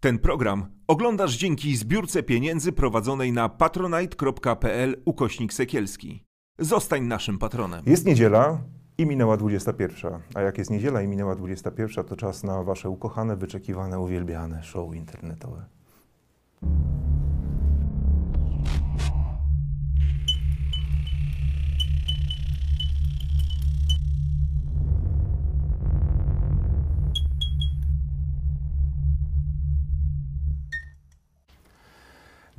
Ten 0.00 0.18
program 0.18 0.66
oglądasz 0.86 1.36
dzięki 1.36 1.76
zbiórce 1.76 2.22
pieniędzy 2.22 2.72
prowadzonej 2.72 3.32
na 3.32 3.48
patronite.pl 3.48 5.02
ukośnik 5.04 5.52
sekielski. 5.52 6.24
Zostań 6.58 7.02
naszym 7.02 7.38
patronem. 7.38 7.82
Jest 7.86 8.06
niedziela 8.06 8.62
i 8.98 9.06
minęła 9.06 9.36
21. 9.36 10.12
A 10.34 10.40
jak 10.40 10.58
jest 10.58 10.70
niedziela 10.70 11.02
i 11.02 11.08
minęła 11.08 11.36
21, 11.36 12.04
to 12.04 12.16
czas 12.16 12.44
na 12.44 12.62
wasze 12.62 12.90
ukochane, 12.90 13.36
wyczekiwane, 13.36 14.00
uwielbiane 14.00 14.62
show 14.62 14.94
internetowe. 14.94 15.64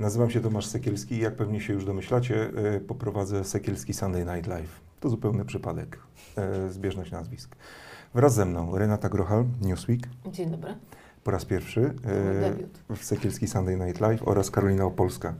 Nazywam 0.02 0.30
się 0.30 0.40
Tomasz 0.40 0.66
Sekielski 0.66 1.14
i 1.14 1.18
jak 1.18 1.36
pewnie 1.36 1.60
się 1.60 1.72
już 1.72 1.84
domyślacie, 1.84 2.50
e, 2.76 2.80
poprowadzę 2.80 3.44
Sekielski 3.44 3.94
Sunday 3.94 4.24
Night 4.24 4.46
Live. 4.46 4.80
To 5.00 5.08
zupełny 5.08 5.44
przypadek, 5.44 5.98
e, 6.36 6.70
zbieżność 6.70 7.10
nazwisk. 7.10 7.56
Wraz 8.14 8.34
ze 8.34 8.44
mną 8.44 8.78
Renata 8.78 9.08
Grochal, 9.08 9.44
Newsweek, 9.60 10.00
Dzień 10.26 10.50
dobry. 10.50 10.74
po 11.24 11.30
raz 11.30 11.44
pierwszy 11.44 11.94
e, 12.90 12.96
w 12.96 13.04
Sekielski 13.04 13.46
Sunday 13.46 13.76
Night 13.76 14.00
Live 14.00 14.28
oraz 14.28 14.50
Karolina 14.50 14.84
Opolska. 14.84 15.34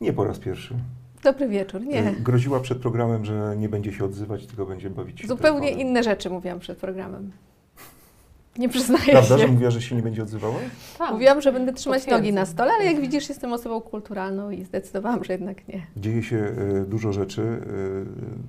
Nie 0.00 0.12
po 0.12 0.24
raz 0.24 0.38
pierwszy. 0.38 0.74
Dobry 1.22 1.48
wieczór. 1.48 1.80
Nie. 1.80 2.12
Groziła 2.12 2.60
przed 2.60 2.78
programem, 2.78 3.24
że 3.24 3.54
nie 3.56 3.68
będzie 3.68 3.92
się 3.92 4.04
odzywać, 4.04 4.46
tylko 4.46 4.66
będzie 4.66 4.90
bawić 4.90 5.20
się 5.20 5.28
Zupełnie 5.28 5.60
telefonem. 5.60 5.88
inne 5.88 6.02
rzeczy 6.02 6.30
mówiłam 6.30 6.60
przed 6.60 6.78
programem. 6.78 7.32
Nie 8.58 8.68
przyznaję 8.68 9.04
Prawda, 9.12 9.38
że 9.38 9.44
się. 9.44 9.52
mówiła, 9.52 9.70
że 9.70 9.82
się 9.82 9.96
nie 9.96 10.02
będzie 10.02 10.22
odzywała? 10.22 10.54
Tak. 10.98 11.12
Mówiłam, 11.12 11.40
że 11.40 11.52
będę 11.52 11.72
trzymać 11.72 11.98
Potwierdzam. 11.98 12.20
nogi 12.22 12.32
na 12.32 12.46
stole, 12.46 12.72
ale 12.72 12.84
jak 12.84 13.00
widzisz, 13.00 13.28
jestem 13.28 13.52
osobą 13.52 13.80
kulturalną 13.80 14.50
i 14.50 14.64
zdecydowałam, 14.64 15.24
że 15.24 15.32
jednak 15.32 15.68
nie. 15.68 15.86
Dzieje 15.96 16.22
się 16.22 16.36
e, 16.36 16.84
dużo 16.84 17.12
rzeczy, 17.12 17.42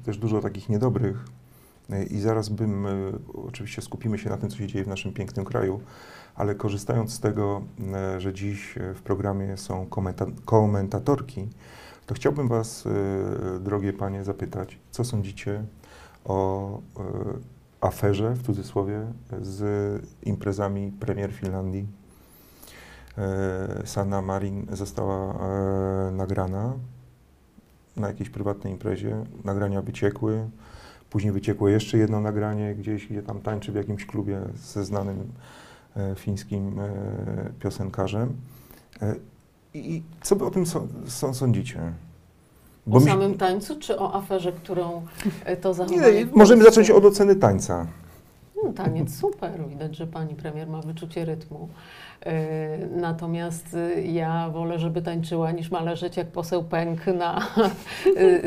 e, 0.01 0.05
też 0.05 0.17
dużo 0.17 0.41
takich 0.41 0.69
niedobrych. 0.69 1.25
E, 1.89 2.03
I 2.03 2.19
zaraz 2.19 2.49
bym, 2.49 2.85
oczywiście 3.47 3.81
skupimy 3.81 4.17
się 4.17 4.29
na 4.29 4.37
tym, 4.37 4.49
co 4.49 4.57
się 4.57 4.67
dzieje 4.67 4.85
w 4.85 4.87
naszym 4.87 5.13
pięknym 5.13 5.45
kraju, 5.45 5.81
ale 6.35 6.55
korzystając 6.55 7.13
z 7.13 7.19
tego, 7.19 7.61
że 8.17 8.33
dziś 8.33 8.75
w 8.95 9.01
programie 9.01 9.57
są 9.57 9.85
komenta 9.85 10.25
komentatorki, 10.45 11.47
to 12.05 12.13
chciałbym 12.15 12.47
Was, 12.47 12.83
drogie 13.59 13.93
Panie, 13.93 14.23
zapytać, 14.23 14.77
co 14.91 15.03
sądzicie 15.03 15.63
o 16.25 16.79
aferze, 17.85 18.33
w 18.33 18.43
cudzysłowie, 18.43 19.05
z 19.41 20.01
imprezami 20.23 20.91
premier 20.99 21.33
Finlandii. 21.33 21.87
E, 23.17 23.81
Sanna 23.85 24.21
Marin 24.21 24.65
została 24.71 25.33
e, 25.33 26.11
nagrana 26.11 26.73
na 27.97 28.07
jakiejś 28.07 28.29
prywatnej 28.29 28.73
imprezie. 28.73 29.23
Nagrania 29.43 29.81
wyciekły. 29.81 30.49
Później 31.09 31.33
wyciekło 31.33 31.69
jeszcze 31.69 31.97
jedno 31.97 32.21
nagranie 32.21 32.75
gdzieś, 32.75 33.07
gdzie 33.07 33.23
tam 33.23 33.41
tańczy 33.41 33.71
w 33.71 33.75
jakimś 33.75 34.05
klubie 34.05 34.41
ze 34.55 34.85
znanym 34.85 35.31
e, 35.95 36.15
fińskim 36.15 36.79
piosenkarzem. 37.59 38.35
I 39.73 40.03
co 40.21 40.35
wy 40.35 40.45
o 40.45 40.51
tym 40.51 40.65
so, 40.65 40.87
sądzicie? 42.85 43.11
O 43.13 43.15
mi 43.15 43.21
samym 43.21 43.37
tańcu, 43.37 43.79
czy 43.79 43.99
o 43.99 44.15
aferze, 44.15 44.51
którą 44.51 45.05
e, 45.45 45.57
to 45.57 45.69
nie, 45.69 45.75
zachowanie... 45.75 46.27
możemy 46.33 46.63
po 46.63 46.69
zacząć 46.69 46.91
od 46.91 47.05
oceny 47.05 47.35
tańca. 47.35 47.87
No, 48.65 48.73
taniec 48.73 49.15
super, 49.19 49.67
widać, 49.69 49.95
że 49.97 50.07
pani 50.07 50.35
premier 50.35 50.67
ma 50.67 50.81
wyczucie 50.81 51.25
rytmu. 51.25 51.69
E, 52.25 52.77
Natomiast 52.95 53.75
e, 53.97 54.01
ja 54.01 54.49
wolę, 54.49 54.79
żeby 54.79 55.01
tańczyła, 55.01 55.51
niż 55.51 55.71
ma 55.71 55.81
leżeć 55.81 56.17
jak 56.17 56.27
poseł 56.27 56.63
pęk 56.63 57.07
na 57.07 57.37
e, 57.37 58.19
e, 58.21 58.41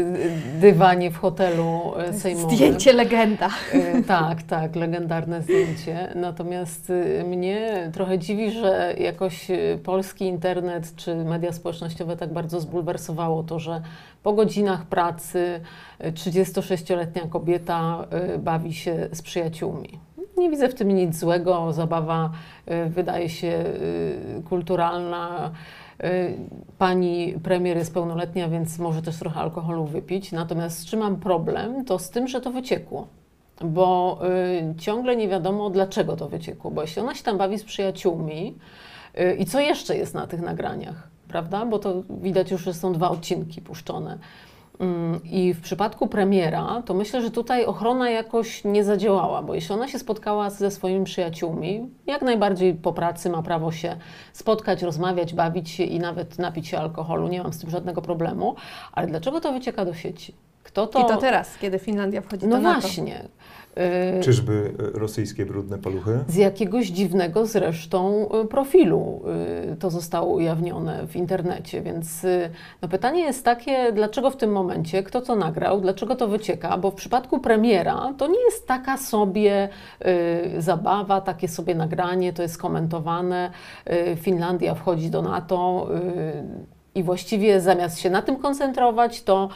dywanie 0.61 1.11
w 1.11 1.17
hotelu 1.19 1.81
e, 1.97 2.13
sejmowym. 2.13 2.57
Zdjęcie 2.57 2.93
legenda. 2.93 3.49
E, 3.73 4.03
Tak, 4.03 4.43
tak, 4.43 4.77
legendarne 4.77 5.43
zdjęcie. 5.43 6.13
Natomiast 6.15 6.91
y, 6.91 7.25
mnie 7.27 7.91
trochę 7.93 8.19
dziwi, 8.19 8.51
że 8.51 8.95
jakoś 8.99 9.51
y, 9.51 9.79
polski 9.85 10.25
internet 10.25 10.97
czy 10.97 11.15
media 11.15 11.53
społecznościowe 11.53 12.17
tak 12.17 12.33
bardzo 12.33 12.61
zbulwersowało 12.61 13.43
to, 13.43 13.59
że 13.59 13.83
po 14.23 14.33
godzinach 14.33 14.87
pracy 14.87 15.61
y, 16.05 16.13
36-letnia 16.13 17.23
kobieta 17.31 18.07
y, 18.35 18.39
bawi 18.39 18.75
się 18.75 19.09
z 19.13 19.23
przyjaciółmi. 19.23 20.08
Nie 20.39 20.51
widzę 20.51 20.69
w 20.69 20.75
tym 20.75 20.89
nic 20.89 21.17
złego. 21.17 21.73
Zabawa 21.73 22.31
y, 22.87 22.89
wydaje 22.91 23.29
się 23.29 23.47
y, 23.47 24.43
kulturalna. 24.49 25.51
Y, 26.05 26.35
Pani 26.79 27.35
premier 27.43 27.77
jest 27.77 27.95
pełnoletnia, 27.95 28.49
więc 28.49 28.79
może 28.79 29.03
też 29.03 29.17
trochę 29.19 29.41
alkoholu 29.41 29.85
wypić. 29.85 30.33
Natomiast 30.33 30.79
z 30.79 30.87
czym 30.87 31.01
mam 31.01 31.17
problem, 31.17 31.85
to 31.85 31.99
z 31.99 32.11
tym, 32.11 32.29
że 32.29 32.41
to 32.41 32.51
wyciekło. 32.51 33.07
Bo 33.65 34.21
y, 34.73 34.75
ciągle 34.79 35.17
nie 35.17 35.29
wiadomo, 35.29 35.71
dlaczego 35.71 36.17
to 36.17 36.29
wyciekło. 36.29 36.71
Bo 36.71 36.83
jeśli 36.83 37.03
ona 37.03 37.15
się 37.15 37.23
tam 37.25 37.39
bawi 37.39 37.59
z 37.59 37.65
przyjaciółmi, 37.65 38.59
y, 39.21 39.37
i 39.37 39.45
co 39.47 39.61
jeszcze 39.61 39.97
jest 39.97 40.15
na 40.15 40.27
tych 40.27 40.41
nagraniach, 40.41 41.09
prawda? 41.29 41.67
Bo 41.67 41.79
to 41.79 42.03
widać 42.11 42.51
już, 42.51 42.63
że 42.63 42.75
są 42.75 42.93
dwa 42.93 43.11
odcinki 43.11 43.63
puszczone. 43.63 44.19
Mm, 44.81 45.21
I 45.25 45.55
w 45.55 45.61
przypadku 45.61 46.07
premiera, 46.07 46.83
to 46.87 46.95
myślę, 46.95 47.23
że 47.23 47.31
tutaj 47.31 47.65
ochrona 47.65 48.11
jakoś 48.11 48.65
nie 48.65 48.85
zadziałała, 48.85 49.43
bo 49.43 49.55
jeśli 49.55 49.75
ona 49.75 49.89
się 49.89 49.99
spotkała 49.99 50.51
ze 50.51 50.71
swoimi 50.71 51.05
przyjaciółmi, 51.05 51.91
jak 52.07 52.23
najbardziej 52.23 52.75
po 52.75 52.93
pracy 52.93 53.31
ma 53.31 53.43
prawo 53.43 53.73
się 53.73 53.97
spotkać, 54.33 54.83
rozmawiać, 54.83 55.35
bawić 55.35 55.71
się 55.71 55.85
i 55.85 55.99
nawet 55.99 56.39
napić 56.39 56.69
się 56.69 56.79
alkoholu, 56.79 57.29
nie 57.29 57.43
mam 57.43 57.53
z 57.53 57.59
tym 57.59 57.71
żadnego 57.71 58.03
problemu, 58.03 58.55
ale 58.93 59.07
dlaczego 59.07 59.41
to 59.41 59.53
wycieka 59.53 59.85
do 59.85 59.95
sieci? 59.95 60.35
Kto 60.63 60.87
to... 60.87 61.01
I 61.01 61.07
to 61.07 61.17
teraz, 61.17 61.59
kiedy 61.59 61.79
Finlandia 61.79 62.21
wchodzi 62.21 62.47
No 62.47 62.57
do 62.57 62.63
NATO. 62.63 62.81
właśnie. 62.81 63.29
Y, 64.19 64.21
Czyżby 64.23 64.73
e, 64.95 64.99
rosyjskie 64.99 65.47
brudne 65.47 65.79
paluchy? 65.79 66.19
z 66.29 66.37
jakiegoś 66.37 66.87
dziwnego 66.87 67.47
zresztą 67.47 68.29
y, 68.45 68.49
profilu 68.49 69.23
y, 69.73 69.77
to 69.77 69.91
zostało 69.91 70.35
ujawnione 70.35 71.07
w 71.07 71.17
internecie, 71.17 71.83
więc 71.83 72.25
y, 72.25 72.51
no 72.83 72.89
pytanie 72.89 73.21
jest 73.21 73.45
takie, 73.45 73.93
dlaczego 73.93 74.31
w 74.31 74.37
tym 74.37 74.53
momencie, 74.53 75.03
kto 75.03 75.21
to 75.21 75.37
nagrał, 75.37 75.81
dlaczego 75.81 76.17
to 76.17 76.29
wycieka, 76.29 76.79
bo 76.79 76.91
w 76.91 76.95
przypadku 76.95 77.39
premiera 77.41 78.15
to 78.19 78.27
nie 78.29 78.45
jest 78.45 78.67
taka 78.67 78.97
sobie 78.97 79.69
y, 80.57 80.63
zabawa, 80.63 81.21
takie 81.21 81.49
sobie 81.49 81.75
nagranie, 81.75 82.33
to 82.33 82.43
jest 82.43 82.59
komentowane, 82.59 83.51
y, 84.13 84.17
Finlandia 84.17 84.75
wchodzi 84.75 85.11
do 85.11 85.23
NATO. 85.23 85.89
I 86.95 87.03
właściwie 87.03 87.61
zamiast 87.61 87.99
się 87.99 88.11
na 88.11 88.23
tym 88.23 88.37
koncentrować, 88.37 89.23
to 89.23 89.49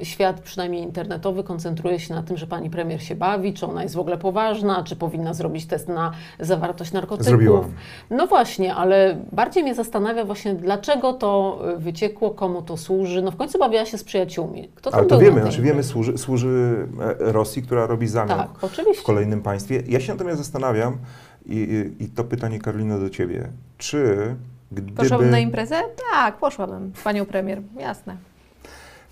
y, 0.00 0.04
świat, 0.04 0.40
przynajmniej 0.40 0.82
internetowy, 0.82 1.44
koncentruje 1.44 2.00
się 2.00 2.14
na 2.14 2.22
tym, 2.22 2.36
że 2.36 2.46
pani 2.46 2.70
premier 2.70 3.02
się 3.02 3.14
bawi, 3.14 3.54
czy 3.54 3.66
ona 3.66 3.82
jest 3.82 3.94
w 3.94 3.98
ogóle 3.98 4.18
poważna, 4.18 4.84
czy 4.84 4.96
powinna 4.96 5.34
zrobić 5.34 5.66
test 5.66 5.88
na 5.88 6.12
zawartość 6.40 6.92
narkotyków. 6.92 7.26
Zrobiła. 7.26 7.64
No 8.10 8.26
właśnie, 8.26 8.74
ale 8.74 9.16
bardziej 9.32 9.62
mnie 9.62 9.74
zastanawia 9.74 10.24
właśnie, 10.24 10.54
dlaczego 10.54 11.12
to 11.12 11.62
wyciekło, 11.76 12.30
komu 12.30 12.62
to 12.62 12.76
służy. 12.76 13.22
No 13.22 13.30
w 13.30 13.36
końcu 13.36 13.58
bawiła 13.58 13.84
się 13.84 13.98
z 13.98 14.04
przyjaciółmi. 14.04 14.68
Kto 14.74 14.94
Ale 14.94 15.06
to 15.06 15.18
wiemy, 15.18 15.42
znaczy 15.42 15.62
wiemy, 15.62 15.82
służy, 15.82 16.18
służy 16.18 16.86
e, 17.20 17.32
Rosji, 17.32 17.62
która 17.62 17.86
robi 17.86 18.08
zamiar 18.08 18.38
Tak, 18.38 18.70
w 18.96 19.02
kolejnym 19.02 19.42
państwie. 19.42 19.82
Ja 19.88 20.00
się 20.00 20.12
natomiast 20.12 20.38
zastanawiam, 20.38 20.98
i, 21.46 21.56
i, 21.56 22.04
i 22.04 22.08
to 22.08 22.24
pytanie 22.24 22.58
Karolina 22.58 22.98
do 22.98 23.10
Ciebie, 23.10 23.48
czy 23.78 24.16
gdyby... 24.72 24.92
Poszłabym 24.92 25.30
na 25.30 25.38
imprezę? 25.38 25.76
Tak, 26.12 26.36
poszłabym. 26.36 26.92
Panią 27.04 27.26
premier, 27.26 27.62
jasne. 27.78 28.16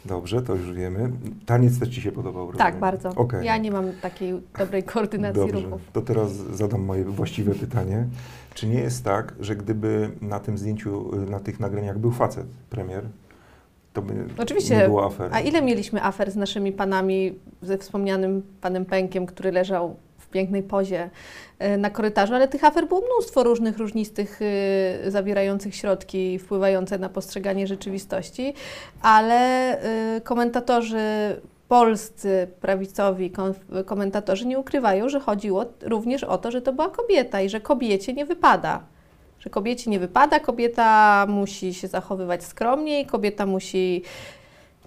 Dobrze, 0.05 0.43
to 0.43 0.55
już 0.55 0.73
wiemy. 0.73 1.11
Taniec 1.47 1.79
też 1.79 1.89
Ci 1.89 2.03
się 2.03 2.13
podobał, 2.13 2.47
rozumiem? 2.47 2.67
Tak, 2.73 2.81
bardzo. 2.81 3.09
Okej. 3.09 3.47
Ja 3.47 3.57
nie 3.57 3.71
mam 3.71 3.93
takiej 4.03 4.43
dobrej 4.59 4.83
koordynacji 4.83 5.41
Dobrze, 5.41 5.61
ruchów. 5.61 5.81
to 5.93 6.03
teraz 6.03 6.33
zadam 6.33 6.85
moje 6.85 7.05
właściwe 7.05 7.55
pytanie. 7.55 8.07
Czy 8.55 8.67
nie 8.67 8.81
jest 8.81 9.05
tak, 9.05 9.35
że 9.41 9.57
gdyby 9.57 10.11
na 10.21 10.41
tym 10.41 10.59
zdjęciu, 10.59 11.11
na 11.31 11.41
tych 11.41 11.61
nagraniach 11.61 11.99
był 11.99 12.11
facet, 12.11 12.47
premier, 12.71 13.05
to 13.93 14.03
by 14.03 14.15
Oczywiście. 14.39 14.77
nie 14.77 14.85
było 14.85 15.07
afery? 15.07 15.35
A 15.35 15.41
ile 15.41 15.63
mieliśmy 15.63 16.03
afer 16.03 16.31
z 16.31 16.37
naszymi 16.37 16.73
panami, 16.73 17.39
ze 17.63 17.79
wspomnianym 17.79 18.43
panem 18.61 18.85
Pękiem, 18.85 19.27
który 19.27 19.53
leżał 19.53 19.97
w 20.29 20.31
pięknej 20.31 20.63
pozie 20.63 21.11
e, 21.59 21.77
na 21.77 21.91
korytarzu, 21.91 22.35
ale 22.35 22.49
tych 22.49 22.65
afer 22.65 22.89
było 22.89 23.01
mnóstwo 23.01 23.43
różnych, 23.43 23.79
różnistych, 23.79 24.41
y, 24.43 25.11
zawierających 25.11 25.75
środki 25.75 26.39
wpływające 26.39 26.99
na 26.99 27.09
postrzeganie 27.09 27.67
rzeczywistości, 27.67 28.55
ale 29.03 29.75
y, 30.17 30.21
komentatorzy 30.21 31.01
polscy 31.69 32.49
prawicowi 32.61 33.33
komentatorzy 33.87 34.47
nie 34.47 34.59
ukrywają, 34.59 35.09
że 35.09 35.21
chodziło 35.21 35.65
również 35.83 36.25
o 36.25 36.39
to, 36.39 36.51
że 36.51 36.63
to 36.63 36.73
była 36.73 36.89
kobieta 36.89 37.41
i 37.41 37.49
że 37.49 37.61
kobiecie 37.61 38.13
nie 38.13 38.27
wypada. 38.27 38.83
Że 39.39 39.51
kobiecie 39.51 39.91
nie 39.91 39.99
wypada, 40.01 40.41
kobieta 40.41 41.27
musi 41.29 41.75
się 41.75 41.89
zachowywać 41.89 42.45
skromniej, 42.45 43.07
kobieta 43.07 43.47
musi 43.47 44.03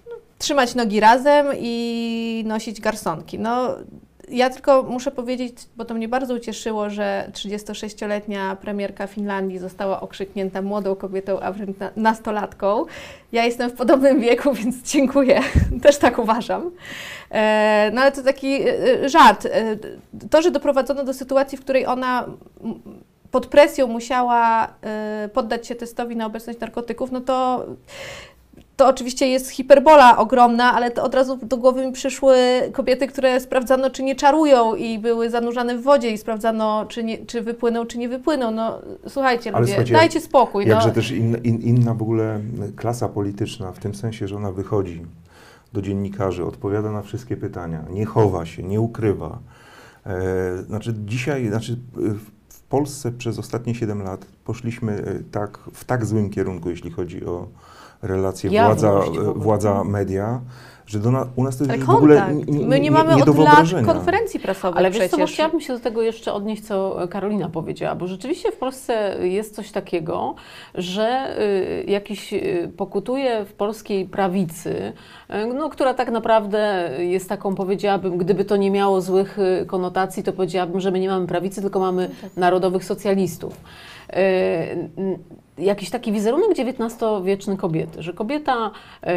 no, 0.06 0.12
trzymać 0.38 0.74
nogi 0.74 1.00
razem 1.00 1.46
i 1.58 2.44
nosić 2.46 2.80
garsonki. 2.80 3.38
No, 3.38 3.76
ja 4.28 4.50
tylko 4.50 4.82
muszę 4.82 5.10
powiedzieć, 5.10 5.56
bo 5.76 5.84
to 5.84 5.94
mnie 5.94 6.08
bardzo 6.08 6.34
ucieszyło, 6.34 6.90
że 6.90 7.30
36-letnia 7.32 8.56
premierka 8.56 9.06
Finlandii 9.06 9.58
została 9.58 10.00
okrzyknięta 10.00 10.62
młodą 10.62 10.94
kobietą, 10.96 11.40
a 11.40 11.52
wręcz 11.52 11.78
na- 11.78 11.90
nastolatką. 11.96 12.84
Ja 13.32 13.44
jestem 13.44 13.70
w 13.70 13.72
podobnym 13.72 14.20
wieku, 14.20 14.54
więc 14.64 14.82
dziękuję. 14.82 15.40
Też 15.82 15.98
tak 15.98 16.18
uważam. 16.18 16.70
E, 17.30 17.90
no 17.94 18.00
ale 18.00 18.12
to 18.12 18.22
taki 18.22 18.62
e, 18.68 19.08
żart. 19.08 19.46
E, 19.46 19.76
To, 20.30 20.42
że 20.42 20.50
doprowadzono 20.50 21.04
do 21.04 21.14
sytuacji, 21.14 21.58
w 21.58 21.60
której 21.60 21.86
ona 21.86 22.26
pod 23.30 23.46
presją 23.46 23.86
musiała 23.86 24.68
poddać 25.32 25.66
się 25.66 25.74
testowi 25.74 26.16
na 26.16 26.26
obecność 26.26 26.60
narkotyków, 26.60 27.12
no 27.12 27.20
to 27.20 27.66
to 28.82 28.88
oczywiście 28.88 29.28
jest 29.28 29.50
hiperbola 29.50 30.18
ogromna, 30.18 30.72
ale 30.74 30.90
to 30.90 31.02
od 31.02 31.14
razu 31.14 31.38
do 31.42 31.56
głowy 31.56 31.86
mi 31.86 31.92
przyszły 31.92 32.36
kobiety, 32.72 33.06
które 33.06 33.40
sprawdzano, 33.40 33.90
czy 33.90 34.02
nie 34.02 34.16
czarują 34.16 34.74
i 34.74 34.98
były 34.98 35.30
zanurzane 35.30 35.76
w 35.78 35.82
wodzie 35.82 36.10
i 36.10 36.18
sprawdzano, 36.18 36.86
czy, 36.88 37.04
nie, 37.04 37.26
czy 37.26 37.42
wypłyną, 37.42 37.86
czy 37.86 37.98
nie 37.98 38.08
wypłyną. 38.08 38.50
No 38.50 38.78
słuchajcie, 39.08 39.50
Ale 39.50 39.60
ludzie, 39.60 39.72
słuchajcie, 39.72 39.94
dajcie 39.94 40.20
spokój. 40.20 40.66
Jakże 40.66 40.88
no. 40.88 40.94
też 40.94 41.10
in, 41.10 41.36
in, 41.44 41.60
inna 41.60 41.94
w 41.94 42.02
ogóle 42.02 42.40
klasa 42.76 43.08
polityczna, 43.08 43.72
w 43.72 43.78
tym 43.78 43.94
sensie, 43.94 44.28
że 44.28 44.36
ona 44.36 44.52
wychodzi 44.52 45.02
do 45.72 45.82
dziennikarzy, 45.82 46.44
odpowiada 46.44 46.90
na 46.90 47.02
wszystkie 47.02 47.36
pytania, 47.36 47.84
nie 47.90 48.04
chowa 48.04 48.46
się, 48.46 48.62
nie 48.62 48.80
ukrywa. 48.80 49.38
E, 50.06 50.62
znaczy 50.62 50.94
dzisiaj, 51.04 51.48
znaczy 51.48 51.76
w- 51.92 52.18
w 52.48 52.60
Polsce 52.62 53.12
przez 53.12 53.38
ostatnie 53.38 53.74
7 53.74 54.02
lat 54.02 54.26
poszliśmy 54.44 54.92
e, 54.92 55.30
tak, 55.32 55.58
w 55.72 55.84
tak 55.84 56.06
złym 56.06 56.30
kierunku, 56.30 56.70
jeśli 56.70 56.90
chodzi 56.90 57.24
o 57.24 57.48
relacje 58.02 58.50
Jawność 58.50 58.82
władza, 59.36 59.84
media, 59.84 60.40
że 60.86 60.98
do 60.98 61.10
na, 61.10 61.26
u 61.36 61.44
nas 61.44 61.56
to 61.56 61.64
jest 61.64 61.74
Ale 61.76 61.84
w 61.84 61.90
ogóle 61.90 62.16
kontakt. 62.20 62.48
n- 62.48 62.60
n- 62.60 62.68
My 62.68 62.80
nie 62.80 62.90
mamy 62.90 63.14
nie 63.16 63.24
do 63.24 63.32
od 63.32 63.38
lat 63.38 63.66
konferencji 63.86 64.40
prasowej 64.40 64.78
Ale 64.78 64.90
wiesz 64.90 65.02
co, 65.10 65.16
przecież. 65.16 65.32
chciałabym 65.34 65.60
się 65.60 65.72
do 65.72 65.80
tego 65.80 66.02
jeszcze 66.02 66.32
odnieść, 66.32 66.62
co 66.66 66.98
Karolina 67.10 67.48
powiedziała, 67.48 67.94
bo 67.94 68.06
rzeczywiście 68.06 68.52
w 68.52 68.56
Polsce 68.56 69.16
jest 69.28 69.54
coś 69.54 69.70
takiego, 69.72 70.34
że 70.74 71.36
y, 71.40 71.84
jakiś 71.90 72.32
y, 72.32 72.72
pokutuje 72.76 73.44
w 73.44 73.52
polskiej 73.52 74.04
prawicy, 74.06 74.92
y, 75.30 75.54
no, 75.54 75.70
która 75.70 75.94
tak 75.94 76.10
naprawdę 76.10 76.90
jest 76.98 77.28
taką, 77.28 77.54
powiedziałabym, 77.54 78.18
gdyby 78.18 78.44
to 78.44 78.56
nie 78.56 78.70
miało 78.70 79.00
złych 79.00 79.38
y, 79.62 79.66
konotacji, 79.66 80.22
to 80.22 80.32
powiedziałabym, 80.32 80.80
że 80.80 80.90
my 80.90 81.00
nie 81.00 81.08
mamy 81.08 81.26
prawicy, 81.26 81.62
tylko 81.62 81.80
mamy 81.80 82.10
narodowych 82.36 82.84
socjalistów. 82.84 83.56
Y, 84.10 84.16
Jakiś 85.62 85.90
taki 85.90 86.12
wizerunek 86.12 86.48
XIX-wieczny 86.58 87.56
kobiety, 87.56 88.02
że 88.02 88.12
kobieta 88.12 88.70
y, 89.06 89.08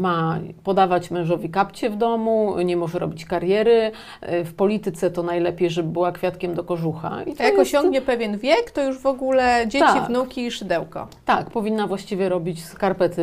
ma 0.00 0.38
podawać 0.64 1.10
mężowi 1.10 1.50
kapcie 1.50 1.90
w 1.90 1.96
domu, 1.96 2.60
nie 2.64 2.76
może 2.76 2.98
robić 2.98 3.24
kariery, 3.24 3.90
y, 4.32 4.44
w 4.44 4.54
polityce 4.54 5.10
to 5.10 5.22
najlepiej, 5.22 5.70
żeby 5.70 5.88
była 5.88 6.12
kwiatkiem 6.12 6.54
do 6.54 6.64
kożucha. 6.64 7.22
I 7.22 7.34
to 7.34 7.42
jak 7.42 7.54
jest- 7.54 7.62
osiągnie 7.74 8.00
pewien 8.02 8.38
wiek, 8.38 8.70
to 8.70 8.82
już 8.82 8.98
w 8.98 9.06
ogóle 9.06 9.64
dzieci, 9.68 9.84
Tak. 9.84 10.08
wnuki 10.08 10.46
i 10.46 10.50
szydełko. 10.50 11.06
Tak, 11.24 11.50
powinna 11.50 11.86
właściwie 11.86 12.28
robić 12.28 12.64
skarpety 12.64 13.22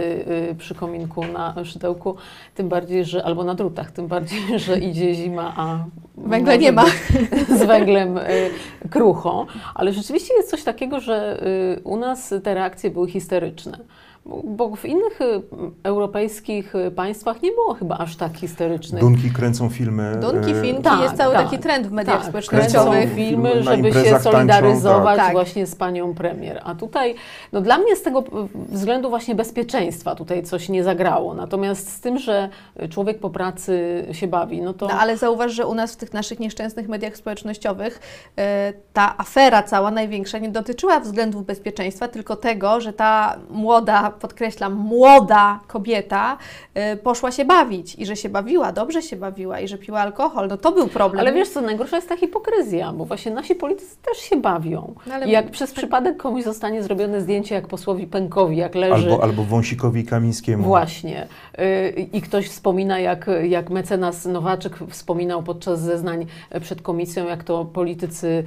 y, 0.51 0.56
przy 0.56 0.75
kominku 0.75 1.25
na 1.33 1.56
szydełku, 1.65 2.15
tym 2.56 2.69
bardziej, 2.69 3.06
że 3.06 3.24
albo 3.25 3.44
na 3.44 3.56
drutach, 3.56 3.92
tym 3.92 4.07
bardziej, 4.07 4.39
że 4.60 4.80
idzie 4.80 5.13
zima, 5.13 5.54
a 5.57 5.77
Węgla 6.18 6.56
nie 6.56 6.71
ma. 6.71 6.86
z 7.50 7.63
węglem 7.63 8.19
krucho. 8.89 9.45
Ale 9.75 9.94
rzeczywiście 9.94 10.33
jest 10.33 10.50
coś 10.50 10.63
takiego, 10.63 11.00
że 11.00 11.42
u 11.83 11.98
nas 11.98 12.33
te 12.44 12.52
reakcje 12.53 12.91
były 12.91 13.09
histeryczne. 13.09 13.77
Bo, 14.25 14.75
w 14.75 14.86
innych 14.86 15.22
y, 15.22 15.42
europejskich 15.84 16.75
y, 16.75 16.92
państwach 16.92 17.42
nie 17.42 17.52
było 17.52 17.74
chyba 17.74 17.98
aż 17.98 18.16
tak 18.16 18.38
histerycznych. 18.38 19.02
Dunki 19.02 19.31
kręcą 19.31 19.70
filmy. 19.70 20.18
Dunki, 20.22 20.52
e, 20.52 20.62
finki, 20.62 20.81
tak, 20.81 21.02
jest 21.02 21.16
cały 21.16 21.34
tak. 21.34 21.44
taki 21.44 21.60
trend 21.60 21.88
w 21.88 21.92
mediach 21.92 22.18
Tak, 22.18 22.28
społecznościowych. 22.28 22.94
kręcą 22.94 23.16
filmy, 23.16 23.64
żeby 23.64 23.81
się 23.81 23.88
imprezach 23.88 24.24
tańczą, 24.24 24.31
solidaryzować 24.31 25.18
tak. 25.18 25.31
właśnie 25.31 25.66
z 25.66 25.75
panią 25.75 26.14
premier. 26.14 26.62
A 26.64 26.75
tutaj, 26.75 27.16
no 27.52 27.62
dla 27.62 27.78
mnie 27.78 27.96
z 27.96 28.02
tego 28.02 28.24
względu 28.54 29.10
właśnie 29.10 29.36
bezpieczeństwa 29.36 30.16
tutaj 30.16 30.44
coś 30.44 30.70
nie 30.70 30.84
zagrało. 30.84 31.34
Natomiast 31.34 31.94
z 31.94 32.00
tym, 32.00 32.20
że 32.20 32.50
człowiek 32.90 33.20
po 33.20 33.30
pracy 33.30 34.06
się 34.12 34.28
bawi, 34.28 34.62
no 34.62 34.74
to... 34.74 34.88
No 34.88 34.94
ale 34.94 35.18
zauważ, 35.18 35.52
że 35.52 35.68
u 35.68 35.75
nas 35.75 35.94
w 35.94 35.98
tych 35.98 36.14
naszych 36.14 36.40
nieszczęsnych 36.40 36.88
mediach 36.88 37.18
społecznościowych 37.18 38.00
ta 38.94 39.18
afera 39.18 39.64
cała 39.64 39.92
największa 39.92 40.38
nie 40.38 40.50
dotyczyła 40.50 41.00
względów 41.00 41.46
bezpieczeństwa, 41.46 42.08
tylko 42.08 42.36
tego, 42.36 42.81
że 42.81 42.94
ta 42.94 43.38
młoda, 43.50 44.12
podkreślam, 44.19 44.74
młoda 44.74 45.60
kobieta 45.68 46.38
e, 46.74 46.95
poszła 46.98 47.31
się 47.31 47.45
bawić 47.45 47.95
i 47.95 48.06
że 48.06 48.15
się 48.15 48.30
bawiła, 48.30 48.71
dobrze 48.71 49.01
się 49.01 49.15
bawiła 49.15 49.60
i 49.60 49.68
że 49.68 49.77
piła 49.77 50.00
alkohol. 50.00 50.48
No 50.48 50.57
to 50.57 50.71
był 50.71 50.88
problem. 50.88 51.19
Ale 51.19 51.33
wiesz 51.33 51.50
co, 51.50 51.62
najgorsza 51.62 51.95
jest 51.95 52.10
ta 52.10 52.18
hipokryzja, 52.18 52.94
bo 52.94 53.06
właśnie 53.06 53.31
nasi 53.31 53.56
politycy 53.56 53.95
też 54.06 54.18
się 54.18 54.36
bawią. 54.38 54.95
No 55.07 55.13
ale- 55.13 55.27
I 55.27 55.31
jak 55.31 55.51
przez 55.51 55.71
przypadek 55.71 56.18
komuś 56.18 56.44
zostanie 56.44 56.83
zrobione 56.83 57.21
zdjęcie 57.21 57.56
jak 57.56 57.68
posłowi 57.68 58.07
Pękowi, 58.07 58.57
jak 58.57 58.75
leży... 58.75 58.94
Albo, 58.94 59.24
albo 59.24 59.44
Wąsikowi 59.44 60.06
Kamińskiemu. 60.06 60.63
Właśnie. 60.63 61.27
Y, 61.60 62.07
I 62.13 62.21
ktoś 62.21 62.48
wspomina, 62.48 63.00
jak, 63.00 63.30
jak 63.44 63.69
mecenas 63.69 64.25
Nowaczek 64.25 64.80
wspominał 64.89 65.44
podczas 65.44 65.80
zeznań 65.81 66.25
przed 66.62 66.81
komisją, 66.81 67.25
jak 67.27 67.44
to 67.44 67.65
politycy 67.65 68.44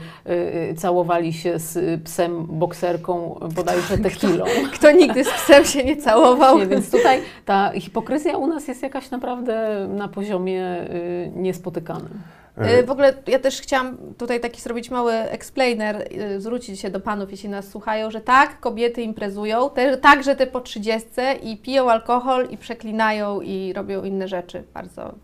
y, 0.70 0.74
całowali 0.74 1.32
się 1.32 1.58
z 1.58 2.02
psem 2.04 2.46
bokserką 2.46 3.40
bodajże 3.54 3.98
tequilą. 3.98 4.44
Kto 4.74 4.90
nigdy 4.90 5.24
z 5.24 5.30
psem 5.30 5.55
się 5.64 5.84
nie 5.84 5.96
całował. 5.96 6.56
Właśnie, 6.56 6.66
więc 6.76 6.90
tutaj 6.90 7.20
ta 7.44 7.72
hipokryzja 7.74 8.36
u 8.36 8.46
nas 8.46 8.68
jest 8.68 8.82
jakaś 8.82 9.10
naprawdę 9.10 9.86
na 9.90 10.08
poziomie 10.08 10.82
y, 10.90 11.32
niespotykanym. 11.36 12.20
E, 12.58 12.78
Y, 12.78 12.86
W 12.86 12.90
ogóle 12.90 13.14
ja 13.26 13.38
też 13.38 13.60
chciałam 13.60 13.96
tutaj 14.18 14.40
taki 14.40 14.60
zrobić 14.60 14.90
mały 14.90 15.12
explainer, 15.12 16.08
y, 16.36 16.40
zwrócić 16.40 16.80
się 16.80 16.90
do 16.90 17.00
panów, 17.00 17.30
jeśli 17.30 17.48
nas 17.48 17.68
słuchają, 17.68 18.10
że 18.10 18.20
tak, 18.20 18.60
kobiety 18.60 19.02
imprezują, 19.02 19.70
te, 19.70 19.96
także 19.96 20.36
te 20.36 20.46
po 20.46 20.60
trzydziestce 20.60 21.34
i 21.34 21.56
piją 21.56 21.90
alkohol 21.90 22.48
i 22.50 22.56
przeklinają 22.58 23.40
i 23.40 23.72
robią 23.72 24.04
inne 24.04 24.28
rzeczy 24.28 24.64
bardzo. 24.74 25.14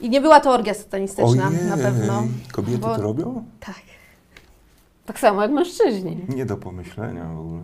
I 0.00 0.10
nie 0.10 0.20
była 0.20 0.40
to 0.40 0.50
orgia 0.50 0.74
satanistyczna 0.74 1.48
Ojej, 1.48 1.64
na 1.68 1.76
pewno. 1.76 2.22
Kobiety 2.52 2.78
Bo- 2.78 2.96
to 2.96 3.02
robią? 3.02 3.44
Tak. 3.60 3.91
Tak 5.06 5.18
samo 5.18 5.42
jak 5.42 5.50
mężczyźni. 5.50 6.16
Nie 6.28 6.46
do 6.46 6.56
pomyślenia 6.56 7.24
w 7.24 7.38
ogóle. 7.40 7.62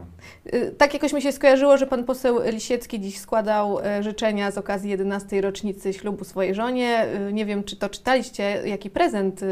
Y, 0.55 0.75
Tak 0.79 0.95
jakoś 0.95 1.13
mi 1.13 1.23
się 1.23 1.33
skojarzyło, 1.33 1.77
że 1.77 1.87
pan 1.87 2.05
poseł 2.05 2.39
Lisiecki 2.53 3.01
dziś 3.01 3.19
składał 3.19 3.79
e, 3.81 4.03
życzenia 4.03 4.51
z 4.51 4.59
okazji 4.59 4.91
11. 4.91 5.41
rocznicy 5.41 5.93
ślubu 5.93 6.25
swojej 6.25 6.55
żonie. 6.55 7.07
Y, 7.29 7.33
Nie 7.33 7.47
wiem, 7.47 7.65
czy 7.65 7.77
to 7.77 7.89
czytaliście, 7.89 8.43
jaki 8.67 8.91
prezent 8.91 9.43
y, 9.43 9.47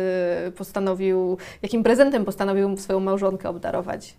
postanowił, 0.56 1.38
jakim 1.62 1.82
prezentem 1.82 2.24
postanowił 2.24 2.76
swoją 2.76 3.00
małżonkę 3.00 3.48
obdarować. 3.48 4.14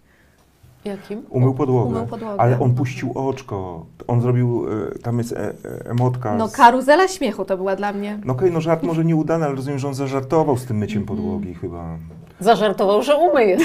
Jakim? 0.85 1.23
Umył 1.29 1.53
podłogę. 1.53 1.89
Umył 1.95 2.07
podłogę. 2.07 2.41
Ale 2.41 2.59
on 2.59 2.75
puścił 2.75 3.11
oczko. 3.15 3.85
On 4.07 4.21
zrobił, 4.21 4.65
tam 5.03 5.17
jest 5.17 5.31
e, 5.33 5.39
e, 5.49 5.53
emotka. 5.89 6.35
No 6.35 6.47
z- 6.47 6.51
karuzela 6.55 7.07
śmiechu 7.07 7.45
to 7.45 7.57
była 7.57 7.75
dla 7.75 7.93
mnie. 7.93 8.19
No 8.25 8.33
okej, 8.33 8.51
no 8.51 8.61
żart 8.61 8.83
może 8.83 9.05
nieudany, 9.05 9.45
ale 9.45 9.55
rozumiem, 9.55 9.79
że 9.79 9.87
on 9.87 9.93
zażartował 9.93 10.57
z 10.57 10.65
tym 10.65 10.77
myciem 10.77 11.05
podłogi 11.05 11.53
chyba. 11.53 11.97
Zażartował, 12.39 13.03
że 13.03 13.15
umyje. 13.15 13.57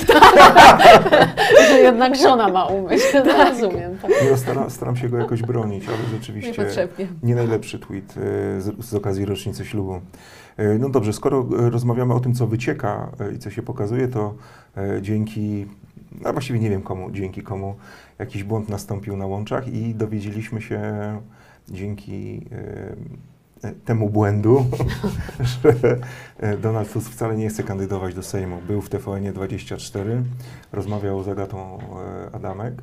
że 1.69 1.79
jednak 1.79 2.17
żona 2.17 2.49
ma 2.49 2.67
umyć. 2.67 3.03
No, 3.15 3.45
rozumiem. 3.45 3.99
Tak. 4.03 4.11
Ja 4.31 4.37
staram, 4.37 4.71
staram 4.71 4.97
się 4.97 5.09
go 5.09 5.19
jakoś 5.19 5.43
bronić, 5.43 5.85
ale 5.89 5.97
rzeczywiście 6.19 6.89
nie 7.23 7.35
najlepszy 7.35 7.79
tweet 7.79 8.15
e, 8.17 8.61
z, 8.61 8.85
z 8.85 8.95
okazji 8.95 9.25
rocznicy 9.25 9.65
ślubu. 9.65 10.01
E, 10.57 10.79
No 10.79 10.89
dobrze, 10.89 11.13
skoro 11.13 11.47
e, 11.67 11.71
rozmawiamy 11.71 12.15
o 12.15 12.21
tym, 12.21 12.35
co 12.35 12.47
wycieka 12.47 13.11
i 13.37 13.39
co 13.39 13.51
się 13.51 13.63
pokazuje, 13.63 14.09
to 14.09 14.35
dzięki, 15.01 15.67
no 16.25 16.33
właściwie 16.33 16.59
nie 16.59 16.71
wiem 16.71 16.83
komu, 16.83 17.11
dzięki 17.11 17.43
komu 17.43 17.75
jakiś 18.19 18.45
błąd 18.45 18.69
nastąpił 18.69 19.17
na 19.17 19.27
łączach 19.27 19.69
i 19.69 19.95
dowiedzieliśmy 19.95 20.63
się 20.63 20.83
dzięki 21.69 22.47
temu 23.85 24.11
błędu, 24.11 24.67
że 25.63 25.99
e, 26.39 26.57
Donald 26.57 26.93
Tusk 26.93 27.11
wcale 27.11 27.37
nie 27.37 27.49
chce 27.49 27.63
kandydować 27.63 28.15
do 28.15 28.23
Sejmu. 28.23 28.57
Był 28.67 28.83
w 28.83 28.89
TVN 28.89 29.33
24, 29.33 30.23
rozmawiał 30.73 31.23
z 31.23 31.29
Agatą 31.29 31.79
e, 31.79 32.35
Adamek 32.35 32.83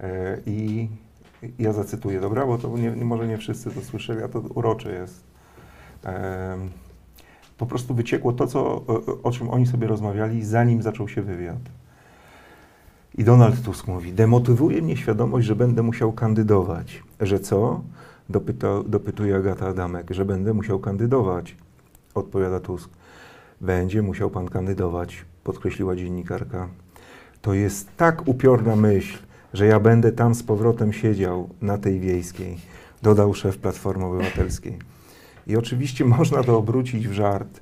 e, 0.00 0.38
i 0.46 0.88
ja 1.58 1.72
zacytuję, 1.72 2.20
dobra, 2.20 2.46
bo 2.46 2.58
to 2.58 2.78
nie, 2.78 3.04
może 3.04 3.26
nie 3.26 3.38
wszyscy 3.38 3.70
to 3.70 3.80
słyszeli, 3.80 4.22
a 4.22 4.28
to 4.28 4.40
urocze 4.40 4.92
jest. 4.92 5.30
Po 7.58 7.66
prostu 7.66 7.94
wyciekło 7.94 8.32
to, 8.32 8.46
co, 8.46 8.84
o 9.22 9.30
czym 9.30 9.50
oni 9.50 9.66
sobie 9.66 9.86
rozmawiali, 9.86 10.44
zanim 10.44 10.82
zaczął 10.82 11.08
się 11.08 11.22
wywiad. 11.22 11.58
I 13.18 13.24
Donald 13.24 13.62
Tusk 13.62 13.88
mówi, 13.88 14.12
demotywuje 14.12 14.82
mnie 14.82 14.96
świadomość, 14.96 15.46
że 15.46 15.56
będę 15.56 15.82
musiał 15.82 16.12
kandydować. 16.12 17.02
Że 17.20 17.40
co? 17.40 17.80
Dopyta, 18.30 18.82
dopytuje 18.86 19.36
Agata 19.36 19.68
Adamek, 19.68 20.10
że 20.10 20.24
będę 20.24 20.54
musiał 20.54 20.78
kandydować. 20.78 21.56
Odpowiada 22.14 22.60
Tusk. 22.60 22.90
Będzie 23.60 24.02
musiał 24.02 24.30
pan 24.30 24.48
kandydować, 24.48 25.24
podkreśliła 25.44 25.96
dziennikarka. 25.96 26.68
To 27.42 27.54
jest 27.54 27.96
tak 27.96 28.28
upiorna 28.28 28.76
myśl, 28.76 29.18
że 29.52 29.66
ja 29.66 29.80
będę 29.80 30.12
tam 30.12 30.34
z 30.34 30.42
powrotem 30.42 30.92
siedział 30.92 31.48
na 31.62 31.78
tej 31.78 32.00
wiejskiej, 32.00 32.56
dodał 33.02 33.34
szef 33.34 33.58
Platformy 33.58 34.04
Obywatelskiej. 34.04 34.78
I 35.46 35.56
oczywiście 35.56 36.04
można 36.18 36.42
to 36.42 36.58
obrócić 36.58 37.08
w 37.08 37.12
żart, 37.12 37.60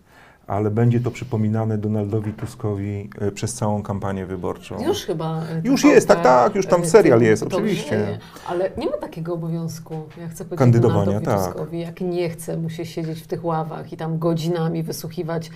ale 0.48 0.70
będzie 0.70 1.00
to 1.00 1.10
przypominane 1.10 1.78
Donaldowi 1.78 2.32
Tuskowi 2.32 3.10
e, 3.20 3.30
przez 3.32 3.54
całą 3.54 3.82
kampanię 3.82 4.26
wyborczą. 4.26 4.86
Już 4.86 5.04
chyba. 5.04 5.42
e, 5.42 5.60
Już 5.64 5.84
jest, 5.84 6.08
tak, 6.08 6.22
tak, 6.22 6.54
już 6.54 6.66
tam 6.66 6.82
e, 6.82 6.86
serial 6.86 7.20
jest, 7.22 7.42
oczywiście. 7.42 8.18
Ale 8.48 8.70
nie 8.78 8.86
ma 8.86 8.96
takiego 8.96 9.34
obowiązku. 9.34 9.94
Ja 10.20 10.28
chcę 10.28 10.44
powiedzieć 10.44 10.58
Kandydowania, 10.58 11.04
Donaldowi 11.20 11.26
tak. 11.26 11.46
Tuskowi, 11.52 11.80
jak 11.80 12.00
nie 12.00 12.28
chce, 12.30 12.56
musi 12.56 12.86
siedzieć 12.86 13.20
w 13.22 13.26
tych 13.26 13.44
ławach 13.44 13.92
i 13.92 13.96
tam 13.96 14.18
godzinami 14.18 14.82
wysłuchiwać 14.82 15.50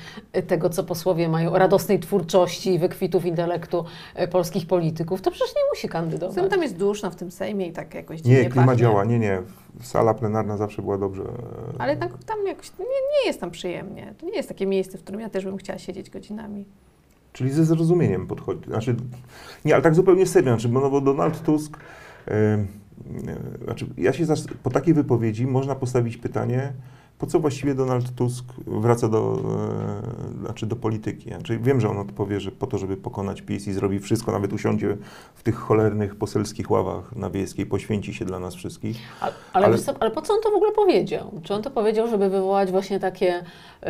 tego, 0.47 0.71
co 0.71 0.85
posłowie 0.85 1.29
mają, 1.29 1.59
radosnej 1.59 2.01
twórczości 2.01 2.75
i 2.75 2.79
wykwitów 2.79 3.27
intelektu 3.27 3.85
polskich 4.31 4.67
polityków, 4.67 5.23
to 5.23 5.31
przecież 5.31 5.55
nie 5.57 5.63
musi 5.75 5.89
kandydować. 5.89 6.35
Zatem 6.35 6.51
tam 6.51 6.63
jest 6.63 6.77
duszno 6.77 7.11
w 7.11 7.17
tym 7.17 7.31
Sejmie 7.31 7.67
i 7.67 7.73
tak 7.73 7.95
jakoś 7.95 8.21
dziwnie 8.21 8.43
Nie, 8.43 8.51
klima 8.51 8.67
pachnie. 8.67 8.81
działa, 8.81 9.05
nie, 9.05 9.19
nie. 9.19 9.43
Sala 9.81 10.15
plenarna 10.15 10.57
zawsze 10.57 10.83
była 10.83 10.99
dobrze. 10.99 11.23
e, 11.23 11.81
Ale 11.81 11.97
tak, 11.97 12.25
tam 12.25 12.47
jakoś 12.47 12.71
nie, 12.79 12.85
nie 12.85 13.27
jest 13.27 13.41
tam 13.41 13.51
przyjemnie. 13.51 14.15
To 14.19 14.27
nie 14.27 14.37
jest 14.37 14.49
takie 14.49 14.67
miejsce, 14.67 14.99
w 14.99 15.03
którym 15.03 15.21
ja 15.21 15.31
też 15.31 15.45
bym 15.45 15.57
chciała 15.57 15.79
siedzieć 15.79 16.11
godzinami. 16.11 16.65
Czyli 17.33 17.51
ze 17.51 17.65
zrozumieniem 17.65 18.27
podchodzi. 18.27 18.65
Znaczy, 18.65 18.97
nie, 19.65 19.75
ale 19.75 19.83
tak 19.83 19.95
zupełnie 19.95 20.27
serio, 20.27 20.53
znaczy, 20.53 20.69
bo, 20.69 20.81
no, 20.81 20.91
bo 20.91 21.01
Donald 21.01 21.43
Tusk, 21.43 21.77
e, 22.29 22.67
znaczy, 23.65 23.87
ja 23.97 24.13
się 24.13 24.25
po 24.63 24.71
takiej 24.71 24.95
wypowiedzi 24.95 25.47
można 25.47 25.75
postawić 25.75 26.17
pytanie, 26.17 26.73
po 27.23 27.27
co 27.27 27.41
właściwie 27.41 27.75
Donald 27.75 28.15
Tusk 28.15 28.45
wraca 28.67 29.09
do, 29.09 29.39
e, 30.35 30.41
znaczy 30.45 30.67
do 30.67 30.77
polityki. 30.77 31.29
Znaczy, 31.29 31.59
wiem, 31.59 31.81
że 31.81 31.89
on 31.89 31.99
odpowie, 31.99 32.41
że 32.41 32.51
po 32.51 32.67
to, 32.67 32.79
żeby 32.79 32.97
pokonać 32.97 33.43
PiS 33.43 33.67
i 33.69 33.73
zrobi 33.73 33.99
wszystko, 33.99 34.33
nawet 34.33 34.53
usiądzie 34.53 34.97
w 35.35 35.43
tych 35.43 35.55
cholernych 35.57 36.17
poselskich 36.17 36.71
ławach 36.71 37.17
na 37.17 37.31
Wiejskiej, 37.31 37.67
poświęci 37.67 38.15
się 38.15 38.25
dla 38.25 38.39
nas 38.39 38.55
wszystkich. 38.55 38.97
Ale, 39.21 39.33
ale, 39.53 39.67
Ale- 39.67 39.79
co, 39.79 39.95
ale 40.01 40.11
po 40.11 40.23
co 40.23 40.35
on 40.35 40.41
to 40.43 40.51
w 40.51 40.55
ogóle 40.55 40.73
powiedział? 40.73 41.31
Czy 41.43 41.55
on 41.55 41.63
to 41.63 41.71
powiedział, 41.71 42.09
żeby 42.09 42.29
wywołać 42.29 42.71
właśnie 42.71 43.01
takie. 43.01 43.27
Yy, 43.83 43.89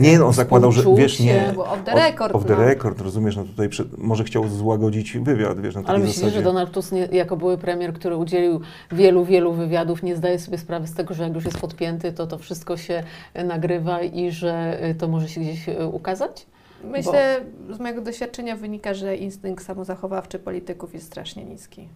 Nie, 0.00 0.18
no, 0.18 0.26
on 0.26 0.32
zakładał, 0.32 0.72
że- 0.72 0.94
wiesz, 0.96 1.20
nie. 1.20 1.54
Off 1.58 1.84
the 1.84 1.94
record. 1.94 2.34
Off 2.34 2.44
the 2.44 2.56
no. 2.56 2.64
record, 2.64 3.00
rozumiesz, 3.00 3.36
no 3.36 3.44
tutaj 3.44 3.68
przed, 3.68 3.98
może 3.98 4.24
chciał 4.24 4.48
złagodzić 4.48 5.18
wywiad, 5.18 5.60
wiesz, 5.60 5.74
na 5.74 5.82
Ale 5.86 5.98
myślisz, 5.98 6.16
zasadzie. 6.16 6.36
że 6.36 6.42
Donald 6.42 6.70
Tusk, 6.70 6.92
nie, 6.92 7.08
jako 7.12 7.36
były 7.36 7.58
premier, 7.58 7.94
który 7.94 8.16
udzielił 8.16 8.60
wielu, 8.92 9.24
wielu 9.24 9.52
wywiadów, 9.52 10.02
nie 10.02 10.16
zdaje 10.16 10.38
sobie 10.38 10.58
sprawy 10.58 10.86
z 10.86 10.94
tego, 10.94 11.14
że 11.14 11.22
jak 11.22 11.34
już 11.34 11.44
jest 11.44 11.58
podpięty, 11.58 12.12
to 12.12 12.26
to 12.26 12.38
wszystko 12.38 12.61
się 12.76 13.02
e, 13.34 13.44
nagrywa 13.44 14.02
i 14.02 14.30
że 14.30 14.78
e, 14.80 14.94
to 14.94 15.08
może 15.08 15.28
się 15.28 15.40
gdzieś 15.40 15.68
e, 15.68 15.86
ukazać? 15.86 16.46
Myślę, 16.84 17.40
z 17.70 17.78
mojego 17.78 18.00
doświadczenia 18.00 18.56
wynika, 18.56 18.94
że 18.94 19.16
instynkt 19.16 19.64
samozachowawczy 19.64 20.38
polityków 20.38 20.94
jest 20.94 21.06
strasznie 21.06 21.44
niski. 21.44 21.88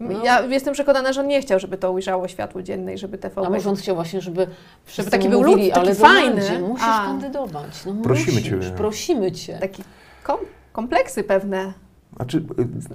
No. 0.00 0.24
Ja 0.24 0.40
jestem 0.40 0.74
przekonana, 0.74 1.12
że 1.12 1.20
on 1.20 1.26
nie 1.26 1.40
chciał, 1.40 1.58
żeby 1.58 1.78
to 1.78 1.92
ujrzało 1.92 2.28
światło 2.28 2.62
dzienne 2.62 2.94
i 2.94 2.98
żeby 2.98 3.18
TVP... 3.18 3.46
A 3.46 3.50
może 3.50 3.70
on 3.70 3.76
chciał 3.76 3.94
właśnie, 3.94 4.20
żeby 4.20 4.46
wszyscy 4.84 5.10
taki 5.10 5.28
był 5.28 5.42
mówili, 5.42 5.64
lud, 5.64 5.74
taki 5.74 5.86
ale 5.86 5.94
fajny. 5.94 6.40
Donaldzie, 6.40 6.58
musisz 6.58 6.86
A. 6.88 7.04
kandydować. 7.04 7.84
No 7.86 7.94
Prosimy 8.02 8.32
musisz, 8.32 8.50
ciebie. 8.50 8.70
prosimy 8.76 9.32
cię. 9.32 9.58
Taki 9.58 9.82
kom 10.22 10.38
kompleksy 10.72 11.24
pewne. 11.24 11.72
Znaczy, 12.16 12.44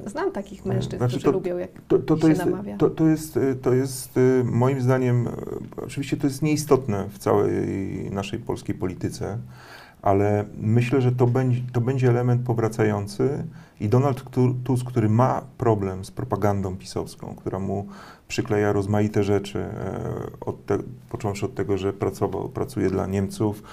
y, 0.06 0.10
Znam 0.10 0.32
takich 0.32 0.66
mężczyzn, 0.66 0.98
Znaczy 0.98 1.12
którzy 1.12 1.26
to- 1.26 1.32
lubią, 1.32 1.58
jak 1.58 1.72
To, 1.88 2.00
to, 2.00 2.16
to, 2.16 2.22
się 2.22 2.30
jest, 2.30 2.46
namawia. 2.46 2.78
to, 2.78 2.90
to 2.90 3.08
jest, 3.08 3.38
y, 3.38 3.56
to 3.62 3.74
jest 3.74 4.18
y, 4.18 4.44
moim 4.46 4.82
zdaniem, 4.82 5.28
y, 5.28 5.32
oczywiście 5.86 6.18
to 6.18 6.28
jest 6.28 6.42
nieistotne 6.42 7.10
w 7.10 7.18
całej 7.18 7.58
naszej 8.12 8.40
polskiej 8.40 8.76
polityce, 8.76 9.38
ale 10.02 10.46
myślę, 10.58 11.02
że 11.02 11.12
to 11.12 11.28
będzie, 11.28 11.62
to 11.74 11.82
będzie 11.82 12.10
element 12.10 12.42
powracający 12.42 13.44
i 13.80 13.90
Donald 13.90 14.24
Tu- 14.32 14.56
Tusk, 14.64 14.86
który 14.88 15.10
ma 15.10 15.42
problem 15.58 16.06
z 16.06 16.12
propagandą 16.12 16.78
pisowską, 16.78 17.36
która 17.38 17.60
mu 17.60 17.88
przykleja 18.28 18.74
rozmaite 18.74 19.24
rzeczy, 19.24 19.60
e, 19.60 20.02
od 20.42 20.66
te, 20.66 20.78
począwszy 21.10 21.46
od 21.46 21.56
tego, 21.56 21.78
że 21.78 21.94
pracował, 21.94 22.50
pracuje 22.50 22.90
dla 22.90 23.08
Niemców, 23.08 23.64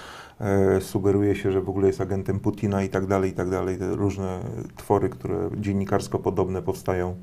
sugeruje 0.81 1.37
się, 1.37 1.53
że 1.53 1.61
w 1.61 1.69
ogóle 1.69 1.87
jest 1.87 2.01
agentem 2.01 2.41
Putina 2.41 2.83
i 2.83 2.89
tak 2.89 3.07
dalej, 3.07 3.31
i 3.31 3.35
tak 3.35 3.51
dalej. 3.51 3.79
Te 3.79 3.95
różne 3.95 4.41
twory, 4.77 5.09
które 5.09 5.51
dziennikarsko 5.57 6.19
podobne 6.19 6.63
powstają 6.63 7.17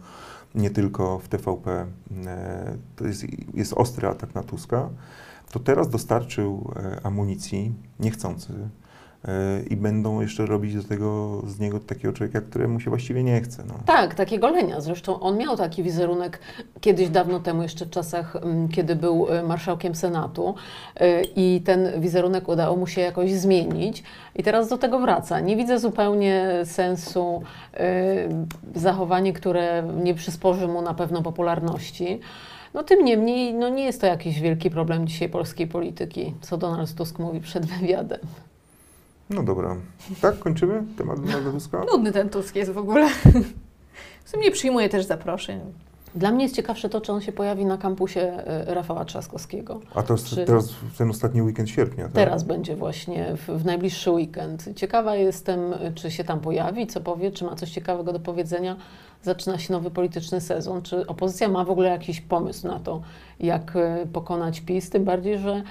nie 0.55 0.69
tylko 0.69 1.19
w 1.19 1.27
TVP. 1.27 1.85
E, 2.25 2.77
to 2.95 3.07
jest, 3.07 3.25
jest 3.53 3.73
ostry 3.73 4.07
atak 4.07 4.35
na 4.35 4.43
Tuska. 4.43 4.89
To 5.51 5.59
teraz 5.59 5.89
dostarczył 5.89 6.73
e, 6.75 7.05
amunicji 7.05 7.73
niechcący 7.99 8.53
e, 8.53 8.82
i 9.69 9.75
będą 9.75 10.21
jeszcze 10.21 10.45
robić 10.45 10.75
do 10.75 10.83
tego 10.83 11.41
z 11.47 11.59
niego 11.59 11.79
takiego 11.79 12.13
człowieka, 12.13 12.41
któremu 12.41 12.79
się 12.79 12.89
właściwie 12.89 13.23
nie 13.23 13.41
chce. 13.41 13.63
No. 13.67 13.73
Tak, 13.85 14.15
takiego 14.15 14.49
lenia. 14.49 14.81
Zresztą 14.81 15.19
on 15.19 15.37
miał 15.37 15.57
taki 15.57 15.83
wizerunek 15.83 16.39
kiedyś 16.81 17.09
dawno 17.09 17.39
temu, 17.39 17.63
jeszcze 17.63 17.85
w 17.85 17.89
czasach, 17.89 18.35
mm, 18.35 18.69
kiedy 18.69 18.95
był 18.95 19.27
e, 19.29 19.43
marszałkiem 19.43 19.95
Senatu 19.95 20.55
e, 20.95 21.23
i 21.23 21.61
ten 21.65 22.01
wizerunek 22.01 22.49
udało 22.49 22.77
mu 22.77 22.87
się 22.87 23.01
jakoś 23.01 23.31
zmienić 23.31 24.03
i 24.35 24.43
teraz 24.43 24.69
do 24.69 24.77
tego 24.77 24.99
wraca. 24.99 25.39
Nie 25.39 25.55
widzę 25.55 25.79
zupełnie 25.79 26.49
sensu 26.63 27.43
e, 27.73 28.15
zachowanie, 28.75 29.33
które 29.33 29.83
nie 30.03 30.13
przysporzy 30.13 30.67
mu 30.67 30.81
na 30.81 30.93
pewno 30.93 31.21
popularności. 31.21 32.19
No 32.73 32.83
tym 32.83 33.05
niemniej, 33.05 33.53
no 33.53 33.69
nie 33.69 33.83
jest 33.83 34.01
to 34.01 34.07
jakiś 34.07 34.39
wielki 34.39 34.69
problem 34.69 35.07
dzisiaj 35.07 35.29
polskiej 35.29 35.67
polityki, 35.67 36.33
co 36.41 36.57
Donald 36.57 36.95
Tusk 36.95 37.19
mówi 37.19 37.39
przed 37.39 37.65
wywiadem. 37.65 38.19
No 39.29 39.43
dobra. 39.43 39.75
Tak, 40.21 40.39
kończymy 40.39 40.83
temat 40.97 41.19
Donalda 41.19 41.51
Tuska? 41.51 41.81
Nudny 41.91 42.11
ten 42.11 42.29
Tusk 42.29 42.55
jest 42.55 42.71
w 42.71 42.77
ogóle. 42.77 43.09
W 44.23 44.29
sumie 44.29 44.43
nie 44.43 44.51
przyjmuje 44.51 44.89
też 44.89 45.05
zaproszeń. 45.05 45.59
Dla 46.15 46.31
mnie 46.31 46.43
jest 46.43 46.55
ciekawsze 46.55 46.89
to, 46.89 47.01
czy 47.01 47.11
on 47.11 47.21
się 47.21 47.31
pojawi 47.31 47.65
na 47.65 47.77
kampusie 47.77 48.21
e, 48.21 48.73
Rafała 48.73 49.05
Trzaskowskiego. 49.05 49.81
A 49.95 50.03
to 50.03 50.13
jest 50.13 50.27
Czy- 50.27 50.45
teraz 50.45 50.71
w 50.71 50.97
ten 50.97 51.09
ostatni 51.09 51.41
weekend 51.41 51.69
sierpnia, 51.69 52.03
tak? 52.03 52.13
Teraz 52.13 52.43
będzie 52.43 52.75
właśnie 52.75 53.35
w, 53.37 53.47
w 53.61 53.65
najbliższy 53.65 54.11
weekend. 54.11 54.69
Ciekawa 54.75 55.15
jestem, 55.15 55.59
czy 55.95 56.11
się 56.11 56.23
tam 56.23 56.39
pojawi, 56.39 56.87
co 56.87 57.01
powie, 57.01 57.31
czy 57.31 57.45
ma 57.45 57.55
coś 57.55 57.71
ciekawego 57.71 58.13
do 58.13 58.19
powiedzenia. 58.19 58.75
Zaczyna 59.21 59.57
się 59.57 59.73
nowy 59.73 59.91
polityczny 59.91 60.41
sezon. 60.41 60.81
Czy 60.81 61.07
opozycja 61.07 61.47
ma 61.47 61.65
w 61.65 61.69
ogóle 61.69 61.89
jakiś 61.89 62.21
pomysł 62.21 62.67
na 62.67 62.79
to, 62.79 63.01
jak 63.39 63.75
e, 63.75 64.05
pokonać 64.13 64.61
PiS? 64.61 64.89
Tym 64.89 65.03
bardziej, 65.03 65.37
że 65.39 65.63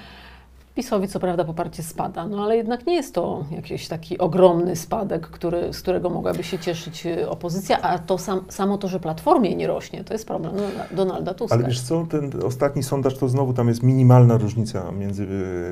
PiSowi 0.74 1.08
co 1.08 1.20
prawda 1.20 1.44
poparcie 1.44 1.82
spada, 1.82 2.26
no 2.28 2.44
ale 2.44 2.56
jednak 2.56 2.86
nie 2.86 2.94
jest 2.94 3.14
to 3.14 3.44
jakiś 3.50 3.88
taki 3.88 4.18
ogromny 4.18 4.76
spadek, 4.76 5.26
który, 5.26 5.72
z 5.72 5.82
którego 5.82 6.10
mogłaby 6.10 6.44
się 6.44 6.58
cieszyć 6.58 7.06
e, 7.06 7.30
opozycja, 7.30 7.80
a 7.82 7.98
to 7.98 8.18
sam, 8.18 8.40
samo 8.48 8.78
to, 8.78 8.88
że 8.88 9.00
Platformie 9.00 9.56
nie 9.56 9.66
rośnie, 9.66 10.04
to 10.04 10.12
jest 10.14 10.26
problem 10.26 10.54
Donalda- 10.94 11.34
Tuska. 11.34 11.54
Ale 11.56 11.64
wiesz 11.66 11.80
co, 11.80 12.06
ten 12.10 12.30
ostatni 12.44 12.82
sondaż 12.82 13.18
to 13.18 13.28
znowu 13.28 13.52
tam 13.52 13.68
jest 13.68 13.82
minimalna 13.82 14.36
różnica 14.38 14.92
między, 14.92 15.26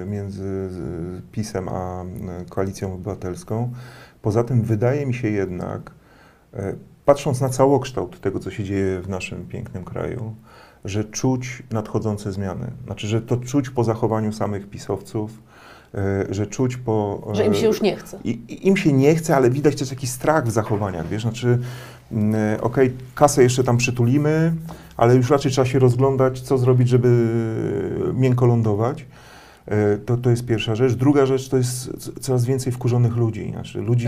między 0.06 0.68
z- 0.70 1.22
PiSem 1.32 1.68
a 1.68 2.02
e, 2.02 2.06
Koalicją 2.48 2.94
Obywatelską. 2.94 3.70
Poza 4.22 4.44
tym 4.44 4.62
wydaje 4.62 5.06
mi 5.06 5.14
się 5.14 5.28
jednak, 5.28 5.90
e, 6.54 6.74
patrząc 7.04 7.40
na 7.40 7.48
całokształt 7.48 8.20
tego, 8.20 8.38
co 8.38 8.50
się 8.50 8.64
dzieje 8.64 9.00
w 9.00 9.08
naszym 9.08 9.46
pięknym 9.46 9.84
kraju, 9.84 10.34
że 10.84 11.04
czuć 11.04 11.62
nadchodzące 11.72 12.32
zmiany. 12.32 12.66
Znaczy, 12.86 13.06
że 13.06 13.20
to 13.22 13.36
czuć 13.36 13.70
po 13.70 13.84
zachowaniu 13.84 14.32
samych 14.32 14.70
pisowców, 14.70 15.30
e, 15.94 16.26
że 16.30 16.46
czuć 16.46 16.76
po... 16.76 17.28
Że 17.32 17.46
im 17.46 17.54
się 17.54 17.64
e, 17.64 17.68
już 17.68 17.82
nie 17.82 17.96
chce. 17.96 18.18
i, 18.24 18.68
im 18.68 18.76
się 18.76 18.92
nie 18.92 19.14
chce, 19.14 19.36
ale 19.36 19.50
widać 19.50 19.76
też 19.76 19.90
jakiś 19.90 20.10
strach 20.10 20.46
w 20.46 20.50
zachowaniach, 20.50 21.08
wiesz, 21.08 21.22
znaczy, 21.22 21.58
e, 22.34 22.58
okej, 22.60 22.92
kasę 23.14 23.42
jeszcze 23.42 23.64
tam 23.64 23.76
przytulimy, 23.76 24.52
ale 24.96 25.16
już 25.16 25.30
raczej 25.30 25.52
trzeba 25.52 25.66
się 25.66 25.78
rozglądać, 25.78 26.40
co 26.40 26.58
zrobić, 26.58 26.88
żeby 26.88 27.28
miękko 28.14 28.46
lądować. 28.46 29.06
E, 29.66 29.96
To, 29.98 30.16
to 30.16 30.30
jest 30.30 30.46
pierwsza 30.46 30.74
rzecz. 30.74 30.92
Druga 30.94 31.26
rzecz 31.26 31.48
to 31.48 31.56
jest 31.56 31.90
coraz 32.20 32.44
więcej 32.44 32.72
wkurzonych 32.72 33.16
ludzi. 33.16 33.50
Znaczy 33.52 33.80
ludzi 33.80 34.06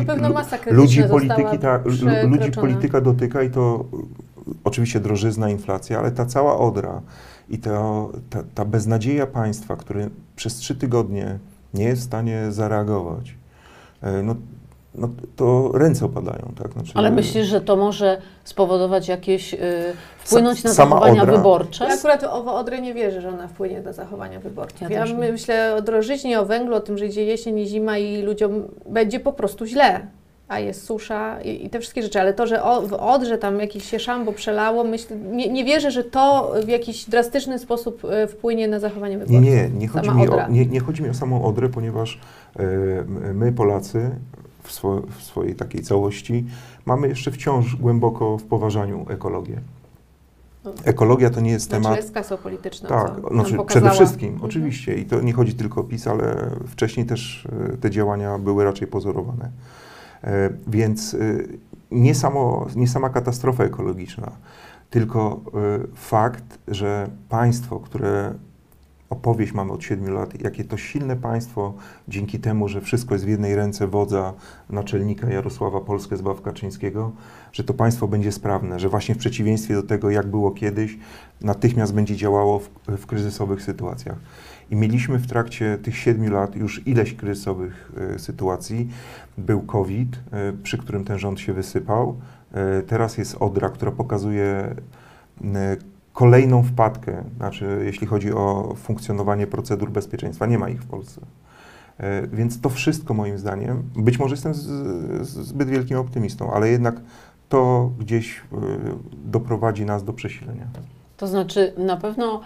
ludzi 0.77 1.03
polityki, 1.11 1.59
ta, 1.59 1.77
lu- 1.85 2.29
ludzi 2.29 2.51
polityka 2.61 3.01
dotyka 3.01 3.43
i 3.43 3.51
to 3.51 3.85
oczywiście 4.65 5.01
drożyzna, 5.01 5.51
inflacja, 5.51 5.99
ale 5.99 6.11
ta 6.11 6.27
cała 6.27 6.59
odra 6.59 7.03
i 7.49 7.59
to, 7.59 8.11
ta, 8.31 8.43
ta 8.55 8.65
beznadzieja 8.65 9.27
państwa, 9.27 9.77
które 9.77 10.09
przez 10.37 10.57
trzy 10.57 10.75
tygodnie 10.75 11.39
nie 11.75 11.85
jest 11.85 12.03
w 12.03 12.05
stanie 12.05 12.53
zareagować, 12.53 13.35
e, 14.03 14.23
no, 14.23 14.35
no 14.95 15.09
to 15.37 15.71
ręce 15.75 16.07
opadają, 16.07 16.53
tak? 16.59 16.73
Znaczy, 16.73 16.93
Ale 16.95 17.11
myślisz, 17.11 17.47
że 17.47 17.61
to 17.61 17.77
może 17.77 18.23
spowodować 18.45 19.09
jakieś, 19.09 19.55
y, 19.55 19.59
wpłynąć 20.19 20.65
na 20.65 20.73
zachowania 20.73 21.23
Odra. 21.23 21.37
wyborcze? 21.37 21.85
Ja 21.85 21.95
akurat 21.95 22.25
o 22.25 22.55
Odrę 22.59 22.81
nie 22.81 22.95
wierzę, 22.95 23.21
że 23.21 23.29
ona 23.29 23.49
wpłynie 23.49 23.81
na 23.81 23.93
zachowania 23.93 24.41
wyborcze. 24.41 24.87
Ja 24.91 25.07
Ja, 25.07 25.15
myślę 25.17 25.75
o 25.75 25.83
drożyźnie, 25.83 26.41
o 26.41 26.47
węglu, 26.47 26.75
o 26.75 26.81
tym, 26.81 26.99
że 26.99 27.07
idzie 27.07 27.25
jesień 27.25 27.59
i 27.59 27.67
zima 27.67 27.99
i 27.99 28.23
ludziom 28.23 28.63
będzie 28.87 29.21
po 29.21 29.33
prostu 29.33 29.67
źle. 29.67 30.07
A 30.53 30.59
jest 30.59 30.85
susza 30.87 31.41
i, 31.43 31.67
i 31.67 31.71
te 31.71 31.81
wszystkie 31.81 32.03
rzeczy, 32.03 32.21
ale 32.21 32.35
to, 32.35 32.47
że 32.47 32.63
o, 32.63 32.83
w 32.83 32.93
Odrze 32.93 33.39
tam 33.39 33.61
jakieś 33.61 33.85
się 33.91 33.99
szambo 33.99 34.33
przelało, 34.33 34.85
myślę, 34.85 35.17
nie, 35.17 35.49
nie 35.53 35.65
wierzę, 35.65 35.91
że 35.91 36.05
to 36.05 36.55
w 36.65 36.69
jakiś 36.69 37.05
drastyczny 37.05 37.59
sposób 37.59 38.03
e, 38.05 38.27
wpłynie 38.27 38.69
na 38.69 38.81
zachowanie 38.81 39.17
Nie, 39.17 39.19
wyborcze. 39.27 39.41
nie, 39.51 39.69
nie 39.69 39.89
chodzi, 39.89 40.11
mi 40.11 40.29
o, 40.29 40.49
nie, 40.49 40.67
nie 40.67 40.81
chodzi 40.81 41.03
mi 41.03 41.09
o 41.11 41.15
samą 41.15 41.45
Odrę, 41.45 41.69
ponieważ 41.69 42.21
e, 42.59 42.63
my 43.35 43.53
Polacy 43.53 44.11
w, 44.63 44.73
swo, 44.73 45.03
w 45.19 45.23
swojej 45.23 45.55
takiej 45.55 45.83
całości 45.83 46.45
mamy 46.87 47.09
jeszcze 47.09 47.31
wciąż 47.31 47.77
głęboko 47.77 48.39
w 48.39 48.43
poważaniu 48.45 49.07
ekologię. 49.09 49.61
Ekologia 50.85 51.31
to 51.31 51.41
nie 51.41 51.51
jest 51.51 51.67
Znaczy 51.69 51.83
temat... 51.83 51.97
jest 51.97 52.15
kasa 52.15 52.37
polityczna, 52.37 52.89
Tak, 52.89 53.13
znaczy 53.33 53.57
przede 53.67 53.91
wszystkim, 53.91 54.29
Mhm. 54.29 54.45
oczywiście. 54.45 54.95
I 54.95 55.05
to 55.05 55.21
nie 55.21 55.33
chodzi 55.33 55.55
tylko 55.55 55.81
o 55.81 55.85
PiS, 55.85 56.07
ale 56.07 56.51
wcześniej 56.69 57.07
też 57.07 57.49
e, 57.73 57.77
te 57.77 57.91
działania 57.91 58.39
były 58.39 58.65
raczej 58.65 58.89
pozorowane. 58.89 59.51
E, 60.25 60.51
Więc 60.67 61.15
e, 61.15 61.19
nie, 61.91 62.15
samo, 62.15 62.67
nie 62.77 62.89
sama 62.89 63.11
katastrofa 63.11 63.65
ekologiczna, 63.65 64.33
tylko 64.91 65.41
e, 65.55 65.87
fakt, 65.95 66.59
że 66.69 67.11
państwo, 67.29 67.81
które 67.81 68.35
opowieść 69.11 69.53
mamy 69.53 69.73
od 69.73 69.85
siedmiu 69.85 70.13
lat, 70.15 70.43
jakie 70.43 70.65
to 70.65 70.77
silne 70.77 71.17
państwo 71.17 71.75
dzięki 72.09 72.39
temu, 72.41 72.69
że 72.69 72.81
wszystko 72.81 73.15
jest 73.15 73.25
w 73.25 73.29
jednej 73.29 73.57
ręce 73.57 73.87
wodza, 73.87 74.33
naczelnika 74.71 75.31
Jarosława 75.31 75.81
Polskę 75.81 76.17
Zbaw 76.17 76.43
Kaczyńskiego, 76.43 77.13
że 77.53 77.65
to 77.65 77.75
państwo 77.75 78.09
będzie 78.09 78.33
sprawne, 78.33 78.81
że 78.81 78.89
właśnie 78.89 79.15
w 79.15 79.19
przeciwieństwie 79.19 79.75
do 79.75 79.83
tego, 79.83 80.11
jak 80.11 80.27
było 80.27 80.51
kiedyś, 80.51 80.99
natychmiast 81.41 81.95
będzie 81.95 82.17
działało 82.17 82.59
w, 82.59 82.69
w 82.89 83.07
kryzysowych 83.07 83.63
sytuacjach. 83.63 84.17
I 84.73 84.77
mieliśmy 84.77 85.19
w 85.19 85.27
trakcie 85.27 85.79
tych 85.79 85.97
siedmiu 85.97 86.33
lat 86.33 86.57
już 86.57 86.87
ileś 86.87 87.15
kryzysowych 87.15 87.93
e, 88.15 88.19
sytuacji. 88.19 88.89
Był 89.39 89.63
COVID, 89.63 90.17
e, 90.17 90.53
przy 90.63 90.79
którym 90.79 91.05
ten 91.05 91.19
rząd 91.19 91.41
się 91.41 91.53
wysypał. 91.53 92.17
E, 92.53 92.83
teraz 92.83 93.19
jest 93.19 93.37
Odra, 93.41 93.69
która 93.69 93.93
pokazuje 93.93 94.75
kolejną 96.13 96.63
wpadkę, 96.63 97.25
znaczy 97.37 97.83
jeśli 97.85 98.07
chodzi 98.07 98.33
o 98.33 98.75
funkcjonowanie 98.77 99.47
procedur 99.47 99.91
bezpieczeństwa. 99.91 100.47
Nie 100.47 100.59
ma 100.59 100.69
ich 100.69 100.83
w 100.83 100.87
Polsce. 100.87 101.21
Więc 102.33 102.61
to 102.61 102.69
wszystko 102.69 103.15
moim 103.15 103.39
zdaniem, 103.39 103.83
być 103.97 104.19
może 104.19 104.33
jestem 104.33 104.55
z, 104.55 104.67
zbyt 105.29 105.69
wielkim 105.69 105.99
optymistą, 105.99 106.53
ale 106.53 106.69
jednak 106.69 107.01
to 107.49 107.91
gdzieś 107.99 108.43
doprowadzi 109.25 109.85
nas 109.85 110.05
do 110.05 110.13
przesilenia. 110.13 110.67
To 111.17 111.27
znaczy, 111.27 111.73
na 111.77 111.97
pewno 111.97 112.41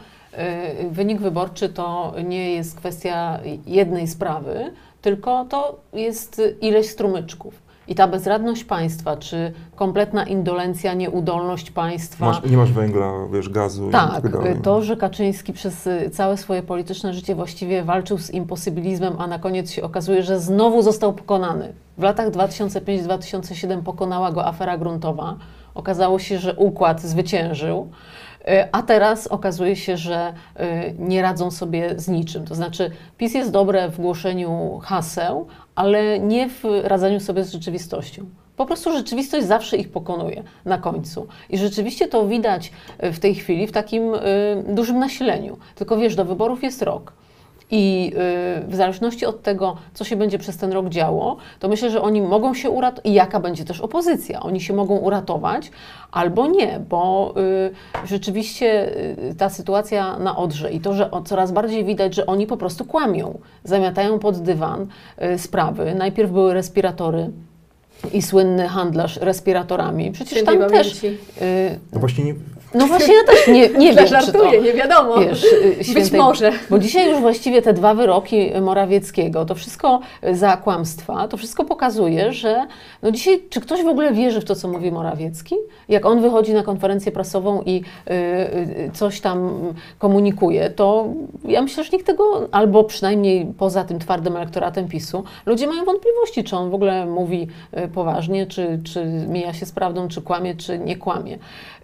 wynik 0.90 1.20
wyborczy 1.20 1.68
to 1.68 2.14
nie 2.24 2.52
jest 2.52 2.76
kwestia 2.76 3.40
jednej 3.66 4.08
sprawy, 4.08 4.72
tylko 5.02 5.44
to 5.44 5.80
jest 5.92 6.42
ileś 6.60 6.88
strumyczków. 6.90 7.66
I 7.88 7.94
ta 7.94 8.08
bezradność 8.08 8.64
państwa, 8.64 9.16
czy 9.16 9.52
kompletna 9.76 10.24
indolencja, 10.24 10.94
nieudolność 10.94 11.70
państwa. 11.70 12.26
Masz, 12.26 12.42
nie 12.50 12.56
masz 12.56 12.72
węgla, 12.72 13.12
wiesz, 13.32 13.48
gazu 13.48 13.88
i 13.88 13.92
Tak, 13.92 14.12
tak 14.22 14.32
dalej. 14.32 14.56
to, 14.62 14.82
że 14.82 14.96
Kaczyński 14.96 15.52
przez 15.52 15.86
y, 15.86 16.10
całe 16.10 16.36
swoje 16.36 16.62
polityczne 16.62 17.14
życie 17.14 17.34
właściwie 17.34 17.82
walczył 17.82 18.18
z 18.18 18.30
imposybilizmem, 18.30 19.14
a 19.18 19.26
na 19.26 19.38
koniec 19.38 19.70
się 19.70 19.82
okazuje, 19.82 20.22
że 20.22 20.40
znowu 20.40 20.82
został 20.82 21.12
pokonany. 21.12 21.72
W 21.98 22.02
latach 22.02 22.30
2005-2007 22.30 23.82
pokonała 23.82 24.32
go 24.32 24.46
afera 24.46 24.78
gruntowa. 24.78 25.36
Okazało 25.74 26.18
się, 26.18 26.38
że 26.38 26.54
układ 26.54 27.00
zwyciężył. 27.02 27.88
Y, 28.48 28.68
A 28.72 28.82
teraz 28.82 29.26
okazuje 29.26 29.76
się, 29.76 29.96
że 29.96 30.34
y, 30.60 30.94
nie 30.98 31.22
radzą 31.22 31.50
sobie 31.50 31.94
z 31.96 32.08
niczym. 32.08 32.44
To 32.44 32.54
znaczy, 32.54 32.90
PiS 33.18 33.34
jest 33.34 33.50
dobre 33.50 33.88
w 33.88 34.00
głoszeniu 34.00 34.80
haseł, 34.82 35.46
ale 35.74 36.18
nie 36.18 36.48
w 36.48 36.64
radzeniu 36.82 37.20
sobie 37.20 37.44
z 37.44 37.52
rzeczywistością. 37.52 38.24
Po 38.56 38.66
prostu 38.66 38.92
rzeczywistość 38.92 39.46
zawsze 39.46 39.76
ich 39.76 39.88
pokonuje 39.88 40.42
na 40.64 40.78
końcu. 40.78 41.26
I 41.50 41.58
rzeczywiście 41.58 42.08
to 42.08 42.26
widać 42.26 42.72
y, 43.04 43.12
w 43.12 43.18
tej 43.18 43.34
chwili 43.34 43.66
w 43.66 43.72
takim 43.72 44.02
dużym 44.68 44.98
nasileniu. 44.98 45.56
Tylko 45.74 45.96
wiesz, 45.96 46.14
do 46.14 46.24
wyborów 46.24 46.62
jest 46.62 46.82
rok. 46.82 47.12
I 47.70 48.12
y, 48.64 48.70
w 48.70 48.74
zależności 48.76 49.26
od 49.26 49.42
tego, 49.42 49.76
co 49.94 50.04
się 50.04 50.16
będzie 50.16 50.38
przez 50.38 50.56
ten 50.56 50.72
rok 50.72 50.88
działo, 50.88 51.36
to 51.60 51.68
myślę, 51.68 51.90
że 51.90 52.02
oni 52.02 52.22
mogą 52.22 52.54
się 52.54 52.70
uratować 52.70 53.06
i 53.06 53.12
jaka 53.14 53.40
będzie 53.40 53.64
też 53.64 53.80
opozycja. 53.80 54.40
Oni 54.40 54.60
się 54.60 54.74
mogą 54.74 54.96
uratować 54.96 55.70
albo 56.12 56.46
nie, 56.46 56.80
bo 56.88 57.34
y, 58.04 58.06
rzeczywiście 58.06 58.96
y, 59.30 59.34
ta 59.38 59.48
sytuacja 59.50 60.18
na 60.18 60.36
Odrze 60.36 60.72
i 60.72 60.80
to, 60.80 60.94
że 60.94 61.10
coraz 61.24 61.52
bardziej 61.52 61.84
widać, 61.84 62.14
że 62.14 62.26
oni 62.26 62.46
po 62.46 62.56
prostu 62.56 62.84
kłamią, 62.84 63.38
zamiatają 63.64 64.18
pod 64.18 64.38
dywan 64.42 64.86
sprawy. 65.36 65.94
Najpierw 65.94 66.30
były 66.30 66.54
respiratory 66.54 67.30
i 68.12 68.22
słynny 68.22 68.68
handlarz 68.68 69.16
respiratorami. 69.16 70.10
Przecież 70.10 70.32
Świętej 70.32 70.58
tam 70.58 70.70
też. 70.70 71.00
pamięci. 71.00 71.06
y, 71.42 71.78
No 71.92 72.00
właśnie 72.00 72.24
nie, 72.24 72.34
no 72.74 72.86
właśnie 72.86 73.14
ja 73.14 73.24
też 73.24 73.46
nie, 73.48 73.68
nie 73.68 73.92
wiem, 73.94 74.04
czy 74.06 74.10
to, 74.10 74.20
Żartuję, 74.20 74.60
nie 74.62 74.72
wiadomo. 74.72 75.18
wiesz, 75.18 75.44
y, 75.44 75.74
Być 75.78 75.88
świętej, 75.88 76.20
może. 76.20 76.52
bo 76.70 76.78
dzisiaj 76.78 77.10
już 77.10 77.20
właściwie 77.20 77.62
te 77.62 77.72
dwa 77.72 77.94
wyroki 77.94 78.50
Morawieckiego, 78.60 79.44
to 79.44 79.54
wszystko 79.54 80.00
za 80.32 80.56
kłamstwa, 80.56 81.28
to 81.28 81.36
wszystko 81.36 81.64
pokazuje, 81.64 82.32
że 82.32 82.66
no 83.02 83.10
dzisiaj, 83.10 83.42
czy 83.50 83.60
ktoś 83.60 83.82
w 83.82 83.88
ogóle 83.88 84.12
wierzy 84.12 84.40
w 84.40 84.44
to, 84.44 84.54
co 84.54 84.68
mówi 84.68 84.92
Morawiecki? 84.92 85.54
Jak 85.88 86.06
on 86.06 86.20
wychodzi 86.20 86.52
na 86.54 86.62
konferencję 86.62 87.12
prasową 87.12 87.62
i 87.62 87.82
y, 88.10 88.12
y, 88.12 88.90
coś 88.94 89.20
tam 89.20 89.58
komunikuje, 89.98 90.70
to 90.70 91.06
ja 91.44 91.62
myślę, 91.62 91.84
że 91.84 91.90
nikt 91.92 92.06
tego, 92.06 92.48
albo 92.52 92.84
przynajmniej 92.84 93.46
poza 93.58 93.84
tym 93.84 93.98
twardym 93.98 94.36
elektoratem 94.36 94.88
PiSu, 94.88 95.24
ludzie 95.46 95.66
mają 95.66 95.84
wątpliwości, 95.84 96.44
czy 96.44 96.56
on 96.56 96.70
w 96.70 96.74
ogóle 96.74 97.06
mówi 97.06 97.46
poważnie, 97.94 98.46
czy, 98.46 98.80
czy 98.84 99.04
mija 99.28 99.54
się 99.54 99.66
z 99.66 99.72
prawdą, 99.72 100.08
czy 100.08 100.22
kłamie, 100.22 100.54
czy 100.54 100.78
nie 100.78 100.96
kłamie. 100.96 101.38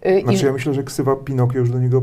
Y, 0.06 0.20
i- 0.20 0.22
znaczy 0.22 0.46
ja 0.46 0.52
myślę, 0.52 0.74
że 0.74 0.82
ksywa 0.82 1.16
Pinokio 1.16 1.58
już 1.58 1.70
do 1.70 1.78
niego 1.78 1.98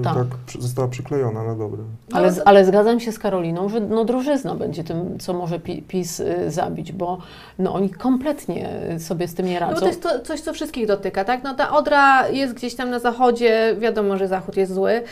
e, 0.00 0.02
Tak. 0.02 0.14
tak, 0.14 0.62
została 0.62 0.88
przyklejona 0.88 1.42
na 1.44 1.54
dobre. 1.54 1.82
Ale, 2.12 2.28
No, 2.28 2.34
z- 2.34 2.42
ale 2.44 2.64
zgadzam 2.64 3.00
się 3.00 3.12
z 3.12 3.18
Karoliną, 3.18 3.68
że 3.68 3.80
no, 3.80 4.04
drożyzna 4.04 4.54
będzie 4.54 4.84
tym, 4.84 5.18
co 5.18 5.32
może 5.32 5.60
pi- 5.60 5.82
PiS 5.82 6.20
y, 6.20 6.50
zabić, 6.50 6.92
bo 6.92 7.18
no, 7.58 7.74
oni 7.74 7.90
kompletnie 7.90 8.68
y, 8.96 9.00
sobie 9.00 9.28
z 9.28 9.34
tym 9.34 9.46
nie 9.46 9.60
No 9.60 9.66
bo 9.66 9.66
radzą. 9.72 9.80
to 9.80 9.86
jest 9.86 10.02
to, 10.02 10.20
coś, 10.20 10.40
co 10.40 10.52
wszystkich 10.52 10.86
dotyka, 10.86 11.24
tak? 11.24 11.42
No 11.44 11.54
ta 11.54 11.70
Odra 11.76 12.28
jest 12.28 12.54
gdzieś 12.54 12.74
tam 12.74 12.90
na 12.90 12.98
zachodzie, 12.98 13.76
wiadomo, 13.78 14.16
że 14.16 14.28
zachód 14.28 14.56
jest 14.56 14.74
zły, 14.74 15.02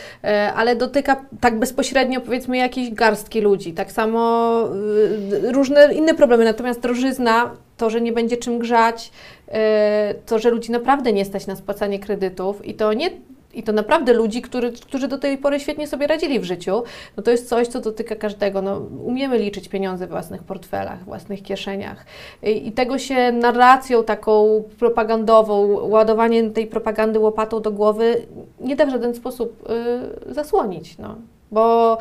ale 0.55 0.75
dotyka 0.75 1.15
tak 1.41 1.59
bezpośrednio 1.59 2.21
powiedzmy 2.21 2.57
jakiejś 2.57 2.93
garstki 2.93 3.41
ludzi. 3.41 3.73
Tak 3.73 3.91
samo 3.91 4.63
y, 5.43 5.51
różne 5.51 5.93
inne 5.93 6.13
problemy, 6.13 6.45
natomiast 6.45 6.79
drożyzna, 6.79 7.51
to, 7.77 7.89
że 7.89 8.01
nie 8.01 8.11
będzie 8.11 8.37
czym 8.37 8.59
grzać, 8.59 9.11
e, 9.47 10.15
to, 10.25 10.39
że 10.39 10.49
ludzi 10.49 10.71
naprawdę 10.71 11.13
nie 11.13 11.25
stać 11.25 11.47
na 11.47 11.55
spłacanie 11.55 11.99
kredytów 11.99 12.65
i 12.65 12.73
to 12.73 12.93
nie 12.93 13.09
i 13.53 13.63
to 13.63 13.71
naprawdę 13.71 14.13
ludzi, 14.13 14.41
który, 14.41 14.71
którzy 14.71 15.07
do 15.07 15.17
tej 15.17 15.37
pory 15.37 15.59
świetnie 15.59 15.87
sobie 15.87 16.07
radzili 16.07 16.39
w 16.39 16.43
życiu, 16.43 16.83
no 17.17 17.23
to 17.23 17.31
jest 17.31 17.49
coś, 17.49 17.67
co 17.67 17.79
dotyka 17.81 18.15
każdego. 18.15 18.61
No, 18.61 18.81
umiemy 19.03 19.37
liczyć 19.37 19.69
pieniądze 19.69 20.07
w 20.07 20.09
własnych 20.09 20.43
portfelach, 20.43 21.03
własnych 21.05 21.43
kieszeniach. 21.43 22.05
I, 22.43 22.67
I 22.67 22.71
tego 22.71 22.99
się 22.99 23.31
narracją 23.31 24.03
taką 24.03 24.63
propagandową, 24.79 25.67
ładowanie 25.89 26.49
tej 26.49 26.67
propagandy 26.67 27.19
łopatą 27.19 27.61
do 27.61 27.71
głowy 27.71 28.21
nie 28.59 28.75
da 28.75 28.85
w 28.85 28.89
żaden 28.89 29.15
sposób 29.15 29.69
y, 30.29 30.33
zasłonić. 30.33 30.97
No. 30.97 31.15
Bo 31.51 31.97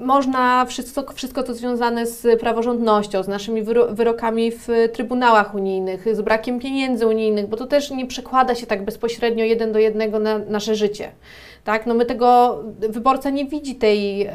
można 0.00 0.64
wszystko, 0.64 1.12
wszystko 1.12 1.42
to 1.42 1.54
związane 1.54 2.06
z 2.06 2.40
praworządnością, 2.40 3.22
z 3.22 3.28
naszymi 3.28 3.64
wyro- 3.64 3.94
wyrokami 3.94 4.50
w 4.50 4.68
trybunałach 4.92 5.54
unijnych, 5.54 6.16
z 6.16 6.20
brakiem 6.20 6.60
pieniędzy 6.60 7.06
unijnych, 7.06 7.46
bo 7.46 7.56
to 7.56 7.66
też 7.66 7.90
nie 7.90 8.06
przekłada 8.06 8.54
się 8.54 8.66
tak 8.66 8.84
bezpośrednio 8.84 9.44
jeden 9.44 9.72
do 9.72 9.78
jednego 9.78 10.18
na 10.18 10.38
nasze 10.38 10.74
życie. 10.74 11.10
Tak? 11.64 11.86
No 11.86 11.94
my 11.94 12.04
tego, 12.04 12.58
wyborca 12.78 13.30
nie 13.30 13.44
widzi 13.44 13.74
tej, 13.74 14.30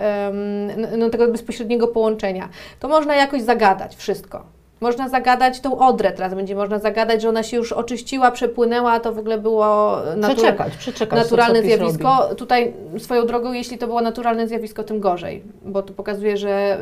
no, 0.97 1.10
tego 1.10 1.28
bezpośredniego 1.28 1.88
połączenia. 1.88 2.49
To 2.80 2.88
można 2.88 3.15
jakoś 3.15 3.41
zagadać 3.41 3.95
wszystko. 3.95 4.62
Można 4.83 5.09
zagadać 5.09 5.59
tą 5.59 5.79
Odrę, 5.79 6.11
teraz 6.11 6.33
będzie 6.35 6.55
można 6.55 6.79
zagadać, 6.79 7.21
że 7.21 7.29
ona 7.29 7.43
się 7.43 7.57
już 7.57 7.71
oczyściła, 7.71 8.31
przepłynęła, 8.31 8.99
to 8.99 9.13
w 9.13 9.17
ogóle 9.17 9.37
było 9.37 9.97
natur- 10.15 10.35
Przeczekać, 10.35 10.75
przeczekać. 10.77 11.19
naturalne 11.23 11.59
to, 11.59 11.65
zjawisko. 11.65 12.17
robi. 12.21 12.35
Tutaj 12.35 12.73
swoją 12.97 13.25
drogą, 13.25 13.53
jeśli 13.53 13.77
to 13.77 13.87
było 13.87 14.01
naturalne 14.01 14.47
zjawisko, 14.47 14.83
tym 14.83 14.99
gorzej, 14.99 15.43
bo 15.65 15.83
to 15.83 15.93
pokazuje, 15.93 16.37
że 16.37 16.77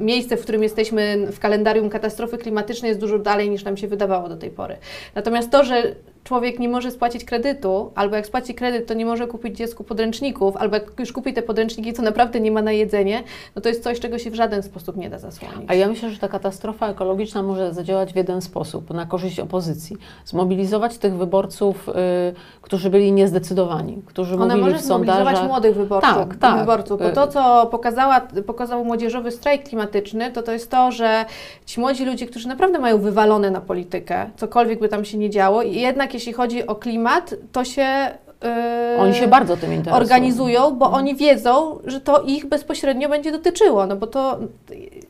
y, 0.00 0.02
miejsce, 0.04 0.36
w 0.36 0.42
którym 0.42 0.62
jesteśmy 0.62 1.26
w 1.32 1.38
kalendarium 1.38 1.90
katastrofy 1.90 2.38
klimatycznej 2.38 2.88
jest 2.88 3.00
dużo 3.00 3.18
dalej 3.18 3.50
niż 3.50 3.64
nam 3.64 3.76
się 3.76 3.88
wydawało 3.88 4.28
do 4.28 4.36
tej 4.36 4.50
pory. 4.50 4.76
Natomiast 5.14 5.50
to, 5.50 5.64
że 5.64 5.82
człowiek 6.26 6.58
nie 6.58 6.68
może 6.68 6.90
spłacić 6.90 7.24
kredytu, 7.24 7.92
albo 7.94 8.16
jak 8.16 8.26
spłaci 8.26 8.54
kredyt, 8.54 8.86
to 8.86 8.94
nie 8.94 9.06
może 9.06 9.26
kupić 9.26 9.56
dziecku 9.56 9.84
podręczników, 9.84 10.56
albo 10.56 10.74
jak 10.74 10.84
już 10.98 11.12
kupi 11.12 11.32
te 11.32 11.42
podręczniki, 11.42 11.92
to 11.92 12.02
naprawdę 12.02 12.40
nie 12.40 12.50
ma 12.50 12.62
na 12.62 12.72
jedzenie, 12.72 13.22
no 13.56 13.62
to 13.62 13.68
jest 13.68 13.82
coś, 13.82 14.00
czego 14.00 14.18
się 14.18 14.30
w 14.30 14.34
żaden 14.34 14.62
sposób 14.62 14.96
nie 14.96 15.10
da 15.10 15.18
zasłonić. 15.18 15.64
A 15.68 15.74
ja 15.74 15.88
myślę, 15.88 16.10
że 16.10 16.18
ta 16.18 16.28
katastrofa 16.28 16.88
ekologiczna 16.88 17.42
może 17.42 17.74
zadziałać 17.74 18.12
w 18.12 18.16
jeden 18.16 18.42
sposób, 18.42 18.90
na 18.90 19.06
korzyść 19.06 19.40
opozycji. 19.40 19.96
Zmobilizować 20.24 20.98
tych 20.98 21.14
wyborców, 21.14 21.88
y, 21.88 21.92
którzy 22.62 22.90
byli 22.90 23.12
niezdecydowani, 23.12 24.02
którzy 24.06 24.34
Ona 24.34 24.44
mówili 24.44 24.62
może 24.62 24.76
w 24.76 24.82
zmobilizować 24.82 25.42
młodych 25.42 25.76
wyborców, 25.76 26.14
Tak, 26.14 26.36
tak. 26.36 26.58
wyborców, 26.60 27.00
bo 27.00 27.10
to, 27.10 27.26
co 27.26 27.66
pokazała, 27.66 28.20
pokazał 28.46 28.84
młodzieżowy 28.84 29.30
strajk 29.30 29.64
klimatyczny, 29.68 30.30
to 30.30 30.42
to 30.42 30.52
jest 30.52 30.70
to, 30.70 30.92
że 30.92 31.24
ci 31.66 31.80
młodzi 31.80 32.04
ludzie, 32.04 32.26
którzy 32.26 32.48
naprawdę 32.48 32.78
mają 32.78 32.98
wywalone 32.98 33.50
na 33.50 33.60
politykę, 33.60 34.30
cokolwiek 34.36 34.80
by 34.80 34.88
tam 34.88 35.04
się 35.04 35.18
nie 35.18 35.30
działo, 35.30 35.62
i 35.62 35.80
jednak 35.80 36.15
jeśli 36.16 36.32
chodzi 36.32 36.66
o 36.66 36.74
klimat, 36.74 37.34
to 37.52 37.64
się 37.64 38.08
y, 38.96 39.00
Oni 39.00 39.14
się 39.14 39.28
bardzo 39.28 39.56
tym 39.56 39.72
interesują. 39.72 40.02
organizują, 40.02 40.70
bo 40.70 40.90
oni 40.90 41.14
wiedzą, 41.16 41.78
że 41.84 42.00
to 42.00 42.22
ich 42.22 42.46
bezpośrednio 42.46 43.08
będzie 43.08 43.32
dotyczyło, 43.32 43.86
no 43.86 43.96
bo 43.96 44.06
to 44.06 44.38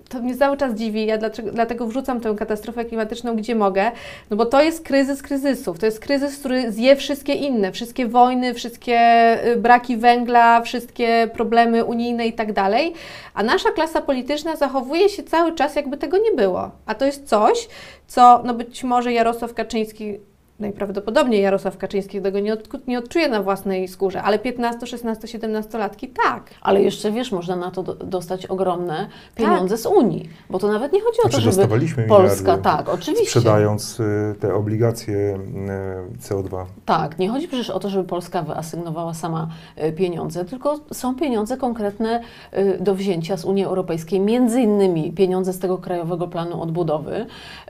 to 0.09 0.19
mnie 0.19 0.37
cały 0.37 0.57
czas 0.57 0.75
dziwi. 0.75 1.07
Ja 1.07 1.19
dlaczego, 1.19 1.51
dlatego 1.53 1.87
wrzucam 1.87 2.21
tę 2.21 2.35
katastrofę 2.39 2.85
klimatyczną 2.85 3.37
gdzie 3.37 3.55
mogę, 3.55 3.91
no 4.31 4.37
bo 4.37 4.47
to 4.47 4.63
jest 4.63 4.85
kryzys 4.85 5.23
kryzysów. 5.23 5.79
To 5.79 5.87
jest 5.87 6.01
kryzys, 6.01 6.39
który 6.39 6.73
zje 6.73 6.97
wszystkie 6.97 7.33
inne, 7.33 7.73
wszystkie 7.73 8.07
wojny, 8.07 8.55
wszystkie 8.55 8.99
y, 9.47 9.57
braki 9.57 9.97
węgla, 9.97 10.61
wszystkie 10.61 11.31
problemy 11.33 11.85
unijne 11.85 12.27
i 12.27 12.33
tak 12.33 12.53
dalej. 12.53 12.93
A 13.35 13.43
nasza 13.43 13.71
klasa 13.71 14.01
polityczna 14.01 14.57
zachowuje 14.57 15.09
się 15.09 15.23
cały 15.23 15.55
czas, 15.55 15.77
jakby 15.77 15.97
tego 15.97 16.19
nie 16.19 16.33
było. 16.33 16.71
A 16.87 16.95
to 16.95 17.05
jest 17.05 17.29
coś, 17.29 17.69
co 18.07 18.43
no 18.45 18.55
być 18.55 18.85
może 18.85 19.13
Jarosław 19.13 19.55
Kaczyński 19.55 20.19
najprawdopodobniej 20.61 21.43
Jarosław 21.43 21.77
Kaczyński 21.79 22.21
tego 22.21 22.41
nie, 22.41 22.53
od, 22.53 22.87
nie 22.89 22.99
odczuje 22.99 23.29
na 23.29 23.43
własnej 23.43 23.89
skórze, 23.89 24.23
ale 24.23 24.39
15, 24.39 24.87
16, 24.87 25.29
17 25.29 25.79
latki 25.79 26.09
tak. 26.09 26.51
Ale 26.61 26.83
jeszcze 26.83 27.13
wiesz, 27.13 27.33
można 27.33 27.57
na 27.57 27.71
to 27.71 27.83
do, 27.83 27.95
dostać 27.95 28.47
ogromne 28.47 29.09
pieniądze 29.35 29.77
z 29.77 29.87
Unii, 29.87 30.29
bo 30.51 30.59
to 30.59 30.69
nawet 30.69 30.93
nie 30.93 31.01
chodzi 31.01 31.19
o 31.19 31.23
Znaczy 31.23 31.37
to, 31.37 31.41
żeby 31.41 31.57
dostawaliśmy 31.57 32.05
Polska, 32.05 32.43
miliardy, 32.43 32.63
tak, 32.63 32.89
oczywiście. 32.89 33.27
Sprzedając 33.27 34.01
y, 34.01 34.35
te 34.41 34.55
obligacje 34.55 35.17
y, 35.17 36.19
CO2. 36.29 36.65
Tak, 36.85 37.19
nie 37.19 37.29
chodzi 37.29 37.49
przecież 37.49 37.71
o 37.71 37.81
to, 37.81 37.89
żeby 37.89 38.05
Polska 38.05 38.43
wyasygnowała 38.43 39.15
sama 39.15 39.49
y, 39.85 39.93
pieniądze, 39.93 40.45
tylko 40.45 40.81
są 40.93 41.15
pieniądze 41.15 41.57
konkretne 41.57 42.21
y, 42.59 42.79
do 42.81 42.95
wzięcia 42.95 43.37
z 43.37 43.45
Unii 43.45 43.65
Europejskiej, 43.65 44.21
między 44.21 44.61
innymi 44.61 45.13
pieniądze 45.13 45.53
z 45.53 45.59
tego 45.59 45.79
Krajowego 45.79 46.29
Planu 46.29 46.63
Odbudowy, 46.63 47.27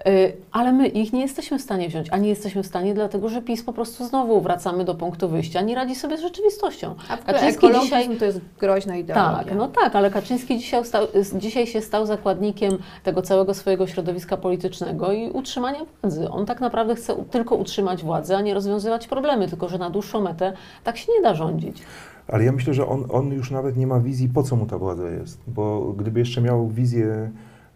y, 0.06 0.32
ale 0.52 0.72
my 0.72 0.88
ich 0.88 1.12
nie 1.12 1.20
jesteśmy 1.20 1.58
w 1.58 1.62
stanie 1.62 1.88
wziąć, 1.88 2.08
a 2.10 2.16
nie 2.16 2.28
jesteśmy 2.28 2.62
w 2.62 2.66
stanie, 2.66 2.75
dlatego 2.94 3.28
że 3.28 3.42
PiS 3.42 3.62
po 3.62 3.72
prostu 3.72 4.04
znowu 4.06 4.40
wracamy 4.40 4.84
do 4.84 4.94
punktu 4.94 5.28
wyjścia, 5.28 5.60
nie 5.60 5.74
radzi 5.74 5.94
sobie 5.94 6.18
z 6.18 6.20
rzeczywistością. 6.20 6.94
A 7.08 7.16
Kaczyński 7.16 7.66
dzisiaj- 7.82 8.16
to 8.18 8.24
jest 8.24 8.40
groźna 8.60 8.96
ideologia. 8.96 9.44
Tak, 9.44 9.54
no 9.54 9.68
tak, 9.68 9.96
ale 9.96 10.10
Kaczyński 10.10 10.58
dzisiaj, 10.58 10.84
stał, 10.84 11.06
dzisiaj 11.34 11.66
się 11.66 11.80
stał 11.80 12.06
zakładnikiem 12.06 12.78
tego 13.02 13.22
całego 13.22 13.54
swojego 13.54 13.86
środowiska 13.86 14.36
politycznego 14.36 15.12
i 15.12 15.30
utrzymania 15.30 15.78
władzy. 16.02 16.30
On 16.30 16.46
tak 16.46 16.60
naprawdę 16.60 16.94
chce 16.94 17.14
tylko 17.30 17.54
utrzymać 17.56 18.04
władzę, 18.04 18.36
a 18.36 18.40
nie 18.40 18.54
rozwiązywać 18.54 19.06
problemy, 19.06 19.48
tylko 19.48 19.68
że 19.68 19.78
na 19.78 19.90
dłuższą 19.90 20.20
metę 20.20 20.52
tak 20.84 20.96
się 20.96 21.12
nie 21.16 21.22
da 21.22 21.34
rządzić. 21.34 21.82
Ale 22.28 22.44
ja 22.44 22.52
myślę, 22.52 22.74
że 22.74 22.86
on, 22.86 23.04
on 23.12 23.32
już 23.32 23.50
nawet 23.50 23.76
nie 23.76 23.86
ma 23.86 24.00
wizji, 24.00 24.28
po 24.28 24.42
co 24.42 24.56
mu 24.56 24.66
ta 24.66 24.78
władza 24.78 25.10
jest. 25.10 25.40
Bo 25.46 25.80
gdyby 25.80 26.20
jeszcze 26.20 26.40
miał 26.40 26.68
wizję, 26.68 27.30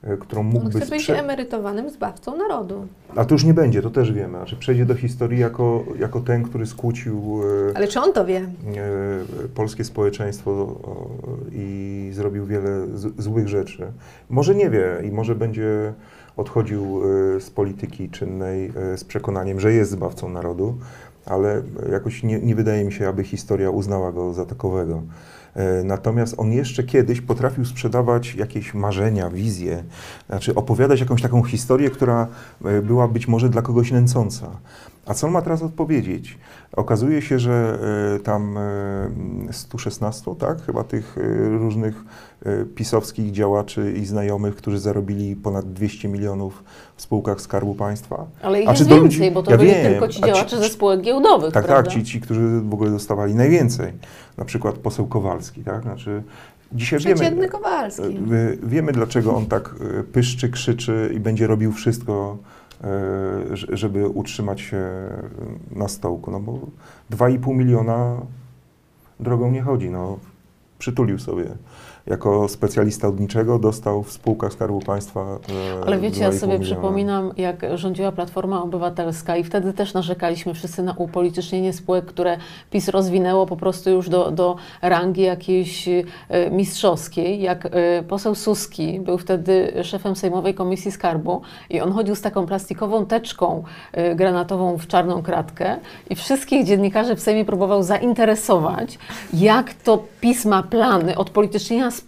y, 0.05 0.17
którą 0.17 0.41
On 0.41 0.47
mógłby 0.47 0.81
chce 0.81 0.91
być 0.91 1.11
emerytowanym 1.11 1.91
zbawcą 1.91 2.37
narodu. 2.37 2.87
A 3.17 3.25
to 3.25 3.35
już 3.35 3.45
nie 3.45 3.55
będzie, 3.55 3.83
to 3.83 3.91
też 3.91 4.13
wiemy. 4.13 4.39
Znaczy 4.39 4.57
przejdzie 4.57 4.87
do 4.87 4.95
historii 4.95 5.41
jako, 5.41 5.85
jako 5.99 6.21
ten, 6.21 6.43
który 6.43 6.67
skłócił 6.67 7.41
y, 7.69 7.73
Ale 7.75 7.89
czy 7.89 8.01
on 8.01 8.13
to 8.13 8.25
wie? 8.27 8.39
e, 8.39 8.49
polskie 9.55 9.85
społeczeństwo 9.85 10.77
i 11.53 12.11
zrobił 12.13 12.47
wiele 12.47 12.87
złych 13.19 13.49
rzeczy. 13.49 13.93
Może 14.31 14.55
nie 14.55 14.71
wie 14.71 15.03
i 15.05 15.11
może 15.13 15.35
będzie 15.35 15.93
odchodził 16.37 17.03
e, 17.37 17.41
z 17.41 17.51
polityki 17.51 18.09
czynnej 18.11 18.73
e, 18.93 18.99
z 18.99 19.05
przekonaniem, 19.05 19.61
że 19.61 19.73
jest 19.73 19.91
zbawcą 19.91 20.29
narodu, 20.29 20.77
ale 21.27 21.63
jakoś 21.93 22.23
nie, 22.23 22.39
nie 22.41 22.55
wydaje 22.55 22.85
mi 22.85 22.93
się, 22.93 23.09
aby 23.09 23.25
historia 23.25 23.71
uznała 23.71 24.13
go 24.13 24.33
za 24.33 24.47
takowego. 24.47 25.03
E, 25.61 25.85
Natomiast 25.85 26.35
on 26.39 26.53
jeszcze 26.53 26.83
kiedyś 26.83 27.21
potrafił 27.21 27.65
sprzedawać 27.65 28.35
jakieś 28.35 28.75
marzenia, 28.75 29.31
wizje, 29.31 29.85
znaczy 30.29 30.55
opowiadać 30.55 31.01
jakąś 31.01 31.23
taką 31.23 31.43
historię, 31.43 31.91
która 31.91 32.27
e, 32.65 32.83
była 32.83 33.09
być 33.09 33.29
może 33.29 33.49
dla 33.49 33.63
kogoś 33.63 33.91
nęcąca. 33.91 34.51
A 35.11 35.15
co 35.15 35.27
on 35.27 35.33
ma 35.33 35.43
teraz 35.43 35.63
odpowiedzieć? 35.63 36.39
Okazuje 36.77 37.23
się, 37.23 37.39
że 37.39 37.79
e, 38.17 38.21
tam 38.21 38.57
e, 38.59 39.53
116, 39.53 40.35
tak, 40.39 40.63
chyba 40.67 40.85
tych 40.85 41.19
e, 41.19 41.49
różnych 41.49 42.05
e, 42.45 42.65
pisowskich 42.65 43.31
działaczy 43.33 43.93
i 43.93 44.07
znajomych, 44.07 44.55
którzy 44.57 44.79
zarobili 44.79 45.37
ponad 45.37 45.73
200 45.73 46.09
milionów 46.09 46.65
w 46.97 47.03
spółkach 47.03 47.41
Skarbu 47.41 47.75
Państwa. 47.75 48.27
Ale 48.43 48.63
ich 48.63 48.69
A 48.69 48.73
jest 48.73 48.89
do 48.89 48.95
więcej, 48.95 49.19
ludzi- 49.21 49.31
bo 49.35 49.43
to 49.43 49.51
ja 49.51 49.57
byli 49.59 49.71
wiem, 49.71 49.93
tylko 49.93 50.09
ci 50.09 50.19
a 50.23 50.27
ci- 50.27 50.33
działacze 50.33 50.59
ze 50.59 50.69
spółek 50.69 51.01
giełdowych, 51.01 51.53
Tak, 51.53 51.65
prawda? 51.67 51.83
tak, 51.91 51.93
ci, 51.93 52.05
ci, 52.05 52.21
którzy 52.21 52.61
w 52.61 52.75
ogóle 52.75 52.91
dostawali 52.91 53.35
najwięcej. 53.35 53.93
Na 54.39 54.45
przykład 54.45 54.75
poseł 54.79 55.07
Kowalski, 55.07 55.65
tak? 55.65 55.83
Znaczy, 55.83 56.23
dzisiaj 56.73 57.01
wiemy, 57.15 57.49
Kowalski. 57.49 58.03
e, 58.03 58.19
wiemy, 58.63 58.93
dlaczego 58.93 59.35
on 59.35 59.47
tak 59.47 59.75
e, 60.01 60.03
pyszczy, 60.03 60.49
krzyczy 60.49 61.11
i 61.15 61.21
będzie 61.21 61.47
robił 61.47 61.73
wszystko, 61.73 62.37
e, 62.57 62.60
żeby 63.73 64.09
utrzymać 64.09 64.61
się 64.61 64.83
na 65.71 65.89
stołku. 65.89 66.31
No 66.31 66.41
bo 66.41 66.59
2,5 67.11 67.55
miliona 67.55 68.21
drogą 69.21 69.51
nie 69.51 69.63
chodzi. 69.63 69.91
No. 69.91 70.19
Przytulił 70.79 71.19
sobie. 71.19 71.45
Jako 72.07 72.49
specjalista 72.49 73.09
od 73.09 73.21
niczego 73.21 73.59
dostał 73.59 74.03
w 74.03 74.13
spółkach 74.13 74.53
Skarbu 74.53 74.81
Państwa. 74.81 75.21
e, 75.81 75.87
Ale 75.87 75.99
wiecie, 75.99 76.21
ja 76.21 76.31
2,5 76.31 76.39
sobie 76.39 76.59
przypominam, 76.59 77.33
jak 77.37 77.67
rządziła 77.75 78.13
Platforma 78.13 78.63
Obywatelska 78.63 79.37
i 79.37 79.45
wtedy 79.45 79.73
też 79.73 79.95
narzekaliśmy 79.95 80.55
wszyscy 80.55 80.83
na 80.83 80.95
upolitycznienie 80.95 81.73
spółek, 81.73 82.05
które 82.05 82.37
PiS 82.71 82.89
rozwinęło 82.89 83.47
po 83.47 83.57
prostu 83.57 83.91
już 83.91 84.09
do, 84.09 84.31
do 84.31 84.57
rangi 84.83 85.23
jakiejś 85.23 85.89
e, 85.89 86.03
mistrzowskiej. 86.51 87.43
Jak 87.43 87.67
e, 87.67 88.03
poseł 88.03 88.35
Suski 88.35 89.01
był 89.01 89.19
wtedy 89.19 89.73
szefem 89.85 90.17
Sejmowej 90.17 90.55
Komisji 90.55 90.93
Skarbu 90.93 91.41
i 91.71 91.81
on 91.81 91.93
chodził 91.93 92.15
z 92.15 92.21
taką 92.21 92.47
plastikową 92.47 93.07
teczką 93.07 93.63
e, 93.93 94.15
granatową 94.15 94.79
w 94.79 94.87
czarną 94.87 95.23
kratkę 95.23 95.77
i 96.11 96.15
wszystkich 96.15 96.65
dziennikarzy 96.65 97.17
w 97.17 97.21
Sejmie 97.21 97.45
próbował 97.45 97.83
zainteresować, 97.83 98.99
jak 99.33 99.75
to 99.75 100.05
PiS 100.21 100.45
ma 100.45 100.63
plany 100.63 101.17
odpolitycznienia 101.17 101.91
spółek 101.91 102.00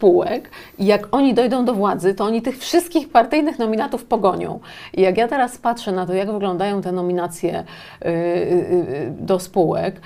i 0.78 0.86
jak 0.86 1.08
oni 1.14 1.34
dojdą 1.34 1.64
do 1.64 1.74
władzy, 1.74 2.14
to 2.14 2.24
oni 2.24 2.42
tych 2.42 2.58
wszystkich 2.58 3.08
partyjnych 3.08 3.58
nominatów 3.58 4.04
pogonią. 4.04 4.60
I 4.94 5.00
jak 5.00 5.16
ja 5.16 5.28
teraz 5.28 5.58
patrzę 5.58 5.92
na 5.92 6.06
to, 6.06 6.14
jak 6.14 6.32
wyglądają 6.32 6.82
te 6.82 6.92
nominacje 6.92 7.64
y, 8.04 8.08
y, 8.08 8.10
y, 8.10 9.14
do 9.20 9.38
spółek, 9.38 10.00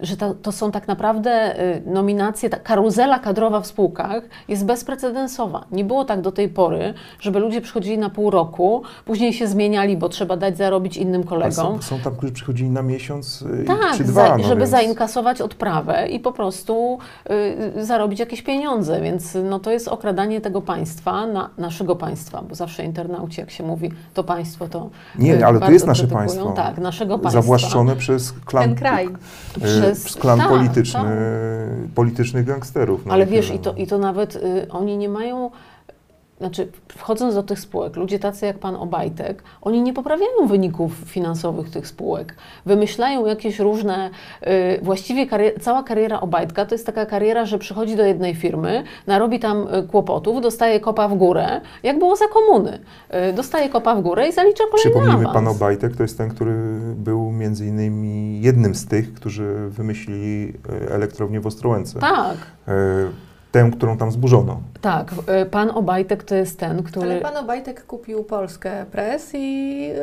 że 0.00 0.16
to, 0.16 0.34
to 0.34 0.52
są 0.52 0.70
tak 0.70 0.88
naprawdę 0.88 1.54
nominacje, 1.86 2.50
ta 2.50 2.56
karuzela 2.56 3.18
kadrowa 3.18 3.60
w 3.60 3.66
spółkach 3.66 4.22
jest 4.48 4.64
bezprecedensowa. 4.64 5.64
Nie 5.72 5.84
było 5.84 6.04
tak 6.04 6.20
do 6.20 6.32
tej 6.32 6.48
pory, 6.48 6.94
żeby 7.20 7.38
ludzie 7.38 7.60
przychodzili 7.60 7.98
na 7.98 8.10
pół 8.10 8.30
roku, 8.30 8.82
później 9.04 9.32
się 9.32 9.46
zmieniali, 9.46 9.96
bo 9.96 10.08
trzeba 10.08 10.36
dać 10.36 10.56
zarobić 10.56 10.96
innym 10.96 11.24
kolegom. 11.24 11.82
są, 11.82 11.82
są 11.82 11.98
tam, 11.98 12.16
którzy 12.16 12.32
przychodzili 12.32 12.70
na 12.70 12.82
miesiąc 12.82 13.44
Tak, 13.66 13.96
czy 13.96 14.04
dwa, 14.04 14.28
za, 14.28 14.36
no 14.36 14.44
żeby 14.44 14.60
więc... 14.60 14.70
zainkasować 14.70 15.40
odprawę 15.40 16.08
i 16.08 16.20
po 16.20 16.32
prostu 16.32 16.98
y, 17.76 17.84
zarobić 17.84 18.20
jakieś 18.20 18.42
pieniądze, 18.42 18.93
więc 19.00 19.36
no, 19.44 19.58
to 19.58 19.70
jest 19.70 19.88
okradanie 19.88 20.40
tego 20.40 20.62
państwa, 20.62 21.26
na, 21.26 21.50
naszego 21.58 21.96
państwa, 21.96 22.42
bo 22.48 22.54
zawsze 22.54 22.84
internauci, 22.84 23.40
jak 23.40 23.50
się 23.50 23.64
mówi, 23.64 23.90
to 24.14 24.24
państwo, 24.24 24.68
to 24.68 24.90
Nie, 25.18 25.34
y, 25.38 25.46
ale 25.46 25.60
to 25.60 25.70
jest 25.70 25.86
nasze 25.86 26.02
krytykują. 26.02 26.26
państwo. 26.26 26.52
Tak, 26.52 26.78
naszego 26.78 27.18
państwa. 27.18 27.42
Zawłaszczone 27.42 27.96
przez 27.96 28.32
klan, 28.32 28.64
Ten 28.64 28.74
kraj. 28.74 29.06
y, 29.56 29.60
Przez- 29.60 30.14
klan 30.16 30.38
tak, 30.38 30.48
polityczny, 30.48 31.00
tak. 31.00 31.94
politycznych 31.94 32.44
gangsterów. 32.46 33.06
no 33.06 33.12
Ale 33.12 33.26
wiesz, 33.26 33.50
i 33.50 33.58
to, 33.58 33.72
no. 33.72 33.78
i 33.78 33.86
to 33.86 33.98
nawet 33.98 34.36
y, 34.36 34.66
oni 34.70 34.96
nie 34.96 35.08
mają. 35.08 35.50
Znaczy, 36.38 36.68
wchodząc 36.88 37.34
do 37.34 37.42
tych 37.42 37.60
spółek, 37.60 37.96
ludzie 37.96 38.18
tacy 38.18 38.46
jak 38.46 38.58
pan 38.58 38.76
Obajtek, 38.76 39.42
oni 39.62 39.82
nie 39.82 39.92
poprawiają 39.92 40.46
wyników 40.46 40.92
finansowych 41.06 41.70
tych 41.70 41.86
spółek. 41.86 42.34
Wymyślają 42.66 43.26
jakieś 43.26 43.58
różne, 43.58 44.10
y, 44.42 44.80
właściwie 44.82 45.26
karier, 45.26 45.60
cała 45.60 45.82
kariera 45.82 46.20
Obajtka 46.20 46.66
to 46.66 46.74
jest 46.74 46.86
taka 46.86 47.06
kariera, 47.06 47.44
że 47.44 47.58
przychodzi 47.58 47.96
do 47.96 48.04
jednej 48.04 48.34
firmy, 48.34 48.84
narobi 49.06 49.38
tam 49.40 49.68
y, 49.74 49.82
kłopotów, 49.82 50.42
dostaje 50.42 50.80
kopa 50.80 51.08
w 51.08 51.14
górę, 51.14 51.60
jak 51.82 51.98
było 51.98 52.16
za 52.16 52.24
komuny. 52.28 52.78
Y, 53.30 53.32
dostaje 53.32 53.68
kopa 53.68 53.94
w 53.94 54.02
górę 54.02 54.28
i 54.28 54.32
zalicza 54.32 54.64
kolejny 54.64 54.90
Przypomnijmy, 54.90 55.20
awans. 55.28 55.34
pan 55.34 55.48
Obajtek 55.48 55.96
to 55.96 56.02
jest 56.02 56.18
ten, 56.18 56.30
który 56.30 56.54
był 56.96 57.30
między 57.32 57.66
innymi 57.66 58.40
jednym 58.40 58.74
z 58.74 58.86
tych, 58.86 59.14
którzy 59.14 59.68
wymyślili 59.68 60.52
e, 60.88 60.90
elektrownię 60.94 61.40
w 61.40 61.46
Ostrołęce. 61.46 61.98
Tak, 62.00 62.36
E, 62.68 62.72
Tę, 63.52 63.70
którą 63.76 63.96
tam 63.96 64.10
zburzono. 64.12 64.60
Tak. 64.84 65.12
Y, 65.42 65.46
Pan 65.46 65.70
Obajtek 65.70 66.24
to 66.24 66.34
jest 66.34 66.60
ten, 66.60 66.82
który... 66.82 67.10
Ale 67.10 67.20
pan 67.20 67.36
Obajtek 67.36 67.86
kupił 67.86 68.24
Polskę 68.24 68.84
Press 68.92 69.30
i, 69.34 69.80
yy, 69.88 69.94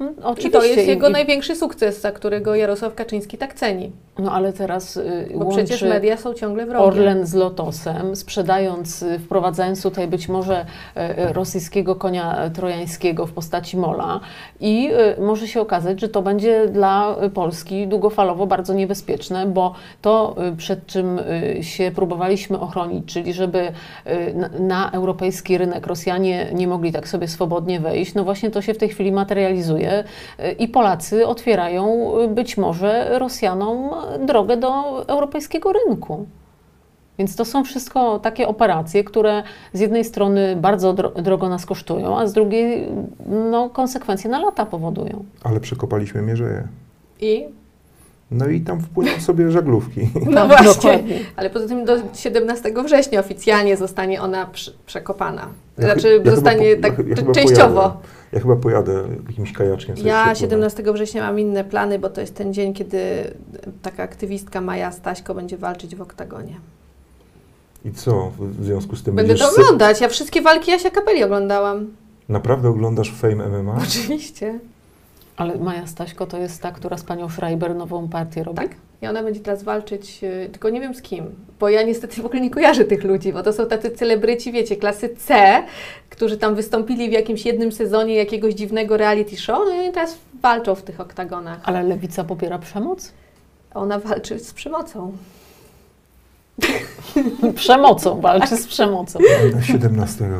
Mm, 0.00 0.14
i 0.16 0.22
Oczywiście. 0.22 0.50
to 0.58 0.64
jest 0.64 0.88
jego 0.88 1.08
i- 1.08 1.12
największy 1.12 1.56
sukces, 1.56 2.00
za 2.00 2.12
którego 2.12 2.54
Jarosław 2.54 2.94
Kaczyński 2.94 3.38
tak 3.38 3.54
ceni. 3.54 3.92
No 4.18 4.32
ale 4.32 4.52
teraz 4.52 4.96
y, 4.96 5.28
Bo 5.34 5.44
przecież 5.44 5.82
media 5.82 6.16
są 6.16 6.34
ciągle 6.34 6.66
wrogie. 6.66 6.84
Orlen 6.84 7.26
z 7.26 7.34
Lotosem, 7.34 8.16
sprzedając, 8.16 9.02
y, 9.02 9.18
wprowadzając 9.18 9.82
tutaj 9.82 10.08
być 10.08 10.28
może 10.28 10.66
e, 10.94 11.32
rosyjskiego 11.32 11.94
konia 11.94 12.50
trojańskiego 12.54 13.26
w 13.26 13.32
postaci 13.32 13.76
mola 13.76 14.20
i 14.60 14.90
y, 15.18 15.20
może 15.20 15.48
się 15.48 15.60
okazać, 15.60 16.00
że 16.00 16.08
to 16.08 16.22
będzie 16.22 16.68
dla 16.68 17.16
Polski 17.34 17.86
długofalowo 17.88 18.46
bardzo 18.46 18.74
niebezpieczne, 18.74 19.46
bo 19.46 19.74
to, 20.02 20.36
przed 20.56 20.86
czym 20.86 21.20
się 21.60 21.90
próbowaliśmy 21.94 22.60
ochronić, 22.60 23.12
czyli 23.12 23.32
żeby 23.32 23.59
y, 24.06 24.60
na, 24.60 24.90
europejski 24.90 25.58
rynek 25.58 25.86
Rosjanie 25.86 26.46
nie 26.54 26.68
mogli 26.68 26.92
tak 26.92 27.08
sobie 27.08 27.28
swobodnie 27.28 27.80
wejść, 27.80 28.14
no 28.14 28.24
właśnie 28.24 28.50
to 28.50 28.62
się 28.62 28.74
w 28.74 28.78
tej 28.78 28.88
chwili 28.88 29.12
materializuje 29.12 30.04
y, 30.40 30.52
i 30.52 30.68
Polacy 30.68 31.26
otwierają 31.26 32.12
y, 32.20 32.28
być 32.28 32.56
może 32.56 33.18
Rosjanom 33.18 33.90
drogę 34.26 34.56
do 34.56 35.04
europejskiego 35.06 35.72
rynku. 35.72 36.26
Więc 37.18 37.36
to 37.36 37.44
są 37.44 37.64
wszystko 37.64 38.18
takie 38.18 38.48
operacje, 38.48 39.04
które 39.04 39.42
z 39.72 39.80
jednej 39.80 40.04
strony 40.04 40.56
bardzo 40.56 40.92
dro 40.92 41.10
drogo 41.10 41.48
nas 41.48 41.66
kosztują, 41.66 42.18
a 42.18 42.26
z 42.26 42.32
drugiej 42.32 42.88
no, 43.26 43.70
konsekwencje 43.70 44.30
na 44.30 44.40
lata 44.40 44.66
powodują. 44.66 45.24
Ale 45.44 45.60
przekopaliśmy 45.60 46.22
mierzeję. 46.22 46.68
I? 47.20 47.59
No 48.30 48.48
i 48.48 48.60
tam 48.60 48.80
wpłyną 48.80 49.10
sobie 49.20 49.50
żaglówki. 49.50 50.00
No 50.30 50.46
właśnie. 50.46 50.66
dokładnie. 50.66 51.18
Ale 51.36 51.50
poza 51.50 51.68
tym 51.68 51.84
do 51.84 51.96
17 52.14 52.72
września 52.84 53.20
oficjalnie 53.20 53.76
zostanie 53.76 54.22
ona 54.22 54.46
przy, 54.46 54.72
przekopana. 54.86 55.48
Ja 55.78 55.84
Znaczy 55.84 56.22
ja 56.24 56.30
zostanie 56.30 56.76
po- 56.76 56.82
tak 56.82 57.08
ja 57.08 57.16
chyba 57.16 57.32
częściowo. 57.32 57.74
Pojadę. 57.74 57.96
Ja 58.32 58.40
chyba 58.40 58.56
pojadę 58.56 59.04
jakimś 59.28 59.52
kajaczkiem. 59.52 59.96
Ja 59.96 60.02
przepłynę. 60.02 60.36
17 60.36 60.92
września 60.92 61.22
mam 61.22 61.40
inne 61.40 61.64
plany, 61.64 61.98
bo 61.98 62.08
to 62.10 62.20
jest 62.20 62.34
ten 62.34 62.54
dzień, 62.54 62.74
kiedy 62.74 63.00
taka 63.82 64.02
aktywistka 64.02 64.60
Maja 64.60 64.92
Staśko 64.92 65.34
będzie 65.34 65.56
walczyć 65.56 65.96
w 65.96 66.00
oktagonie. 66.02 66.54
I 67.84 67.92
co 67.92 68.32
w 68.38 68.64
związku 68.64 68.96
z 68.96 69.02
tym 69.02 69.14
Będę 69.16 69.34
to 69.34 69.50
oglądać. 69.50 70.00
Ja 70.00 70.08
wszystkie 70.08 70.42
walki 70.42 70.70
Jasia 70.70 70.90
Kapeli 70.90 71.24
oglądałam. 71.24 71.86
Naprawdę 72.28 72.68
oglądasz 72.68 73.12
Fame 73.14 73.48
MMA? 73.48 73.78
Oczywiście. 73.82 74.58
Ale 75.40 75.58
Maja 75.58 75.86
Staśko 75.86 76.26
to 76.26 76.38
jest 76.38 76.62
ta, 76.62 76.72
która 76.72 76.96
z 76.96 77.04
panią 77.04 77.28
Schreiber 77.28 77.74
nową 77.74 78.08
partię 78.08 78.44
robi? 78.44 78.58
Tak. 78.58 78.70
I 79.02 79.06
ona 79.06 79.22
będzie 79.22 79.40
teraz 79.40 79.62
walczyć, 79.62 80.22
yy, 80.22 80.48
tylko 80.52 80.70
nie 80.70 80.80
wiem 80.80 80.94
z 80.94 81.02
kim, 81.02 81.24
bo 81.60 81.68
ja 81.68 81.82
niestety 81.82 82.22
w 82.22 82.26
ogóle 82.26 82.40
nie 82.40 82.50
kojarzę 82.50 82.84
tych 82.84 83.04
ludzi, 83.04 83.32
bo 83.32 83.42
to 83.42 83.52
są 83.52 83.66
tacy 83.66 83.90
celebryci, 83.90 84.52
wiecie, 84.52 84.76
klasy 84.76 85.08
C, 85.16 85.62
którzy 86.10 86.38
tam 86.38 86.54
wystąpili 86.54 87.08
w 87.08 87.12
jakimś 87.12 87.46
jednym 87.46 87.72
sezonie 87.72 88.14
jakiegoś 88.14 88.54
dziwnego 88.54 88.96
reality 88.96 89.36
show, 89.36 89.58
no 89.66 89.74
i 89.74 89.78
oni 89.78 89.92
teraz 89.92 90.18
walczą 90.42 90.74
w 90.74 90.82
tych 90.82 91.00
oktagonach. 91.00 91.60
Ale 91.64 91.82
lewica 91.82 92.24
popiera 92.24 92.58
przemoc? 92.58 93.12
Ona 93.74 93.98
walczy 93.98 94.38
z 94.38 94.52
przemocą. 94.52 95.12
Przemocą, 97.54 98.20
walczy 98.20 98.56
z 98.56 98.66
przemocą. 98.66 99.18
17. 99.62 100.30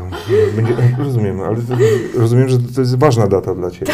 Będzie, 0.56 0.74
rozumiem, 0.98 1.40
ale 1.40 1.56
to, 1.56 1.74
rozumiem, 2.20 2.48
że 2.48 2.58
to 2.58 2.80
jest 2.80 2.98
ważna 2.98 3.26
data 3.26 3.54
dla 3.54 3.70
Ciebie 3.70 3.92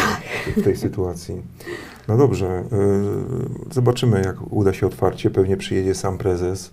w 0.57 0.63
tej 0.63 0.77
sytuacji. 0.77 1.41
No 2.07 2.17
dobrze, 2.17 2.63
y, 3.69 3.73
zobaczymy, 3.73 4.21
jak 4.25 4.53
uda 4.53 4.73
się 4.73 4.87
otwarcie. 4.87 5.29
Pewnie 5.29 5.57
przyjedzie 5.57 5.95
sam 5.95 6.17
prezes 6.17 6.71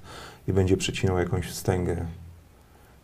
i 0.48 0.52
będzie 0.52 0.76
przycinał 0.76 1.18
jakąś 1.18 1.46
wstęgę. 1.46 1.96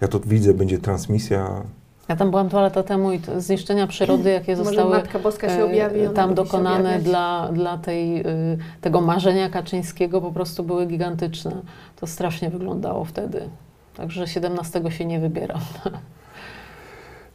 Ja 0.01 0.09
to 0.09 0.21
widzę, 0.21 0.55
będzie 0.55 0.79
transmisja. 0.79 1.63
Ja 2.11 2.17
tam 2.17 2.31
byłam 2.31 2.49
dwa 2.49 2.61
lata 2.61 2.83
temu 2.83 3.13
i 3.13 3.19
to 3.19 3.41
zniszczenia 3.41 3.87
przyrody, 3.87 4.31
jakie 4.39 4.57
zostały 4.57 4.91
Matka 4.91 5.19
Boska 5.19 5.49
się 5.49 5.55
e, 5.55 5.65
objawi. 5.65 6.01
tam 6.15 6.35
dokonane 6.35 6.99
dla, 6.99 7.49
dla 7.53 7.79
tej, 7.79 8.21
y, 8.21 8.59
tego 8.81 9.01
marzenia 9.01 9.51
Kaczyńskiego 9.51 10.21
po 10.21 10.33
prostu 10.33 10.65
były 10.65 10.87
gigantyczne. 10.87 11.63
To 11.97 12.07
strasznie 12.07 12.51
wyglądało 12.51 13.05
wtedy. 13.05 13.49
Także 13.97 14.27
17 14.27 14.83
się 14.89 15.05
nie 15.05 15.21
wybieram. 15.21 15.61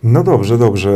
No 0.04 0.24
dobrze, 0.24 0.58
dobrze. 0.58 0.90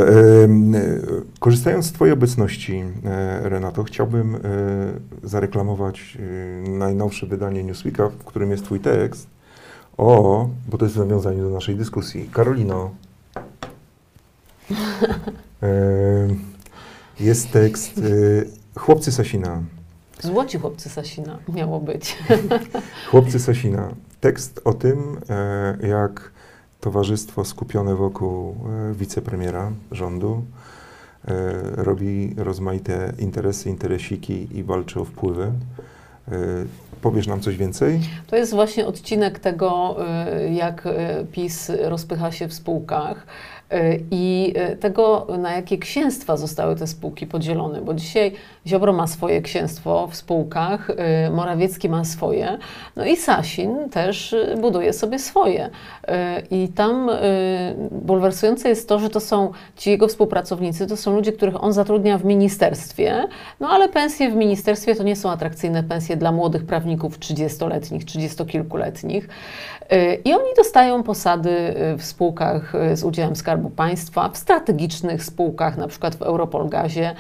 Ym, 0.43 0.75
y, 0.75 1.01
Korzystając 1.39 1.85
z 1.85 1.91
Twojej 1.91 2.13
obecności, 2.13 2.83
e, 3.05 3.49
Renato, 3.49 3.83
chciałbym 3.83 4.35
e, 4.35 4.39
zareklamować 5.23 6.17
e, 6.19 6.69
najnowsze 6.69 7.25
wydanie 7.25 7.63
Newsweeka, 7.63 8.09
w 8.09 8.23
którym 8.25 8.51
jest 8.51 8.63
Twój 8.65 8.79
tekst. 8.79 9.27
O, 9.97 10.49
bo 10.69 10.77
to 10.77 10.85
jest 10.85 10.95
w 10.95 10.99
nawiązaniu 10.99 11.43
do 11.43 11.49
naszej 11.49 11.75
dyskusji. 11.75 12.29
Karolino. 12.33 12.91
Jest 17.19 17.51
tekst 17.51 17.97
e, 17.97 18.79
Chłopcy 18.79 19.11
Sasina. 19.11 19.61
Złoci 20.19 20.57
chłopcy 20.57 20.89
Sasina 20.89 21.39
miało 21.53 21.79
być. 21.79 22.17
Chłopcy 23.11 23.39
Sasina. 23.39 23.89
Tekst 24.21 24.61
o 24.65 24.73
tym, 24.73 25.17
e, 25.29 25.87
jak 25.87 26.31
towarzystwo 26.79 27.45
skupione 27.45 27.95
wokół 27.95 28.55
e, 28.89 28.93
wicepremiera 28.93 29.71
rządu 29.91 30.43
e, 31.27 31.33
robi 31.75 32.35
rozmaite 32.37 33.13
interesy, 33.19 33.69
interesiki 33.69 34.57
i 34.57 34.63
walczy 34.63 34.99
o 34.99 35.05
wpływy. 35.05 35.51
Powiesz 37.01 37.27
nam 37.27 37.41
coś 37.41 37.57
więcej? 37.57 37.99
To 38.27 38.35
jest 38.35 38.53
właśnie 38.53 38.87
odcinek 38.87 39.39
tego, 39.39 39.97
y, 40.45 40.53
jak 40.53 40.85
y, 40.85 40.89
PiS 41.31 41.71
rozpycha 41.83 42.31
się 42.31 42.47
w 42.47 42.53
spółkach 42.53 43.27
y, 43.73 44.03
i 44.11 44.53
tego, 44.79 45.27
na 45.37 45.51
jakie 45.51 45.77
księstwa 45.77 46.37
zostały 46.37 46.75
te 46.75 46.87
spółki 46.87 47.27
podzielone, 47.27 47.81
bo 47.81 47.93
dzisiaj 47.93 48.31
Ziobro 48.67 48.93
ma 48.93 49.07
swoje 49.07 49.41
księstwo 49.41 50.07
w 50.07 50.15
spółkach, 50.15 50.87
Morawiecki 51.31 51.89
ma 51.89 52.05
swoje, 52.05 52.57
no 52.95 53.05
i 53.05 53.17
Sasin 53.17 53.89
też 53.89 54.35
buduje 54.61 54.93
sobie 54.93 55.19
swoje. 55.19 55.69
I 56.51 56.67
tam 56.67 57.09
bulwersujące 57.91 58.69
jest 58.69 58.89
to, 58.89 58.99
że 58.99 59.09
to 59.09 59.19
są 59.19 59.51
ci 59.77 59.89
jego 59.89 60.07
współpracownicy, 60.07 60.87
to 60.87 60.97
są 60.97 61.15
ludzie, 61.15 61.31
których 61.31 61.63
on 61.63 61.73
zatrudnia 61.73 62.17
w 62.17 62.25
ministerstwie, 62.25 63.27
no 63.59 63.69
ale 63.69 63.89
pensje 63.89 64.31
w 64.31 64.35
ministerstwie 64.35 64.95
to 64.95 65.03
nie 65.03 65.15
są 65.15 65.31
atrakcyjne 65.31 65.83
pensje 65.83 66.17
dla 66.17 66.31
młodych 66.31 66.65
prawników 66.65 66.88
30-letnich, 66.97 68.05
30-kilkuletnich. 68.05 69.27
Y, 69.93 70.21
I 70.25 70.33
oni 70.33 70.49
dostają 70.57 71.03
posady 71.03 71.49
y, 71.49 71.97
w 71.97 72.03
spółkach 72.03 72.75
y, 72.75 72.97
z 72.97 73.03
udziałem 73.03 73.35
Skarbu 73.35 73.69
Państwa, 73.69 74.29
w 74.29 74.37
strategicznych 74.37 75.23
spółkach, 75.23 75.77
na 75.77 75.87
przykład 75.87 76.15
w 76.15 76.21
Europolgazie. 76.21 77.15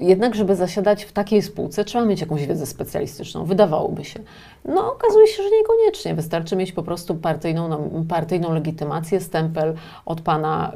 Jednak, 0.00 0.34
żeby 0.34 0.56
zasiadać 0.56 1.04
w 1.04 1.12
takiej 1.12 1.42
spółce, 1.42 1.84
trzeba 1.84 2.04
mieć 2.04 2.20
jakąś 2.20 2.46
wiedzę 2.46 2.66
specjalistyczną, 2.66 3.44
wydawałoby 3.44 4.04
się. 4.04 4.20
No, 4.64 4.92
okazuje 4.92 5.26
się, 5.26 5.42
że 5.42 5.48
niekoniecznie. 5.50 6.14
Wystarczy 6.14 6.56
mieć 6.56 6.72
po 6.72 6.82
prostu 6.82 7.14
partyjną, 7.14 7.68
nom- 7.68 8.06
partyjną 8.08 8.52
legitymację, 8.52 9.20
stempel 9.20 9.74
od 10.06 10.20
pana 10.20 10.72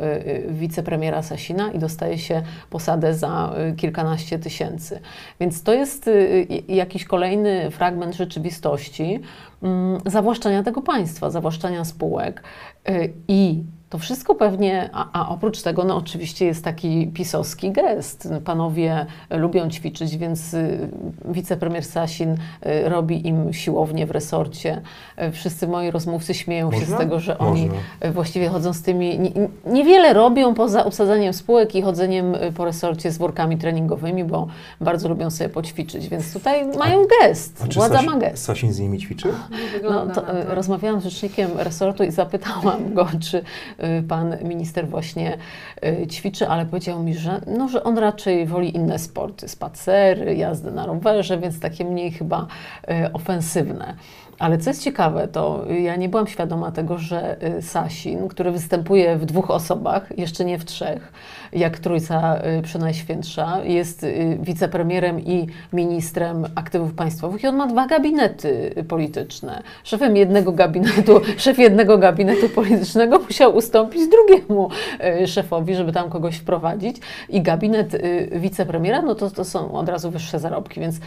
wicepremiera 0.49 1.23
Sasina 1.23 1.73
i 1.73 1.79
dostaje 1.79 2.19
się 2.19 2.43
posadę 2.71 3.15
za 3.15 3.55
kilkanaście 3.77 4.39
tysięcy. 4.39 5.01
Więc 5.41 5.63
to 5.63 5.73
jest 5.73 6.11
jakiś 6.69 7.05
kolejny 7.05 7.71
fragment 7.71 8.15
rzeczywistości 8.15 9.21
zawłaszczania 10.07 10.63
tego 10.63 10.83
państwa, 10.83 11.31
zawłaszczania 11.31 11.85
spółek 11.85 12.43
y, 12.89 13.13
i 13.29 13.63
to 13.91 13.99
wszystko 13.99 14.35
pewnie, 14.35 14.91
a, 14.93 15.09
a 15.23 15.29
oprócz 15.29 15.63
tego, 15.63 15.85
no 15.85 15.97
oczywiście 15.97 16.47
jest 16.47 16.65
taki 16.65 17.07
pisowski 17.15 17.73
gest. 17.73 18.29
Panowie 18.45 19.07
lubią 19.31 19.71
ćwiczyć, 19.71 20.17
więc 20.17 20.55
y, 20.55 20.89
wicepremier 21.25 21.85
Sasin 21.85 22.31
y, 22.33 22.37
robi 22.89 23.29
im 23.29 23.53
siłownię 23.53 24.07
w 24.07 24.11
resorcie. 24.11 24.81
Y, 25.29 25.33
Wszyscy 25.33 25.69
moi 25.69 25.91
rozmówcy 25.91 26.35
śmieją 26.35 26.73
się 26.73 26.79
Można? 26.81 26.97
z 26.97 26.99
tego, 27.01 27.21
że 27.21 27.39
oni 27.39 27.67
Można. 27.69 28.13
właściwie 28.13 28.49
chodzą 28.49 28.73
z 28.73 28.83
tymi, 28.83 29.19
ni- 29.19 29.33
ni- 29.35 29.73
niewiele 29.73 30.13
robią 30.13 30.55
poza 30.55 30.85
obsadzaniem 30.85 31.33
spółek 31.33 31.75
i 31.75 31.83
chodzeniem 31.83 32.35
po 32.57 32.65
resorcie 32.65 33.11
z 33.11 33.19
workami 33.19 33.59
treningowymi, 33.59 34.25
bo 34.25 34.47
bardzo 34.81 35.09
lubią 35.09 35.31
sobie 35.31 35.51
poćwiczyć, 35.51 36.09
więc 36.09 36.33
tutaj 36.33 36.67
mają 36.79 37.07
gest. 37.23 37.63
A 37.65 37.69
czy 37.69 37.75
Władza 37.79 37.95
Sasin, 37.95 38.11
ma 38.11 38.17
gest. 38.19 38.45
Sasin 38.45 38.73
z 38.73 38.79
nimi 38.81 38.99
ćwiczy? 38.99 39.29
Nie 39.29 39.91
No, 39.91 40.07
to, 40.07 40.21
to. 40.21 40.55
rozmawiałam 40.55 41.01
z 41.01 41.05
rzecznikiem 41.05 41.51
resortu 41.57 42.05
i 42.05 42.11
zapytałam 42.11 42.95
go, 42.95 43.09
czy 43.21 43.43
pan 44.09 44.37
minister 44.45 44.89
właśnie 44.89 45.39
e, 45.83 46.07
ćwiczy, 46.07 46.49
ale 46.49 46.67
powiedział 46.67 47.03
mi, 47.03 47.15
że, 47.15 47.41
no, 47.47 47.69
że 47.69 47.85
on 47.85 47.99
raczej 47.99 48.47
woli 48.47 48.77
inne 48.77 48.99
sporty, 48.99 49.49
spacery, 49.49 50.35
jazdy 50.35 50.71
na 50.71 50.87
rowerze, 50.87 51.39
więc 51.39 51.61
takie 51.61 51.85
mniej 51.85 52.13
chyba 52.13 52.47
e, 52.89 53.13
ofensywne. 53.13 53.95
Ale 54.41 54.59
co 54.59 54.71
jest 54.71 54.83
ciekawe, 54.83 55.29
to 55.29 55.65
ja 55.83 55.97
nie 55.97 56.09
byłam 56.09 56.27
świadoma 56.27 56.73
tego, 56.73 56.99
że 56.99 57.43
e, 57.43 57.63
Sasin, 57.63 58.29
który 58.29 58.51
występuje 58.51 59.17
w 59.17 59.25
dwóch 59.25 59.51
osobach, 59.51 60.19
jeszcze 60.19 60.45
nie 60.45 60.59
w 60.59 60.65
trzech, 60.65 61.13
jak 61.53 61.79
Trójca 61.79 62.37
e, 62.37 62.63
Przenajświętsza, 62.63 63.65
jest 63.65 64.05
e, 64.05 64.37
wicepremierem 64.37 65.21
i 65.21 65.47
ministrem 65.73 66.47
aktywów 66.55 66.95
państwowych 66.95 67.43
i 67.43 67.47
on 67.47 67.57
ma 67.57 67.67
dwa 67.67 67.87
gabinety 67.87 68.75
polityczne. 68.89 69.63
Szefem 69.85 70.17
jednego 70.17 70.53
gabinetu, 70.53 71.21
szef 71.37 71.59
jednego 71.59 71.99
gabinetu 71.99 72.49
politycznego 72.49 73.19
musiał 73.19 73.57
ustąpić 73.57 74.03
drugiemu 74.09 74.71
szefowi, 75.27 75.75
żeby 75.75 75.93
tam 75.93 76.11
kogoś 76.11 76.37
wprowadzić 76.37 76.97
i 77.29 77.43
gabinet 77.43 78.03
wicepremiera, 78.33 79.03
no 79.03 79.15
to, 79.15 79.31
to 79.31 79.45
są 79.45 79.73
od 79.73 79.89
razu 79.89 80.11
wyższe 80.11 80.39
zarobki, 80.39 80.81
więc 80.81 81.01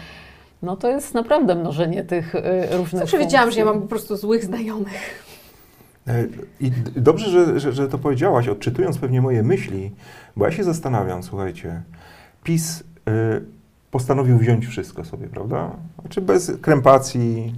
no 0.64 0.78
to 0.78 0.90
jest 0.90 1.14
naprawdę 1.14 1.56
mnożenie 1.56 2.04
tych 2.04 2.36
e, 2.36 2.78
różnych 2.78 3.02
Zawsze 3.02 3.18
wiedziałam, 3.18 3.52
że 3.52 3.60
ja 3.60 3.66
mam 3.66 3.82
po 3.82 3.88
prostu 3.88 4.18
złych 4.18 4.44
znajomych. 4.44 5.24
E, 6.08 6.26
I 6.60 6.72
dobrze, 6.96 7.30
że, 7.30 7.60
że, 7.60 7.74
że 7.74 7.88
to 7.88 7.98
powiedziałaś, 7.98 8.48
odczytując 8.48 8.98
pewnie 8.98 9.22
moje 9.22 9.44
myśli, 9.44 9.92
bo 10.36 10.46
ja 10.46 10.52
się 10.52 10.64
zastanawiam, 10.64 11.24
słuchajcie, 11.24 11.82
PiS 12.44 12.80
y, 12.80 12.84
postanowił 13.92 14.38
wziąć 14.38 14.66
wszystko 14.66 15.06
sobie, 15.06 15.28
prawda? 15.28 15.72
Znaczy 16.02 16.22
bez 16.22 16.52
krępacji, 16.62 17.56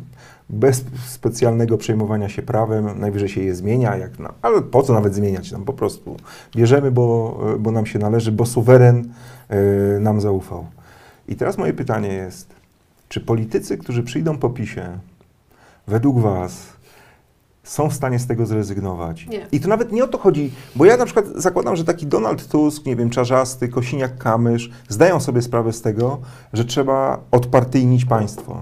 bez 0.49 0.85
specjalnego 1.07 1.77
przejmowania 1.77 2.29
się 2.29 2.41
prawem, 2.41 2.99
najwyżej 2.99 3.29
się 3.29 3.41
je 3.41 3.55
zmienia, 3.55 3.97
jak, 3.97 4.19
no, 4.19 4.29
ale 4.41 4.61
po 4.61 4.83
co 4.83 4.93
nawet 4.93 5.15
zmieniać, 5.15 5.51
tam 5.51 5.65
po 5.65 5.73
prostu 5.73 6.17
bierzemy, 6.55 6.91
bo, 6.91 7.39
y, 7.55 7.59
bo 7.59 7.71
nam 7.71 7.85
się 7.85 7.99
należy, 7.99 8.31
bo 8.31 8.45
suweren 8.45 9.09
y, 9.97 9.99
nam 9.99 10.21
zaufał. 10.21 10.65
I 11.27 11.35
teraz 11.35 11.57
moje 11.57 11.73
pytanie 11.73 12.13
jest, 12.13 12.54
czy 13.09 13.21
politycy, 13.21 13.77
którzy 13.77 14.03
przyjdą 14.03 14.37
po 14.37 14.49
PiSie, 14.49 14.99
według 15.87 16.19
Was 16.19 16.75
są 17.63 17.89
w 17.89 17.93
stanie 17.93 18.19
z 18.19 18.27
tego 18.27 18.45
zrezygnować. 18.45 19.27
Nie. 19.27 19.47
I 19.51 19.59
to 19.59 19.67
nawet 19.67 19.91
nie 19.91 20.03
o 20.03 20.07
to 20.07 20.17
chodzi, 20.17 20.51
bo 20.75 20.85
ja 20.85 20.97
na 20.97 21.05
przykład 21.05 21.25
zakładam, 21.35 21.75
że 21.75 21.83
taki 21.83 22.07
Donald 22.07 22.47
Tusk, 22.47 22.85
nie 22.85 22.95
wiem, 22.95 23.09
Czarzasty, 23.09 23.67
Kosiniak-Kamysz 23.67 24.69
zdają 24.89 25.19
sobie 25.19 25.41
sprawę 25.41 25.73
z 25.73 25.81
tego, 25.81 26.19
że 26.53 26.65
trzeba 26.65 27.19
odpartyjnić 27.31 28.05
państwo. 28.05 28.61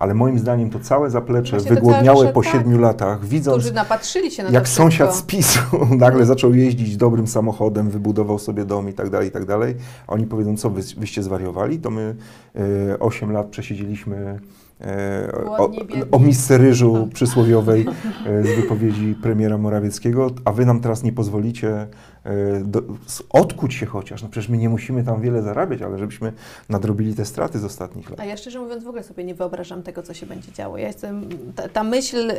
Ale 0.00 0.14
moim 0.14 0.38
zdaniem 0.38 0.70
to 0.70 0.80
całe 0.80 1.10
zaplecze 1.10 1.56
Właśnie 1.56 1.74
wygłodniałe 1.74 2.32
po 2.32 2.42
tak. 2.42 2.52
siedmiu 2.52 2.78
latach, 2.78 3.24
widząc 3.24 3.58
Którzy 3.58 3.74
napatrzyli 3.74 4.30
się 4.30 4.42
na 4.42 4.50
jak 4.50 4.68
sąsiad 4.68 5.16
z. 5.16 5.22
PiSu 5.22 5.60
nagle 5.98 6.26
zaczął 6.26 6.54
jeździć 6.54 6.96
dobrym 6.96 7.26
samochodem, 7.26 7.90
wybudował 7.90 8.38
sobie 8.38 8.64
dom 8.64 8.88
i 8.88 8.92
tak 8.92 9.10
dalej, 9.10 9.28
i 9.28 9.30
tak 9.30 9.44
dalej, 9.44 9.74
a 10.06 10.12
oni 10.12 10.26
powiedzą, 10.26 10.56
co 10.56 10.70
wy, 10.70 10.82
wyście 10.96 11.22
zwariowali, 11.22 11.78
to 11.78 11.90
my 11.90 12.14
e, 12.90 12.98
8 12.98 13.32
lat 13.32 13.46
przesiedzieliśmy 13.46 14.38
e, 14.80 15.32
o, 15.58 15.70
o 16.12 16.18
misce 16.18 16.58
ryżu 16.58 17.08
przysłowiowej 17.14 17.86
e, 18.26 18.44
z 18.44 18.56
wypowiedzi 18.56 19.14
premiera 19.22 19.58
Morawieckiego, 19.58 20.30
a 20.44 20.52
wy 20.52 20.66
nam 20.66 20.80
teraz 20.80 21.02
nie 21.02 21.12
pozwolicie 21.12 21.86
do, 22.64 22.82
s- 23.06 23.22
odkuć 23.30 23.74
się 23.74 23.86
chociaż. 23.86 24.22
No 24.22 24.28
przecież 24.28 24.48
my 24.48 24.56
nie 24.58 24.68
musimy 24.68 25.04
tam 25.04 25.20
wiele 25.20 25.42
zarabiać, 25.42 25.82
ale 25.82 25.98
żebyśmy 25.98 26.32
nadrobili 26.68 27.14
te 27.14 27.24
straty 27.24 27.58
z 27.58 27.64
ostatnich 27.64 28.10
lat. 28.10 28.20
A 28.20 28.24
ja 28.24 28.36
szczerze 28.36 28.60
mówiąc 28.60 28.84
w 28.84 28.88
ogóle 28.88 29.02
sobie 29.02 29.24
nie 29.24 29.34
wyobrażam 29.34 29.82
tego, 29.82 30.02
co 30.02 30.14
się 30.14 30.26
będzie 30.26 30.52
działo. 30.52 30.78
Ja 30.78 30.86
jestem, 30.86 31.28
ta, 31.56 31.68
ta 31.68 31.84
myśl 31.84 32.32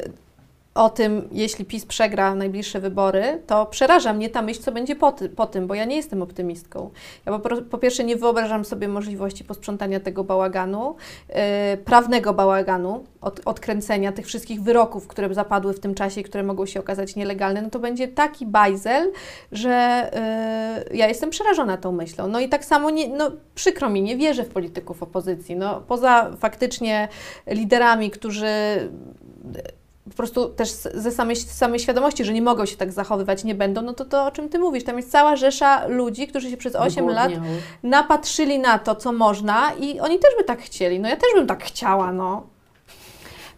o 0.76 0.90
tym, 0.90 1.30
jeśli 1.32 1.66
PiS 1.66 1.86
przegra 1.86 2.36
najbliższe 2.36 2.80
wybory, 2.80 3.42
to 3.48 3.66
przeraża 3.66 4.14
mnie 4.14 4.30
ta 4.30 4.42
myśl, 4.42 4.62
co 4.62 4.72
będzie 4.72 4.96
po, 4.96 5.12
ty, 5.12 5.30
po 5.30 5.48
tym, 5.48 5.68
bo 5.68 5.76
ja 5.76 5.86
nie 5.86 5.96
jestem 5.96 6.22
optymistką. 6.22 6.90
Ja 7.26 7.40
po, 7.40 7.62
po 7.62 7.78
pierwsze 7.78 8.04
nie 8.04 8.16
wyobrażam 8.16 8.66
sobie 8.66 8.88
możliwości 8.88 9.44
posprzątania 9.44 10.00
tego 10.00 10.24
bałaganu, 10.24 10.96
e, 11.30 11.78
prawnego 11.78 12.34
bałaganu, 12.34 13.04
od, 13.22 13.42
odkręcenia 13.46 14.12
tych 14.12 14.26
wszystkich 14.26 14.62
wyroków, 14.62 15.08
które 15.08 15.34
zapadły 15.34 15.74
w 15.74 15.80
tym 15.80 15.96
czasie 15.96 16.22
i 16.22 16.24
które 16.24 16.44
mogą 16.44 16.66
się 16.66 16.80
okazać 16.80 17.16
nielegalne, 17.16 17.62
no 17.62 17.70
to 17.70 17.80
będzie 17.80 18.08
taki 18.08 18.46
bajzel, 18.46 19.12
że 19.52 19.72
e, 19.72 20.84
ja 20.94 21.08
jestem 21.08 21.30
przerażona 21.30 21.78
tą 21.78 21.92
myślą. 21.92 22.28
No 22.28 22.40
i 22.40 22.50
tak 22.50 22.66
samo, 22.66 22.90
nie, 22.90 23.08
no, 23.08 23.32
przykro 23.56 23.90
mi, 23.90 24.02
nie 24.02 24.18
wierzę 24.18 24.44
w 24.44 24.50
polityków 24.50 25.04
opozycji. 25.04 25.56
No, 25.56 25.82
poza 25.88 26.32
faktycznie 26.40 27.08
liderami, 27.48 28.12
którzy 28.12 28.48
po 30.10 30.16
prostu 30.16 30.50
też 30.50 30.70
ze 30.72 31.12
samej, 31.12 31.36
samej 31.36 31.80
świadomości, 31.80 32.26
że 32.26 32.34
nie 32.34 32.42
mogą 32.42 32.66
się 32.66 32.78
tak 32.78 32.92
zachowywać, 32.92 33.44
nie 33.44 33.56
będą, 33.56 33.82
no 33.82 33.94
to 33.94 34.06
to 34.06 34.26
o 34.26 34.32
czym 34.32 34.50
Ty 34.50 34.60
mówisz. 34.60 34.84
Tam 34.84 34.98
jest 34.98 35.12
cała 35.12 35.36
rzesza 35.36 35.88
ludzi, 35.88 36.28
którzy 36.28 36.50
się 36.50 36.58
przez 36.58 36.76
8 36.76 37.08
lat 37.10 37.32
napatrzyli 37.84 38.60
na 38.60 38.80
to, 38.80 38.96
co 38.96 39.12
można 39.12 39.74
i 39.80 40.00
oni 40.00 40.20
też 40.20 40.32
by 40.38 40.44
tak 40.44 40.62
chcieli. 40.62 41.00
No 41.00 41.10
ja 41.10 41.16
też 41.16 41.30
bym 41.36 41.48
tak 41.48 41.64
chciała, 41.64 42.12
no. 42.12 42.44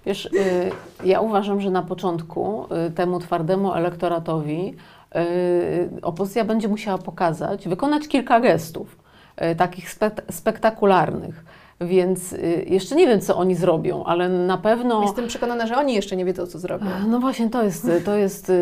Wiesz, 0.05 0.25
y, 0.25 0.71
ja 1.03 1.19
uważam, 1.21 1.61
że 1.61 1.69
na 1.71 1.81
początku 1.81 2.67
y, 2.87 2.91
temu 2.91 3.19
twardemu 3.19 3.73
elektoratowi 3.73 4.75
y, 5.15 6.01
opozycja 6.01 6.45
będzie 6.45 6.67
musiała 6.67 6.97
pokazać, 6.97 7.67
wykonać 7.67 8.07
kilka 8.07 8.39
gestów, 8.39 9.03
takich 9.57 9.95
spek- 9.95 10.31
spektakularnych. 10.31 11.43
Więc 11.85 12.33
y, 12.33 12.65
jeszcze 12.69 12.95
nie 12.95 13.07
wiem, 13.07 13.21
co 13.21 13.35
oni 13.37 13.55
zrobią, 13.55 14.03
ale 14.03 14.29
na 14.29 14.57
pewno. 14.57 15.01
Jestem 15.01 15.27
przekonana, 15.27 15.67
że 15.67 15.77
oni 15.77 15.93
jeszcze 15.93 16.15
nie 16.15 16.25
wiedzą, 16.25 16.45
co 16.47 16.59
zrobią. 16.59 16.85
No 17.07 17.19
właśnie, 17.19 17.49
to 17.49 17.63
jest, 17.63 17.87
to 18.05 18.15
jest 18.15 18.49
y, 18.49 18.53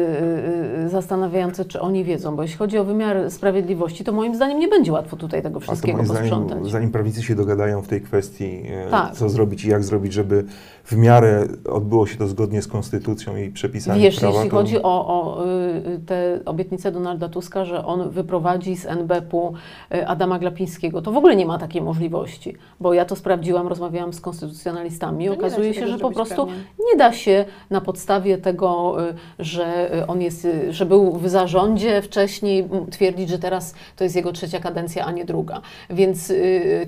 y, 0.85 0.89
zastanawiające, 0.89 1.65
czy 1.65 1.81
oni 1.81 2.03
wiedzą, 2.03 2.35
bo 2.35 2.41
jeśli 2.41 2.57
chodzi 2.57 2.77
o 2.77 2.83
wymiar 2.83 3.31
sprawiedliwości, 3.31 4.03
to 4.03 4.11
moim 4.11 4.35
zdaniem 4.35 4.59
nie 4.59 4.67
będzie 4.67 4.91
łatwo 4.91 5.17
tutaj 5.17 5.41
tego 5.41 5.57
A 5.57 5.59
to 5.59 5.65
wszystkiego 5.65 5.97
moim 5.97 6.09
posprzątać. 6.09 6.49
zdaniem, 6.51 6.69
zanim 6.71 6.91
prawicy 6.91 7.23
się 7.23 7.35
dogadają 7.35 7.81
w 7.81 7.87
tej 7.87 8.01
kwestii, 8.01 8.63
e, 8.69 8.89
Tak. 8.91 9.11
co 9.13 9.29
zrobić 9.29 9.65
i 9.65 9.69
jak 9.69 9.83
zrobić, 9.83 10.13
żeby 10.13 10.45
w 10.83 10.95
miarę 10.97 11.47
odbyło 11.69 12.07
się 12.07 12.17
to 12.17 12.27
zgodnie 12.27 12.61
z 12.61 12.67
konstytucją 12.67 13.35
i 13.37 13.49
przepisami 13.49 14.01
Wiesz, 14.01 14.19
prawa, 14.19 14.35
jeśli 14.35 14.49
to... 14.49 14.55
chodzi 14.55 14.81
o, 14.83 15.07
o 15.07 15.45
y, 15.45 15.99
te 16.05 16.39
obietnice 16.45 16.91
Donalda 16.91 17.29
Tuska, 17.29 17.65
że 17.65 17.85
on 17.85 18.09
wyprowadzi 18.09 18.75
z 18.77 18.85
NBP-u 18.85 19.53
y, 19.95 20.07
Adama 20.07 20.39
Glapińskiego, 20.39 21.01
to 21.01 21.11
w 21.11 21.17
ogóle 21.17 21.35
nie 21.35 21.45
ma 21.45 21.57
takiej 21.57 21.81
możliwości, 21.81 22.55
bo 22.79 22.93
ja 22.93 23.05
to 23.11 23.15
sprawdziłam, 23.15 23.67
rozmawiałam 23.67 24.13
z 24.13 24.21
konstytucjonalistami 24.21 25.25
No 25.25 25.33
okazuje 25.33 25.73
się 25.73 25.79
się, 25.79 25.87
że 25.87 25.97
po 25.97 26.11
prostu 26.11 26.35
prawnie. 26.35 26.63
nie 26.91 26.97
da 26.97 27.13
się 27.13 27.45
na 27.69 27.81
podstawie 27.81 28.37
tego, 28.37 28.97
y, 29.09 29.13
że 29.39 29.95
y, 29.95 30.07
on 30.07 30.21
jest, 30.21 30.45
y, 30.45 30.73
że 30.73 30.85
był 30.85 31.17
w 31.17 31.29
zarządzie 31.29 32.01
wcześniej 32.01 32.69
twierdzić, 32.91 33.29
że 33.29 33.39
teraz 33.39 33.73
to 33.95 34.03
jest 34.03 34.15
jego 34.15 34.31
trzecia 34.31 34.59
kadencja, 34.59 35.05
a 35.05 35.11
nie 35.11 35.25
druga. 35.25 35.61
Więc 35.89 36.33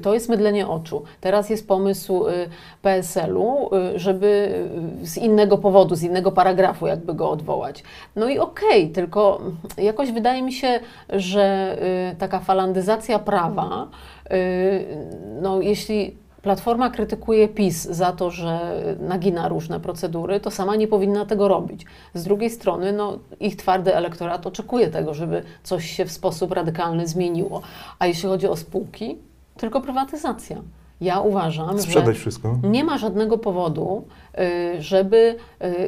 to 0.01 0.13
jest 0.13 0.29
mydlenie 0.29 0.67
oczu. 0.67 1.03
Teraz 1.21 1.49
jest 1.49 1.67
pomysł 1.67 2.25
PSL-u, 2.81 3.69
żeby 3.95 4.53
z 5.01 5.17
innego 5.17 5.57
powodu, 5.57 5.95
z 5.95 6.03
innego 6.03 6.31
paragrafu 6.31 6.88
jakby 6.88 7.13
go 7.13 7.29
odwołać. 7.29 7.83
No 8.15 8.29
i 8.29 8.39
okej, 8.39 8.89
tylko 8.89 9.41
jakoś 9.77 10.12
wydaje 10.12 10.41
mi 10.41 10.53
się, 10.53 10.79
że 11.09 11.77
taka 12.19 12.39
falandyzacja 12.39 13.19
prawa, 13.19 13.88
no 15.41 15.62
jeśli 15.62 16.24
Platforma 16.43 16.89
krytykuje 16.89 17.48
PiS 17.48 17.84
za 17.84 18.12
to, 18.12 18.32
że 18.32 18.60
nagina 19.00 19.48
różne 19.48 19.80
procedury, 19.80 20.39
to 20.39 20.52
sama 20.52 20.76
nie 20.76 20.88
powinna 20.88 21.26
tego 21.26 21.48
robić. 21.48 21.86
Z 22.13 22.24
drugiej 22.24 22.50
strony, 22.50 22.93
no, 22.93 23.19
ich 23.39 23.56
twardy 23.56 23.96
elektorat 23.96 24.48
oczekuje 24.48 24.88
tego, 24.88 25.13
żeby 25.13 25.43
coś 25.63 25.89
się 25.89 26.06
w 26.06 26.12
sposób 26.12 26.52
radykalny 26.52 27.08
zmieniło. 27.08 27.62
A 28.00 28.08
jeśli 28.08 28.30
chodzi 28.30 28.48
o 28.48 28.56
spółki, 28.56 29.17
tylko 29.58 29.82
prywatyzacja. 29.82 30.58
Ja 31.03 31.19
uważam, 31.19 31.81
Sprzedać 31.81 32.15
że 32.15 32.21
wszystko. 32.21 32.59
nie 32.63 32.83
ma 32.83 32.97
żadnego 32.97 33.37
powodu, 33.37 34.03
y, 34.77 34.81
żeby 34.81 35.35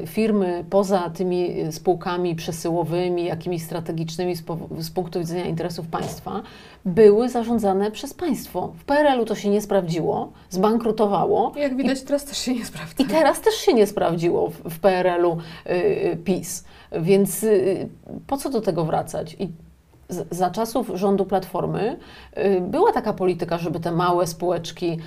y, 0.03 0.07
firmy 0.07 0.65
poza 0.69 1.09
tymi 1.09 1.61
y, 1.61 1.71
spółkami 1.71 2.35
przesyłowymi, 2.35 3.25
jakimiś 3.25 3.63
strategicznymi 3.63 4.35
z, 4.79 4.89
punktu 4.91 5.19
widzenia 5.19 5.45
interesów 5.45 5.87
państwa, 5.87 6.41
były 6.85 7.29
zarządzane 7.29 7.91
przez 7.91 8.13
państwo. 8.13 8.73
W 8.77 8.83
PRL-u 8.83 9.25
to 9.25 9.35
się 9.35 9.49
nie 9.49 9.61
sprawdziło, 9.61 10.31
zbankrutowało. 10.49 11.51
Jak 11.57 11.77
widać, 11.77 12.01
teraz 12.01 12.25
też 12.25 12.37
się 12.37 12.53
nie 12.53 12.65
sprawdza. 12.65 13.03
I 13.03 13.05
teraz 13.05 13.41
też 13.41 13.55
się 13.55 13.73
nie 13.73 13.87
sprawdziło 13.87 14.49
w, 14.49 14.53
w 14.69 14.79
PRL-u 14.79 15.37
y, 15.69 16.17
PiS. 16.23 16.63
Więc 17.01 17.43
y, 17.43 17.89
po 18.27 18.37
co 18.37 18.49
do 18.49 18.61
tego 18.61 18.85
wracać? 18.85 19.35
I 19.39 19.49
za 20.09 20.49
czasów 20.49 20.91
rządu 20.93 21.25
Platformy 21.25 21.99
y, 22.37 22.61
była 22.61 22.91
taka 22.91 23.13
polityka, 23.13 23.57
żeby 23.57 23.79
te 23.79 23.91
małe 23.91 24.27
spółeczki 24.27 24.99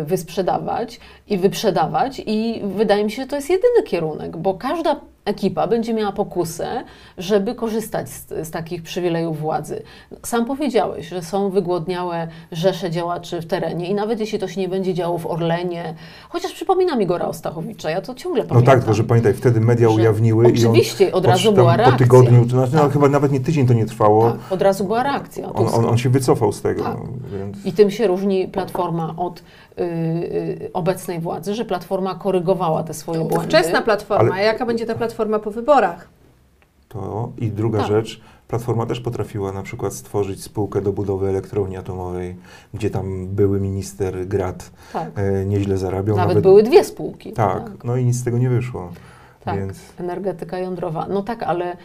y, 0.00 0.04
wysprzedawać 0.04 1.00
i 1.28 1.38
wyprzedawać 1.38 2.22
i 2.26 2.62
wydaje 2.64 3.04
mi 3.04 3.10
się, 3.10 3.22
że 3.22 3.28
to 3.28 3.36
jest 3.36 3.50
jedyny 3.50 3.82
kierunek, 3.84 4.36
bo 4.36 4.54
każda 4.54 5.00
ekipa 5.26 5.66
będzie 5.66 5.94
miała 5.94 6.12
pokusę, 6.12 6.84
żeby 7.18 7.54
korzystać 7.54 8.08
z, 8.10 8.26
z 8.28 8.50
takich 8.50 8.82
przywilejów 8.82 9.38
władzy. 9.40 9.82
Sam 10.24 10.44
powiedziałeś, 10.44 11.08
że 11.08 11.22
są 11.22 11.50
wygłodniałe 11.50 12.28
rzesze 12.52 12.90
działaczy 12.90 13.40
w 13.40 13.46
terenie 13.46 13.86
i 13.90 13.94
nawet 13.94 14.20
jeśli 14.20 14.38
to 14.38 14.48
się 14.48 14.60
nie 14.60 14.68
będzie 14.68 14.94
działo 14.94 15.18
w 15.18 15.26
Orlenie, 15.26 15.94
chociaż 16.28 16.52
przypomina 16.52 16.96
mi 16.96 17.06
Gora 17.06 17.26
Ostachowicza, 17.26 17.90
ja 17.90 18.00
to 18.00 18.14
ciągle 18.14 18.42
No 18.42 18.48
pamiętam. 18.48 18.74
tak, 18.74 18.80
tylko 18.80 18.94
że 18.94 19.04
pamiętaj, 19.04 19.34
wtedy 19.34 19.60
media 19.60 19.88
ujawniły 19.88 20.46
oczywiście, 20.46 21.04
i 21.04 21.12
on 21.12 21.18
od 21.18 21.26
razu 21.26 21.44
tam 21.44 21.54
była 21.54 21.70
po 21.72 21.76
reakcja. 21.76 21.98
tygodniu, 21.98 22.44
to 22.44 22.50
znaczy 22.50 22.72
no, 22.74 22.80
Tak. 22.82 22.92
chyba 22.92 23.08
nawet 23.08 23.32
nie 23.32 23.40
tydzień 23.40 23.66
to 23.66 23.74
nie 23.74 23.86
trwało, 23.86 24.30
Tak, 24.30 24.52
od 24.52 24.62
razu 24.62 24.84
była 24.84 25.02
reakcja. 25.02 25.52
on, 25.52 25.66
on, 25.74 25.84
on 25.84 25.98
się 25.98 26.10
wycofał 26.10 26.52
z 26.52 26.62
tego, 26.62 26.82
Tak. 26.82 26.96
więc... 27.38 27.66
I 27.66 27.72
tym 27.72 27.90
się 27.90 28.06
różni 28.06 28.48
Platforma 28.48 29.14
od 29.16 29.42
obecnej 30.72 31.20
władzy, 31.20 31.54
że 31.54 31.64
Platforma 31.64 32.14
korygowała 32.14 32.82
te 32.82 32.94
swoje 32.94 33.18
błędy. 33.24 33.46
Wczesna 33.46 33.82
platforma. 33.82 34.24
Ale- 34.32 34.42
A 34.42 34.44
jaka 34.46 34.66
będzie 34.66 34.86
ta 34.86 34.94
platforma 34.94 35.38
po 35.38 35.50
wyborach? 35.50 36.08
To 36.88 37.32
i 37.38 37.48
druga 37.50 37.78
Tak. 37.78 37.88
rzecz, 37.88 38.20
Platforma 38.48 38.86
też 38.86 39.00
potrafiła 39.00 39.52
na 39.52 39.62
przykład 39.62 39.94
stworzyć 39.94 40.42
spółkę 40.42 40.80
do 40.82 40.92
budowy 40.92 41.28
elektrowni 41.28 41.76
atomowej, 41.76 42.36
gdzie 42.74 42.90
tam 42.90 43.26
były 43.26 43.60
minister 43.60 44.26
Grat 44.26 44.70
Tak. 44.92 45.08
e, 45.16 45.44
nieźle 45.44 45.78
zarabiał. 45.78 46.16
Nawet, 46.16 46.40
były 46.40 46.62
dwie 46.62 46.84
spółki. 46.84 47.32
Tak, 47.32 47.70
no 47.84 47.96
i 47.96 48.04
nic 48.04 48.16
z 48.16 48.24
tego 48.24 48.38
nie 48.38 48.48
wyszło. 48.48 48.92
Tak, 49.44 49.58
Więc 49.58 49.78
energetyka 49.98 50.58
jądrowa. 50.58 51.06
No 51.10 51.22
tak, 51.22 51.42
ale 51.42 51.76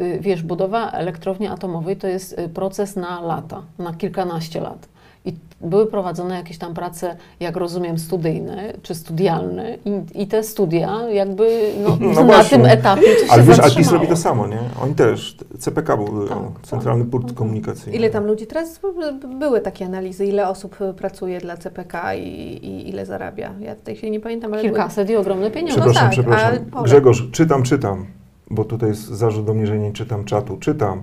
y, 0.00 0.18
wiesz, 0.20 0.42
budowa 0.42 0.90
elektrowni 0.90 1.46
atomowej 1.46 1.96
to 1.96 2.06
jest 2.08 2.38
y, 2.38 2.48
proces 2.48 2.96
na 2.96 3.20
lata, 3.20 3.62
na 3.78 3.94
kilkanaście 3.94 4.60
lat. 4.60 4.88
I 5.26 5.34
były 5.60 5.86
prowadzone 5.86 6.34
jakieś 6.34 6.58
tam 6.58 6.74
prace, 6.74 7.16
jak 7.40 7.56
rozumiem, 7.56 7.98
studyjne 7.98 8.72
czy 8.82 8.94
studialne 8.94 9.76
i, 9.84 10.22
i 10.22 10.26
te 10.26 10.42
studia 10.42 11.00
jakby 11.10 11.72
no, 11.84 11.96
No 12.00 12.08
na 12.12 12.22
właśnie. 12.22 12.58
tym 12.58 12.66
etapie 12.66 13.02
to 13.20 13.26
się 13.26 13.32
Ale 13.32 13.42
wiesz, 13.42 13.56
zatrzymało. 13.56 13.76
ALPIS 13.78 13.92
robi 13.92 14.06
to 14.06 14.16
samo, 14.16 14.46
nie? 14.46 14.58
Oni 14.82 14.94
też, 14.94 15.36
CPK 15.58 15.96
był 15.96 16.28
Tak, 16.28 16.38
o, 16.38 16.40
tak. 16.40 16.66
Centralny 16.66 17.04
Port 17.04 17.22
Mhm. 17.24 17.36
Komunikacyjny. 17.38 17.98
Ile 17.98 18.10
tam 18.10 18.26
ludzi? 18.26 18.46
Teraz 18.46 18.80
były 19.38 19.60
takie 19.60 19.84
analizy, 19.86 20.26
ile 20.26 20.48
osób 20.48 20.80
y, 20.80 20.94
pracuje 20.94 21.40
dla 21.40 21.56
CPK 21.56 22.14
i, 22.14 22.28
i 22.62 22.88
ile 22.88 23.06
zarabia. 23.06 23.54
Ja 23.60 23.74
w 23.74 23.80
tej 23.80 23.96
chwili 23.96 24.12
nie 24.12 24.20
pamiętam, 24.20 24.52
ale 24.52 24.62
były- 24.62 24.74
Kilkaset 24.74 25.10
i 25.10 25.16
ogromne 25.16 25.50
pieniądze. 25.50 25.80
No 25.80 25.84
Przepraszam, 25.90 26.24
tak, 26.24 26.24
przepraszam. 26.24 26.84
Grzegorz, 26.84 27.30
czytam, 27.32 27.62
czytam, 27.62 28.06
bo 28.50 28.64
tutaj 28.64 28.88
jest 28.88 29.02
zarzut 29.02 29.44
do 29.46 29.54
mnie, 29.54 29.66
że 29.66 29.78
nie 29.78 29.92
czytam 29.92 30.24
czatu. 30.24 30.56
Czytam. 30.56 31.02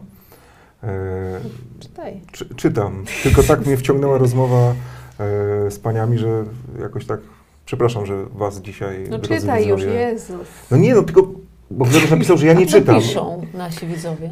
E, 0.83 1.39
Czytaj. 1.79 2.21
czy, 2.31 2.55
czytam. 2.55 3.03
Tylko 3.23 3.43
tak 3.43 3.65
mnie 3.65 3.77
wciągnęła 3.77 4.17
rozmowa 4.17 4.67
e, 4.67 5.71
z 5.71 5.79
paniami, 5.79 6.17
że 6.17 6.43
jakoś 6.81 7.05
tak, 7.05 7.19
przepraszam, 7.65 8.05
że 8.05 8.25
was 8.25 8.61
dzisiaj 8.61 9.05
No 9.09 9.19
czytaj 9.19 9.67
już, 9.67 9.83
Jezus. 9.83 10.47
No 10.71 10.77
nie, 10.77 10.95
no 10.95 11.03
tylko 11.03 11.27
Bo 11.71 11.85
Grzegorz 11.85 12.11
napisał, 12.11 12.37
że 12.37 12.45
ja 12.47 12.53
nie 12.53 12.65
czytam. 12.67 12.95
piszą 12.95 13.45
nasi 13.53 13.87
widzowie? 13.87 14.25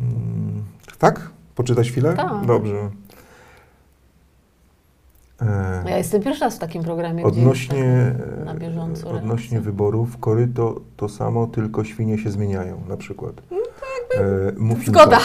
Mm, 0.00 0.62
Tak? 0.98 1.30
Poczytać 1.54 1.90
chwilę? 1.90 2.14
Tak. 2.16 2.46
Dobrze. 2.46 2.90
E, 5.42 5.82
Ja 5.90 5.98
jestem 5.98 6.22
pierwszy 6.22 6.44
raz 6.44 6.56
w 6.56 6.58
takim 6.58 6.82
programie, 6.82 7.24
Odnośnie, 7.24 8.14
tak 8.36 8.44
na 8.44 8.54
bieżąco 8.54 9.10
e, 9.10 9.14
odnośnie 9.14 9.50
reakcja. 9.56 9.60
wyborów, 9.72 10.18
koryto 10.18 10.80
to 10.96 11.08
samo, 11.08 11.46
tylko 11.46 11.84
świnie 11.84 12.18
się 12.18 12.30
zmieniają, 12.30 12.80
na 12.88 12.96
przykład. 12.96 13.34
E, 14.14 14.52
Mufinka. 14.56 15.00
Zgoda. 15.02 15.18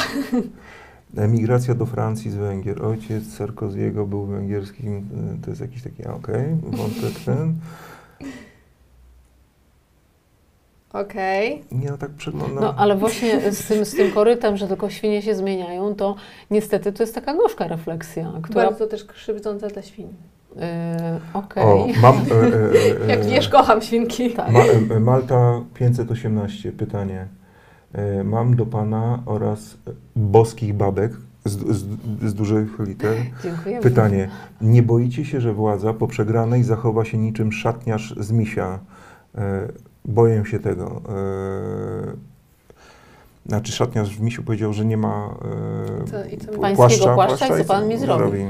Emigracja 1.17 1.75
do 1.75 1.85
Francji 1.85 2.31
z 2.31 2.35
Węgier. 2.35 2.85
Ojciec 2.85 3.33
Sarkoziego 3.33 4.05
był 4.05 4.25
węgierskim, 4.25 5.09
e, 5.37 5.43
to 5.43 5.49
jest 5.49 5.61
jakiś 5.61 5.83
taki, 5.83 6.05
okej, 6.05 6.45
wątek 6.63 7.19
ten. 7.25 7.53
Okej. 10.93 11.63
Nie, 11.71 11.91
no 11.91 11.97
tak 11.97 12.11
przeglądam. 12.11 12.63
No 12.63 12.73
ale 12.77 12.95
właśnie 12.95 13.51
z 13.51 13.67
tym, 13.67 13.85
z 13.85 13.95
tym 13.95 14.11
korytem, 14.11 14.57
że 14.57 14.67
tylko 14.67 14.89
świnie 14.89 15.21
się 15.21 15.35
zmieniają, 15.35 15.95
to 15.95 16.15
niestety 16.51 16.93
to 16.93 17.03
jest 17.03 17.15
taka 17.15 17.33
gorzka 17.33 17.67
refleksja, 17.67 18.33
która... 18.41 18.65
Bardzo 18.65 18.87
też 18.87 19.05
krzywdząca 19.05 19.67
dla 19.67 19.81
świn. 19.81 20.07
Yy, 20.55 20.61
Okej. 21.33 21.63
O, 21.63 21.87
mam... 22.01 22.15
E, 22.15 22.19
e, 22.19 23.05
e, 23.05 23.07
Jak 23.07 23.25
wiesz, 23.25 23.49
kocham 23.49 23.81
świnki. 23.81 24.31
Tak. 24.31 24.51
Ma, 24.51 24.59
e, 24.95 24.99
Malta 24.99 25.61
518, 25.73 26.71
pytanie. 26.71 27.27
E, 27.93 28.23
Mam 28.23 28.55
do 28.55 28.65
Pana 28.65 29.23
oraz 29.25 29.77
boskich 30.15 30.73
babek 30.73 31.11
z, 31.45 31.77
z, 31.77 31.85
z 32.29 32.33
dużych 32.33 32.79
liter 32.79 33.17
Dziękujemy. 33.43 33.81
pytanie. 33.81 34.29
Nie 34.61 34.83
boicie 34.83 35.25
się, 35.25 35.41
że 35.41 35.53
władza 35.53 35.93
po 35.93 36.07
przegranej 36.07 36.63
zachowa 36.63 37.05
się 37.05 37.17
niczym 37.17 37.51
szatniarz 37.51 38.15
z 38.19 38.31
misia? 38.31 38.79
Boję 40.05 40.43
się 40.45 40.59
tego. 40.59 41.01
E, 41.09 42.33
Znaczy 43.45 43.71
szatniarz 43.71 44.15
w 44.17 44.21
misiu 44.21 44.43
powiedział, 44.43 44.73
że 44.73 44.85
nie 44.85 44.97
ma 44.97 45.35
e, 46.05 46.07
Co- 46.11 46.25
i 46.25 46.37
co 46.37 46.51
mi- 46.51 46.57
Pańskiego 46.59 47.13
płaszcza 47.13 47.45
i 47.59 47.61
co 47.61 47.65
pan 47.67 47.87
mi 47.87 47.97
zrobi? 47.97 48.45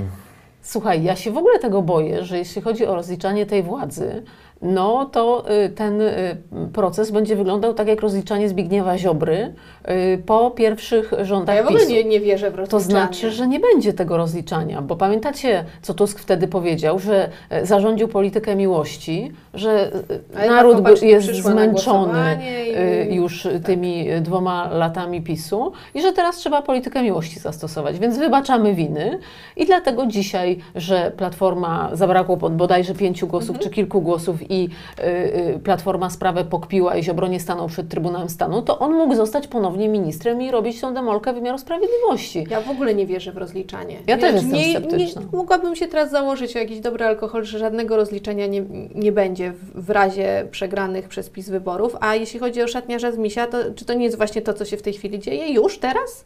Słuchaj, 0.61 1.03
ja 1.03 1.15
się 1.15 1.31
w 1.31 1.37
ogóle 1.37 1.59
tego 1.59 1.81
boję, 1.81 2.23
że 2.23 2.37
jeśli 2.37 2.61
chodzi 2.61 2.85
o 2.85 2.95
rozliczanie 2.95 3.45
tej 3.45 3.63
władzy, 3.63 4.23
no 4.63 5.05
to 5.05 5.43
y, 5.65 5.69
ten 5.69 6.01
y, 6.01 6.37
proces 6.73 7.11
będzie 7.11 7.35
wyglądał 7.35 7.73
tak 7.73 7.87
jak 7.87 8.01
rozliczanie 8.01 8.49
Zbigniewa 8.49 8.97
Ziobry 8.97 9.53
y, 9.89 10.21
po 10.25 10.51
pierwszych 10.51 11.13
A 11.13 11.23
rządach 11.23 11.55
ja 11.55 11.63
w 11.63 11.67
ogóle 11.67 11.85
nie, 11.85 12.03
nie 12.03 12.19
wierzę 12.19 12.51
w 12.51 12.53
To 12.53 12.59
rozliczanie. 12.61 12.89
znaczy, 13.05 13.31
że 13.31 13.47
nie 13.47 13.59
będzie 13.59 13.93
tego 13.93 14.17
rozliczania, 14.17 14.81
bo 14.81 14.95
pamiętacie, 14.95 15.63
co 15.81 15.93
Tusk 15.93 16.19
wtedy 16.19 16.47
powiedział, 16.47 16.99
że 16.99 17.29
e, 17.49 17.65
zarządził 17.65 18.07
politykę 18.07 18.55
miłości, 18.55 19.31
że 19.53 19.91
Ale 20.37 20.47
naród 20.47 21.01
jest 21.01 21.27
zmęczony 21.35 22.37
i- 22.67 22.73
e, 22.75 23.15
już 23.15 23.47
tymi 23.65 24.09
e, 24.09 24.21
dwoma 24.21 24.69
latami 24.73 25.21
PiSu 25.21 25.71
i 25.95 26.01
że 26.01 26.11
teraz 26.13 26.35
trzeba 26.35 26.61
politykę 26.61 27.03
miłości 27.03 27.39
zastosować, 27.39 27.99
więc 27.99 28.17
wybaczamy 28.17 28.73
winy 28.73 29.19
i 29.57 29.65
dlatego 29.65 30.05
dzisiaj, 30.05 30.59
że 30.75 31.11
Platforma 31.17 31.89
zabrakło 31.93 32.37
bodajże 32.37 32.93
pięciu 32.95 33.27
głosów 33.27 33.49
Mhm. 33.49 33.63
czy 33.63 33.75
kilku 33.75 34.01
głosów 34.01 34.51
i 34.53 34.69
e, 34.97 35.03
e, 35.03 35.59
Platforma 35.59 36.09
sprawę 36.09 36.45
pokpiła 36.45 36.95
i 36.95 37.03
Ziobro 37.03 37.27
nie 37.27 37.39
stanął 37.39 37.67
przed 37.67 37.89
Trybunałem 37.89 38.29
Stanu, 38.29 38.61
to 38.61 38.79
on 38.79 38.93
mógł 38.93 39.15
zostać 39.15 39.47
ponownie 39.47 39.89
ministrem 39.89 40.41
i 40.41 40.51
robić 40.51 40.81
tą 40.81 40.93
demolkę 40.93 41.33
wymiaru 41.33 41.57
sprawiedliwości. 41.57 42.47
Ja 42.49 42.61
w 42.61 42.69
ogóle 42.69 42.95
nie 42.95 43.05
wierzę 43.05 43.31
w 43.31 43.37
rozliczanie. 43.37 43.97
Ja 44.07 44.17
też 44.17 44.33
jestem 44.33 44.51
nie, 44.51 44.71
sceptyczna. 44.71 45.21
Nie, 45.21 45.27
mogłabym 45.37 45.75
się 45.75 45.87
teraz 45.87 46.11
założyć 46.11 46.55
o 46.55 46.59
jakiś 46.59 46.79
dobry 46.79 47.05
alkohol, 47.05 47.45
że 47.45 47.59
żadnego 47.59 47.95
rozliczenia 47.95 48.47
nie, 48.47 48.61
nie 48.95 49.11
będzie 49.11 49.51
w, 49.51 49.85
w 49.85 49.89
razie 49.89 50.47
przegranych 50.51 51.07
przez 51.07 51.29
PiS 51.29 51.49
wyborów. 51.49 51.95
A 51.99 52.15
jeśli 52.15 52.39
chodzi 52.39 52.61
o 52.61 52.67
szatniarza 52.67 53.11
z 53.11 53.17
misia, 53.17 53.47
to 53.47 53.57
czy 53.75 53.85
to 53.85 53.93
nie 53.93 54.05
jest 54.05 54.17
właśnie 54.17 54.41
to, 54.41 54.53
co 54.53 54.65
się 54.65 54.77
w 54.77 54.81
tej 54.81 54.93
chwili 54.93 55.19
dzieje? 55.19 55.53
Już 55.53 55.77
teraz? 55.77 56.25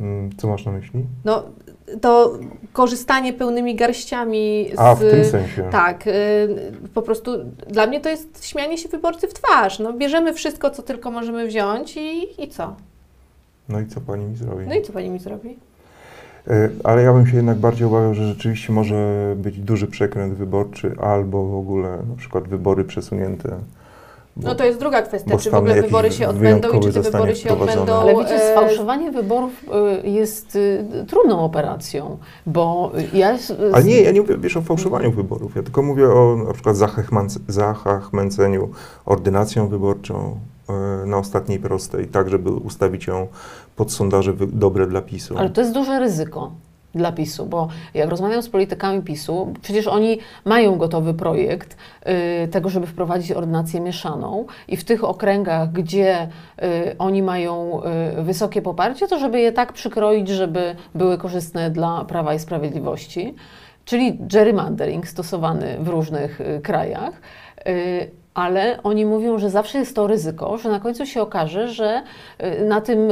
Mm, 0.00 0.30
Co 0.36 0.48
masz 0.48 0.64
na 0.64 0.72
myśli? 0.72 1.04
No, 1.24 1.42
to 2.00 2.38
korzystanie 2.72 3.32
pełnymi 3.32 3.74
garściami 3.76 4.70
z... 4.74 4.78
A, 4.78 4.94
w 4.94 5.00
tym 5.00 5.24
sensie. 5.24 5.68
Tak, 5.72 6.06
y, 6.06 6.12
po 6.94 7.02
prostu 7.02 7.30
dla 7.68 7.86
mnie 7.86 8.00
to 8.00 8.08
jest 8.08 8.46
śmianie 8.46 8.78
się 8.78 8.88
wyborcy 8.88 9.28
w 9.28 9.34
twarz. 9.34 9.78
No, 9.78 9.92
bierzemy 9.92 10.32
wszystko, 10.34 10.70
co 10.70 10.82
tylko 10.82 11.10
możemy 11.10 11.46
wziąć 11.46 11.96
i, 11.96 12.42
i 12.42 12.48
co? 12.48 12.74
No 13.68 13.80
i 13.80 13.86
co 13.86 14.00
Pani 14.00 14.24
mi 14.24 14.36
zrobi? 14.36 14.66
No 14.68 14.74
i 14.74 14.82
co 14.82 14.92
pani 14.92 15.10
mi 15.10 15.18
zrobi? 15.18 15.56
E, 16.48 16.68
Ale 16.84 17.02
ja 17.02 17.12
bym 17.12 17.26
się 17.26 17.36
jednak 17.36 17.58
bardziej 17.58 17.86
obawiał, 17.86 18.14
że 18.14 18.28
rzeczywiście 18.28 18.72
może 18.72 19.32
być 19.36 19.58
duży 19.58 19.86
przekręt 19.86 20.34
wyborczy 20.34 20.94
albo 21.00 21.46
w 21.46 21.54
ogóle 21.54 21.98
na 22.08 22.16
przykład 22.16 22.48
wybory 22.48 22.84
przesunięte. 22.84 23.56
Bo- 24.36 24.48
No 24.48 24.54
to 24.54 24.64
jest 24.64 24.78
druga 24.78 25.02
kwestia, 25.02 25.36
czy 25.38 25.50
w 25.50 25.54
ogóle 25.54 25.82
wybory 25.82 26.10
się 26.12 26.28
odbędą 26.28 26.68
i 26.72 26.80
czy 26.80 26.92
te 26.92 27.00
wybory 27.02 27.36
się 27.36 27.52
odbędą. 27.52 27.94
Ale 27.94 28.14
wiecie, 28.16 28.34
e, 28.34 28.52
sfałszowanie 28.52 29.12
wyborów 29.12 29.52
y, 30.04 30.08
jest 30.08 30.56
y, 30.56 30.84
trudną 31.08 31.40
operacją, 31.40 32.18
bo 32.46 32.92
ja... 33.12 33.38
z- 33.38 33.52
Ale 33.74 33.84
nie, 33.84 34.00
ja 34.02 34.10
nie 34.12 34.20
mówię 34.20 34.38
wiesz, 34.38 34.56
o 34.56 34.62
fałszowaniu 34.62 35.10
wyborów. 35.12 35.56
Ja 35.56 35.62
tylko 35.62 35.82
mówię 35.82 36.08
o 36.08 36.36
na 36.46 36.52
przykład 36.52 36.76
zachachmęceniu 37.48 38.68
ordynacją 39.06 39.68
wyborczą 39.68 40.36
e, 40.68 41.06
na 41.06 41.16
ostatniej 41.18 41.58
prostej, 41.58 42.06
tak 42.06 42.30
żeby 42.30 42.50
ustawić 42.50 43.06
ją 43.06 43.26
pod 43.76 43.92
sondaże 43.92 44.32
dobre 44.52 44.86
dla 44.86 45.02
PiSu. 45.02 45.34
Ale 45.38 45.50
to 45.50 45.60
jest 45.60 45.72
duże 45.72 45.98
ryzyko 45.98 46.50
dla 46.94 47.12
PiSu, 47.12 47.46
bo 47.46 47.68
jak 47.94 48.08
rozmawiam 48.08 48.42
z 48.42 48.48
politykami 48.48 49.02
PiSu, 49.02 49.52
przecież 49.62 49.86
oni 49.86 50.18
mają 50.44 50.76
gotowy 50.76 51.14
projekt 51.14 51.76
y, 52.44 52.48
tego, 52.48 52.68
żeby 52.68 52.86
wprowadzić 52.86 53.32
ordynację 53.32 53.80
mieszaną 53.80 54.46
i 54.68 54.76
w 54.76 54.84
tych 54.84 55.04
okręgach, 55.04 55.72
gdzie 55.72 56.28
y, 56.62 56.96
oni 56.98 57.22
mają 57.22 57.82
y, 58.18 58.22
wysokie 58.22 58.62
poparcie, 58.62 59.08
to 59.08 59.18
żeby 59.18 59.40
je 59.40 59.52
tak 59.52 59.72
przykroić, 59.72 60.28
żeby 60.28 60.76
były 60.94 61.18
korzystne 61.18 61.70
dla 61.70 62.04
Prawa 62.04 62.34
i 62.34 62.38
Sprawiedliwości, 62.38 63.34
czyli 63.84 64.16
gerrymandering 64.20 65.08
stosowany 65.08 65.76
w 65.80 65.88
różnych 65.88 66.40
y, 66.40 66.60
krajach. 66.60 67.20
Y, 67.68 68.10
ale 68.34 68.82
oni 68.82 69.06
mówią, 69.06 69.38
że 69.38 69.50
zawsze 69.50 69.78
jest 69.78 69.96
to 69.96 70.06
ryzyko, 70.06 70.58
że 70.58 70.68
na 70.68 70.80
końcu 70.80 71.06
się 71.06 71.22
okaże, 71.22 71.68
że 71.68 72.02
y, 72.60 72.64
na, 72.64 72.80
tym, 72.80 73.08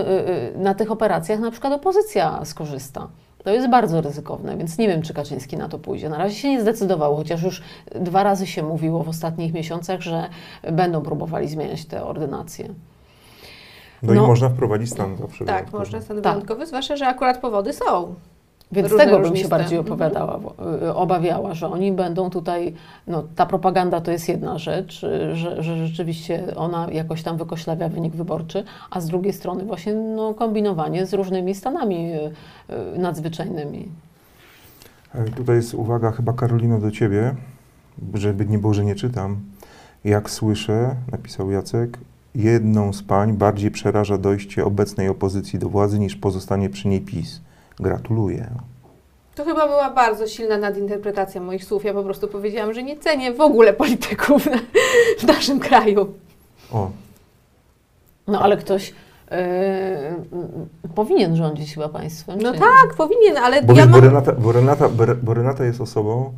na 0.56 0.74
tych 0.74 0.90
operacjach 0.90 1.40
na 1.40 1.50
przykład 1.50 1.72
opozycja 1.72 2.44
skorzysta. 2.44 3.08
To 3.44 3.50
jest 3.50 3.70
bardzo 3.70 4.00
ryzykowne, 4.00 4.56
więc 4.56 4.78
nie 4.78 4.88
wiem, 4.88 5.02
czy 5.02 5.14
Kaczyński 5.14 5.56
na 5.56 5.68
to 5.68 5.78
pójdzie. 5.78 6.08
Na 6.08 6.18
razie 6.18 6.34
się 6.34 6.48
nie 6.48 6.60
zdecydował, 6.60 7.16
chociaż 7.16 7.42
już 7.42 7.62
dwa 7.94 8.22
razy 8.22 8.46
się 8.46 8.62
mówiło 8.62 9.02
w 9.02 9.08
ostatnich 9.08 9.52
miesiącach, 9.54 10.00
że 10.00 10.28
będą 10.72 11.02
próbowali 11.02 11.48
zmieniać 11.48 11.84
te 11.84 12.04
ordynacje. 12.04 12.68
no, 14.02 14.14
no. 14.14 14.24
i 14.24 14.26
można 14.26 14.48
wprowadzić 14.48 14.90
stan 14.90 15.16
zawsze. 15.16 15.44
Tak, 15.44 15.56
wyjątkowy. 15.56 15.78
można 15.78 16.00
stan 16.00 16.22
Tak. 16.22 16.32
wyjątkowy, 16.32 16.66
zwłaszcza, 16.66 16.96
że 16.96 17.06
akurat 17.06 17.38
powody 17.38 17.72
są. 17.72 18.14
Więc 18.72 18.88
Różne, 18.88 19.04
tego 19.04 19.20
bym 19.20 19.36
się 19.36 19.48
bardziej 19.48 19.78
Mhm. 19.78 19.94
opowiadała, 19.94 20.40
y, 20.82 20.94
obawiała, 20.94 21.54
że 21.54 21.68
oni 21.68 21.92
będą 21.92 22.30
tutaj, 22.30 22.74
no 23.06 23.24
ta 23.36 23.46
propaganda 23.46 24.00
to 24.00 24.10
jest 24.10 24.28
jedna 24.28 24.58
rzecz, 24.58 25.04
y, 25.04 25.36
że, 25.36 25.62
że 25.62 25.86
rzeczywiście 25.86 26.56
ona 26.56 26.88
jakoś 26.92 27.22
tam 27.22 27.36
wykoślawia 27.36 27.88
wynik 27.88 28.14
wyborczy, 28.14 28.64
a 28.90 29.00
z 29.00 29.06
drugiej 29.06 29.32
strony 29.32 29.64
właśnie 29.64 29.94
no, 29.94 30.34
kombinowanie 30.34 31.06
z 31.06 31.14
różnymi 31.14 31.54
stanami 31.54 32.12
y, 32.12 32.98
nadzwyczajnymi. 32.98 33.88
E, 35.14 35.24
Tutaj 35.24 35.56
jest 35.56 35.74
uwaga 35.74 36.10
chyba 36.10 36.32
Karolino 36.32 36.78
do 36.78 36.90
Ciebie, 36.90 37.34
żeby 38.14 38.46
nie 38.46 38.58
było, 38.58 38.74
że 38.74 38.84
nie 38.84 38.94
czytam. 38.94 39.40
Jak 40.04 40.30
słyszę, 40.30 40.94
napisał 41.12 41.50
Jacek, 41.50 41.98
jedną 42.34 42.92
z 42.92 43.02
pań 43.02 43.32
bardziej 43.32 43.70
przeraża 43.70 44.18
dojście 44.18 44.64
obecnej 44.64 45.08
opozycji 45.08 45.58
do 45.58 45.68
władzy 45.68 45.98
niż 45.98 46.16
pozostanie 46.16 46.70
przy 46.70 46.88
niej 46.88 47.00
PiS. 47.00 47.40
Gratuluję. 47.80 48.50
To 49.34 49.44
chyba 49.44 49.66
była 49.66 49.90
bardzo 49.90 50.26
silna 50.26 50.58
nadinterpretacja 50.58 51.40
moich 51.40 51.64
słów. 51.64 51.84
Ja 51.84 51.94
po 51.94 52.02
prostu 52.02 52.28
powiedziałam, 52.28 52.74
że 52.74 52.82
nie 52.82 52.98
cenię 52.98 53.32
w 53.32 53.40
ogóle 53.40 53.72
polityków 53.72 54.46
na, 54.46 54.58
w 55.18 55.22
naszym 55.24 55.60
kraju. 55.60 56.14
O, 56.72 56.90
No 58.26 58.40
ale 58.42 58.56
ktoś 58.56 58.90
y, 58.90 58.94
y, 59.34 60.88
powinien 60.94 61.36
rządzić 61.36 61.74
chyba 61.74 61.88
państwem. 61.88 62.38
No 62.42 62.52
czy- 62.52 62.58
tak, 62.58 62.94
powinien, 62.96 63.36
ale 63.36 63.62
bo, 63.62 63.72
ja 63.72 63.76
wiesz, 63.76 63.86
bo, 63.86 63.92
mam... 64.00 64.04
Renata, 64.04 64.32
bo, 64.32 64.52
Renata, 64.52 64.88
bo- 64.88 65.14
bo 65.22 65.34
Renata 65.34 65.64
jest 65.64 65.80
osobą, 65.80 66.32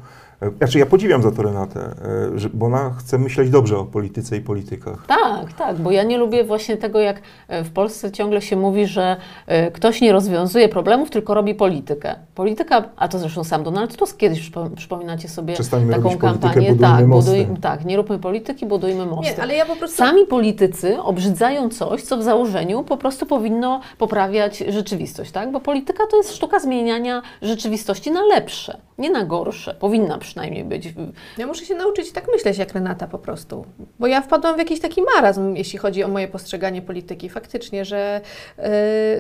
znaczy 0.58 0.78
ja 0.78 0.86
podziwiam 0.86 1.22
za 1.22 1.30
to 1.30 1.42
Renatę, 1.42 1.80
e, 1.80 2.48
bo 2.54 2.66
ona 2.66 2.90
chce 2.90 3.18
myśleć 3.18 3.50
dobrze 3.50 3.78
o 3.78 3.84
polityce 3.84 4.36
i 4.36 4.40
politykach. 4.40 5.06
Tak, 5.06 5.52
tak, 5.52 5.76
bo 5.76 5.90
ja 5.90 6.02
nie 6.02 6.18
lubię 6.18 6.44
właśnie 6.44 6.76
tego, 6.76 7.00
jak 7.00 7.22
e, 7.48 7.64
w 7.64 7.70
Polsce 7.70 8.12
ciągle 8.12 8.42
się 8.42 8.56
mówi, 8.56 8.86
że 8.86 9.16
e, 9.46 9.70
ktoś 9.70 10.00
nie 10.00 10.12
rozwiązuje 10.12 10.68
problemów, 10.68 11.10
tylko 11.10 11.34
robi 11.34 11.54
politykę. 11.54 12.14
Polityka, 12.34 12.84
a 12.96 13.08
to 13.08 13.18
zresztą 13.18 13.44
sam 13.44 13.62
Donald 13.62 13.96
Tusk 13.96 14.16
kiedyś, 14.16 14.50
przypo- 14.50 14.74
przypominacie 14.74 15.28
sobie 15.28 15.54
Przestańmy 15.54 15.94
taką 15.94 16.18
kampanię. 16.18 16.76
tak, 16.76 17.06
buduj, 17.06 17.46
tak, 17.60 17.84
nie 17.84 17.96
róbmy 17.96 18.18
polityki, 18.18 18.66
budujmy 18.66 19.06
mosty. 19.06 19.32
Nie, 19.36 19.42
ale 19.42 19.54
ja 19.54 19.66
po 19.66 19.76
prostu... 19.76 19.96
Sami 19.96 20.26
politycy 20.26 21.02
obrzydzają 21.02 21.68
coś, 21.68 22.02
co 22.02 22.16
w 22.16 22.22
założeniu 22.22 22.84
po 22.84 22.96
prostu 22.96 23.26
powinno 23.26 23.80
poprawiać 23.98 24.58
rzeczywistość, 24.58 25.30
tak? 25.30 25.52
Bo 25.52 25.60
polityka 25.60 26.06
to 26.10 26.16
jest 26.16 26.34
sztuka 26.34 26.60
zmieniania 26.60 27.22
rzeczywistości 27.42 28.10
na 28.10 28.22
lepsze. 28.22 28.76
Nie 29.02 29.10
na 29.10 29.24
gorsze, 29.24 29.74
powinna 29.74 30.18
przynajmniej 30.18 30.64
być. 30.64 30.94
Ja 31.38 31.46
muszę 31.46 31.64
się 31.64 31.74
nauczyć 31.74 32.12
tak 32.12 32.26
myśleć 32.32 32.58
jak 32.58 32.72
Renata 32.72 33.06
po 33.06 33.18
prostu. 33.18 33.64
Bo 33.98 34.06
ja 34.06 34.20
wpadłam 34.20 34.54
w 34.54 34.58
jakiś 34.58 34.80
taki 34.80 35.02
marazm, 35.14 35.56
jeśli 35.56 35.78
chodzi 35.78 36.04
o 36.04 36.08
moje 36.08 36.28
postrzeganie 36.28 36.82
polityki. 36.82 37.28
Faktycznie, 37.28 37.84
że 37.84 38.20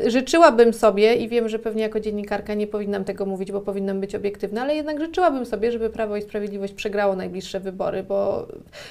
yy, 0.02 0.10
życzyłabym 0.10 0.72
sobie 0.74 1.14
i 1.14 1.28
wiem, 1.28 1.48
że 1.48 1.58
pewnie 1.58 1.82
jako 1.82 2.00
dziennikarka 2.00 2.54
nie 2.54 2.66
powinnam 2.66 3.04
tego 3.04 3.26
mówić, 3.26 3.52
bo 3.52 3.60
powinnam 3.60 4.00
być 4.00 4.14
obiektywna, 4.14 4.62
ale 4.62 4.74
jednak 4.74 5.00
życzyłabym 5.00 5.46
sobie, 5.46 5.72
żeby 5.72 5.90
Prawo 5.90 6.16
i 6.16 6.22
Sprawiedliwość 6.22 6.72
przegrało 6.72 7.16
najbliższe 7.16 7.60
wybory, 7.60 8.02
bo 8.02 8.46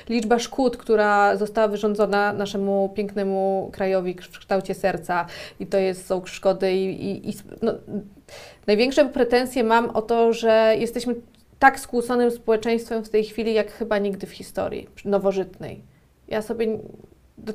liczba 0.09 0.39
szkód, 0.39 0.77
która 0.77 1.35
została 1.37 1.67
wyrządzona 1.67 2.33
naszemu 2.33 2.89
pięknemu 2.95 3.69
krajowi 3.73 4.13
w 4.13 4.39
kształcie 4.39 4.73
serca 4.73 5.25
i 5.59 5.67
to 5.67 5.77
jest, 5.77 6.07
są 6.07 6.21
szkody 6.25 6.73
i, 6.73 7.05
i, 7.05 7.29
i 7.29 7.33
no, 7.61 7.73
największe 8.67 9.05
pretensje 9.05 9.63
mam 9.63 9.89
o 9.89 10.01
to, 10.01 10.33
że 10.33 10.75
jesteśmy 10.79 11.15
tak 11.59 11.79
skłóconym 11.79 12.31
społeczeństwem 12.31 13.03
w 13.03 13.09
tej 13.09 13.23
chwili, 13.23 13.53
jak 13.53 13.71
chyba 13.71 13.97
nigdy 13.97 14.27
w 14.27 14.31
historii 14.31 14.87
nowożytnej. 15.05 15.81
Ja 16.27 16.41
sobie 16.41 16.67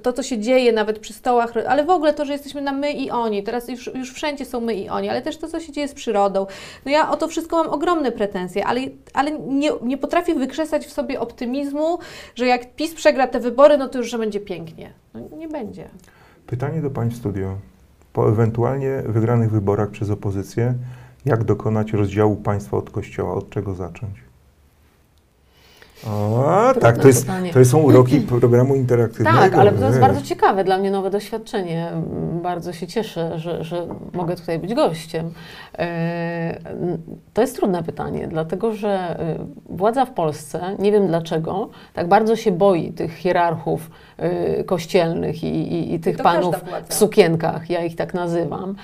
to, 0.02 0.12
co 0.12 0.22
się 0.22 0.38
dzieje 0.38 0.72
nawet 0.72 0.98
przy 0.98 1.12
stołach, 1.12 1.52
ale 1.68 1.84
w 1.84 1.90
ogóle 1.90 2.14
to, 2.14 2.24
że 2.24 2.32
jesteśmy 2.32 2.60
na 2.60 2.72
my 2.72 2.92
i 2.92 3.10
oni, 3.10 3.42
teraz 3.42 3.68
już, 3.68 3.86
już 3.94 4.12
wszędzie 4.12 4.44
są 4.44 4.60
my 4.60 4.74
i 4.74 4.88
oni, 4.88 5.08
ale 5.08 5.22
też 5.22 5.36
to, 5.36 5.48
co 5.48 5.60
się 5.60 5.72
dzieje 5.72 5.88
z 5.88 5.94
przyrodą. 5.94 6.46
No 6.84 6.90
ja 6.90 7.10
o 7.10 7.16
to 7.16 7.28
wszystko 7.28 7.56
mam 7.56 7.72
ogromne 7.72 8.12
pretensje, 8.12 8.66
ale, 8.66 8.80
ale 9.14 9.38
nie, 9.38 9.70
nie 9.82 9.98
potrafię 9.98 10.34
wykrzesać 10.34 10.86
w 10.86 10.92
sobie 10.92 11.20
optymizmu, 11.20 11.98
że 12.34 12.46
jak 12.46 12.74
PiS 12.74 12.94
przegra 12.94 13.26
te 13.26 13.40
wybory, 13.40 13.78
no 13.78 13.88
to 13.88 13.98
już, 13.98 14.10
że 14.10 14.18
będzie 14.18 14.40
pięknie. 14.40 14.92
No 15.14 15.20
nie 15.36 15.48
będzie. 15.48 15.88
Pytanie 16.46 16.82
do 16.82 16.90
Pań 16.90 17.10
w 17.10 17.16
studio. 17.16 17.56
Po 18.16 18.28
ewentualnie 18.28 19.02
wygranych 19.06 19.50
wyborach 19.50 19.90
przez 19.90 20.10
opozycję, 20.10 20.74
jak 21.24 21.44
dokonać 21.44 21.92
rozdziału 21.92 22.36
państwa 22.36 22.76
od 22.76 22.90
kościoła? 22.90 23.34
Od 23.34 23.50
czego 23.50 23.74
zacząć? 23.74 24.14
O, 26.06 26.72
tak, 26.80 26.98
to, 26.98 27.08
jest, 27.08 27.26
to 27.52 27.64
są 27.64 27.78
uroki 27.78 28.20
programu 28.40 28.74
interaktywnego. 28.74 29.38
Tak, 29.38 29.54
ale 29.54 29.72
to 29.72 29.86
jest 29.86 30.00
bardzo 30.00 30.22
ciekawe, 30.22 30.64
dla 30.64 30.78
mnie 30.78 30.90
nowe 30.90 31.10
doświadczenie. 31.10 31.92
Bardzo 32.42 32.72
się 32.72 32.86
cieszę, 32.86 33.38
że, 33.38 33.64
że 33.64 33.86
mogę 34.12 34.36
tutaj 34.36 34.58
być 34.58 34.74
gościem. 34.74 35.30
E, 35.78 36.60
to 37.34 37.40
jest 37.40 37.56
trudne 37.56 37.82
pytanie, 37.82 38.28
dlatego 38.28 38.72
że 38.72 38.88
e, 39.20 39.38
władza 39.68 40.04
w 40.04 40.10
Polsce, 40.10 40.76
nie 40.78 40.92
wiem 40.92 41.06
dlaczego, 41.06 41.68
tak 41.94 42.08
bardzo 42.08 42.36
się 42.36 42.52
boi 42.52 42.92
tych 42.92 43.14
hierarchów 43.14 43.90
kościelnych 44.66 45.44
i, 45.44 45.46
i, 45.46 45.94
i 45.94 46.00
tych 46.00 46.16
panów 46.16 46.54
w 46.88 46.94
sukienkach, 46.94 47.70
ja 47.70 47.84
ich 47.84 47.96
tak 47.96 48.14
nazywam, 48.14 48.74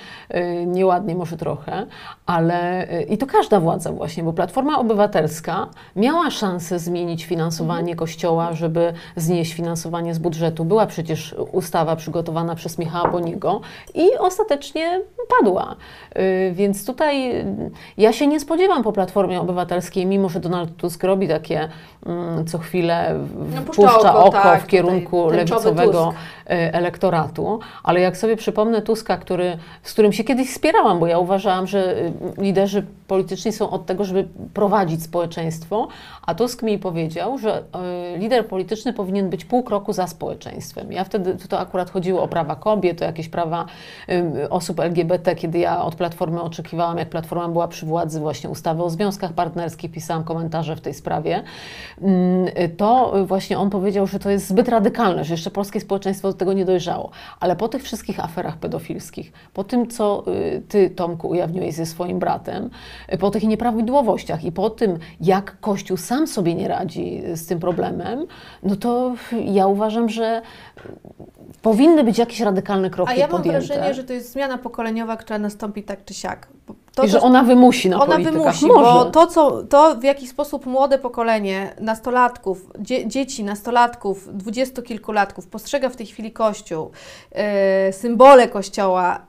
nieładnie 0.66 1.14
może 1.14 1.36
trochę, 1.36 1.86
ale 2.26 2.86
i 3.08 3.18
to 3.18 3.26
każda 3.26 3.60
władza 3.60 3.92
właśnie, 3.92 4.22
bo 4.22 4.32
Platforma 4.32 4.78
Obywatelska 4.78 5.66
miała 5.96 6.30
szansę 6.30 6.78
zmienić 6.78 7.24
finansowanie 7.24 7.80
mhm. 7.80 7.98
Kościoła, 7.98 8.52
żeby 8.52 8.92
znieść 9.16 9.52
finansowanie 9.52 10.14
z 10.14 10.18
budżetu. 10.18 10.64
Była 10.64 10.86
przecież 10.86 11.34
ustawa 11.52 11.96
przygotowana 11.96 12.54
przez 12.54 12.78
Michała 12.78 13.10
Boniego 13.10 13.60
i 13.94 14.16
ostatecznie 14.18 15.00
padła, 15.38 15.76
więc 16.52 16.86
tutaj 16.86 17.44
ja 17.96 18.12
się 18.12 18.26
nie 18.26 18.40
spodziewam 18.40 18.82
po 18.82 18.92
Platformie 18.92 19.40
Obywatelskiej, 19.40 20.06
mimo 20.06 20.28
że 20.28 20.40
Donald 20.40 20.76
Tusk 20.76 21.04
robi 21.04 21.28
takie 21.28 21.68
mm, 22.06 22.46
co 22.46 22.58
chwilę 22.58 23.18
no, 23.54 23.62
puszcza, 23.62 23.82
puszcza 23.82 24.14
oko, 24.14 24.30
tak, 24.30 24.62
w 24.62 24.66
kierunku 24.66 25.21
lewicowego 25.30 26.04
Tusk. 26.04 26.18
E, 26.46 26.74
elektoratu, 26.74 27.60
ale 27.82 28.00
jak 28.00 28.16
sobie 28.16 28.36
przypomnę 28.36 28.82
Tuska, 28.82 29.16
który, 29.16 29.58
z 29.82 29.92
którym 29.92 30.12
się 30.12 30.24
kiedyś 30.24 30.54
spierałam, 30.54 31.00
bo 31.00 31.06
ja 31.06 31.18
uważałam, 31.18 31.66
że 31.66 31.98
y, 31.98 32.12
liderzy 32.38 32.86
polityczni 33.08 33.52
są 33.52 33.70
od 33.70 33.86
tego, 33.86 34.04
żeby 34.04 34.28
prowadzić 34.54 35.02
społeczeństwo, 35.02 35.88
a 36.26 36.34
Tusk 36.34 36.62
mi 36.62 36.78
powiedział, 36.78 37.38
że 37.38 37.62
y, 38.14 38.18
lider 38.18 38.46
polityczny 38.46 38.92
powinien 38.92 39.30
być 39.30 39.44
pół 39.44 39.62
kroku 39.62 39.92
za 39.92 40.06
społeczeństwem. 40.06 40.92
Ja 40.92 41.04
wtedy, 41.04 41.36
to 41.48 41.58
akurat 41.58 41.90
chodziło 41.90 42.22
o 42.22 42.28
prawa 42.28 42.56
kobiet, 42.56 43.02
o 43.02 43.04
jakieś 43.04 43.28
prawa 43.28 43.66
y, 44.08 44.50
osób 44.50 44.80
LGBT, 44.80 45.34
kiedy 45.34 45.58
ja 45.58 45.84
od 45.84 45.94
Platformy 45.94 46.42
oczekiwałam, 46.42 46.98
jak 46.98 47.08
Platforma 47.08 47.48
była 47.48 47.68
przy 47.68 47.86
władzy, 47.86 48.20
właśnie 48.20 48.50
ustawy 48.50 48.82
o 48.82 48.90
związkach 48.90 49.32
partnerskich, 49.32 49.92
pisałam 49.92 50.24
komentarze 50.24 50.76
w 50.76 50.80
tej 50.80 50.94
sprawie, 50.94 51.42
mm, 52.02 52.46
to 52.76 53.14
właśnie 53.26 53.58
on 53.58 53.70
powiedział, 53.70 54.06
że 54.06 54.18
to 54.18 54.30
jest 54.30 54.48
zbyt 54.48 54.68
radykalne, 54.68 55.11
że 55.20 55.34
jeszcze 55.34 55.50
polskie 55.50 55.80
społeczeństwo 55.80 56.28
do 56.28 56.34
tego 56.34 56.52
nie 56.52 56.64
dojrzało. 56.64 57.10
Ale 57.40 57.56
po 57.56 57.68
tych 57.68 57.82
wszystkich 57.82 58.20
aferach 58.20 58.56
pedofilskich, 58.56 59.32
po 59.54 59.64
tym, 59.64 59.86
co 59.86 60.24
y, 60.28 60.62
ty, 60.68 60.90
Tomku, 60.90 61.28
ujawniłeś 61.28 61.74
ze 61.74 61.86
swoim 61.86 62.18
bratem, 62.18 62.70
y, 63.12 63.18
po 63.18 63.30
tych 63.30 63.42
nieprawidłowościach 63.42 64.44
i 64.44 64.52
po 64.52 64.70
tym, 64.70 64.98
jak 65.20 65.60
Kościół 65.60 65.96
sam 65.96 66.26
sobie 66.26 66.54
nie 66.54 66.68
radzi 66.68 67.22
z 67.34 67.46
tym 67.46 67.60
problemem, 67.60 68.26
no 68.62 68.76
to 68.76 69.14
ja 69.44 69.66
uważam, 69.66 70.08
że 70.08 70.42
powinny 71.62 72.04
być 72.04 72.18
jakieś 72.18 72.40
radykalne 72.40 72.90
kroki 72.90 73.12
A 73.12 73.14
ja 73.14 73.26
mam 73.26 73.36
podjęte. 73.36 73.66
wrażenie, 73.66 73.94
że 73.94 74.04
to 74.04 74.12
jest 74.12 74.32
zmiana 74.32 74.58
pokoleniowa, 74.58 75.16
która 75.16 75.38
nastąpi 75.38 75.82
tak 75.82 76.04
czy 76.04 76.14
siak. 76.14 76.46
To, 76.94 77.04
I 77.04 77.08
że 77.08 77.20
ona 77.20 77.42
wymusi 77.42 77.88
na 77.88 77.96
Ona 77.96 78.06
politykach. 78.06 78.38
wymusi, 78.40 78.66
Może. 78.66 78.82
bo 78.82 79.04
to, 79.04 79.26
co, 79.26 79.62
to 79.62 79.96
w 79.96 80.04
jaki 80.04 80.26
sposób 80.26 80.66
młode 80.66 80.98
pokolenie 80.98 81.74
nastolatków, 81.80 82.70
dzie, 82.78 83.06
dzieci, 83.08 83.44
nastolatków, 83.44 84.36
dwudziestokilkulatków 84.36 85.46
postrzega 85.46 85.88
w 85.88 85.96
tej 85.96 86.06
chwili 86.06 86.32
Kościół, 86.32 86.90
yy, 87.86 87.92
symbole 87.92 88.48
Kościoła, 88.48 89.26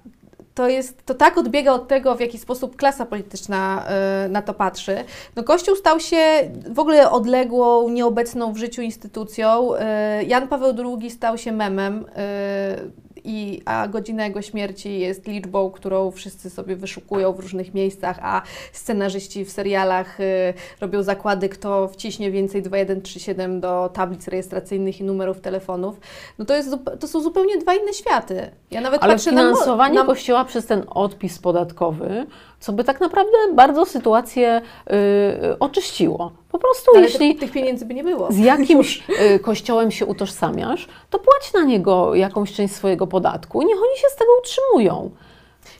to 0.54 0.70
jest, 0.70 1.06
to 1.06 1.14
tak 1.14 1.38
odbiega 1.38 1.72
od 1.72 1.88
tego, 1.88 2.16
w 2.16 2.20
jaki 2.20 2.38
sposób 2.38 2.76
klasa 2.76 3.06
polityczna 3.06 3.86
y, 4.26 4.30
na 4.30 4.42
to 4.42 4.54
patrzy. 4.54 5.04
No 5.36 5.44
Kościół 5.44 5.76
stał 5.76 6.00
się 6.00 6.52
w 6.70 6.80
ogóle 6.80 7.12
odległą, 7.12 7.90
nieobecną 7.90 8.54
w 8.54 8.58
życiu 8.58 8.82
instytucją. 8.82 9.74
Y, 9.74 9.80
Jan 10.24 10.48
Paweł 10.48 10.98
II 11.00 11.12
stał 11.12 11.38
się 11.38 11.52
memem. 11.52 12.06
Y, 12.06 12.92
i, 13.24 13.62
a 13.66 13.88
godzina 13.88 14.26
jego 14.26 14.42
śmierci 14.42 15.00
jest 15.00 15.28
liczbą, 15.28 15.72
którą 15.72 16.12
wszyscy 16.12 16.50
sobie 16.50 16.76
wyszukują 16.76 17.34
w 17.34 17.40
różnych 17.40 17.74
miejscach, 17.74 18.20
a 18.22 18.42
scenarzyści 18.72 19.46
w 19.46 19.52
serialach 19.52 20.20
y, 20.20 20.54
robią 20.82 21.04
zakłady, 21.04 21.50
kto 21.50 21.88
wciśnie 21.88 22.32
więcej 22.32 22.62
2137 22.62 23.62
do 23.62 23.90
tablic 23.94 24.28
rejestracyjnych 24.28 25.00
i 25.00 25.04
numerów 25.04 25.42
telefonów. 25.42 26.00
No 26.40 26.46
to, 26.46 26.56
jest, 26.56 26.76
to 27.00 27.08
są 27.08 27.22
zupełnie 27.22 27.58
dwa 27.58 27.74
inne 27.74 27.94
światy. 27.94 28.52
Ja 28.72 28.82
nawet 28.82 29.04
Ale 29.04 29.20
finansowanie 29.20 30.00
na... 30.00 30.06
Kościoła 30.06 30.46
przez 30.46 30.66
ten 30.66 30.84
odpis 30.90 31.40
podatkowy, 31.40 32.26
co 32.64 32.74
by 32.74 32.84
tak 32.84 33.02
naprawdę 33.02 33.38
bardzo 33.54 33.86
sytuację 33.86 34.62
y, 35.52 35.60
oczyściło. 35.60 36.32
Po 36.52 36.60
prostu 36.60 36.92
Ale 36.96 37.06
jeśli 37.06 37.36
tych 37.36 37.52
pieniędzy 37.52 37.86
by 37.86 37.94
nie 37.94 38.04
było. 38.04 38.32
z 38.32 38.38
jakimś 38.38 39.04
y, 39.36 39.40
kościołem 39.40 39.92
się 39.92 40.06
utożsamiasz, 40.06 40.88
to 41.10 41.20
płać 41.20 41.54
na 41.54 41.64
niego 41.64 42.16
jakąś 42.16 42.54
część 42.54 42.76
swojego 42.76 43.08
podatku 43.08 43.62
i 43.62 43.66
niech 43.66 43.78
oni 43.78 43.98
się 43.98 44.08
z 44.10 44.16
tego 44.16 44.32
utrzymują. 44.40 45.12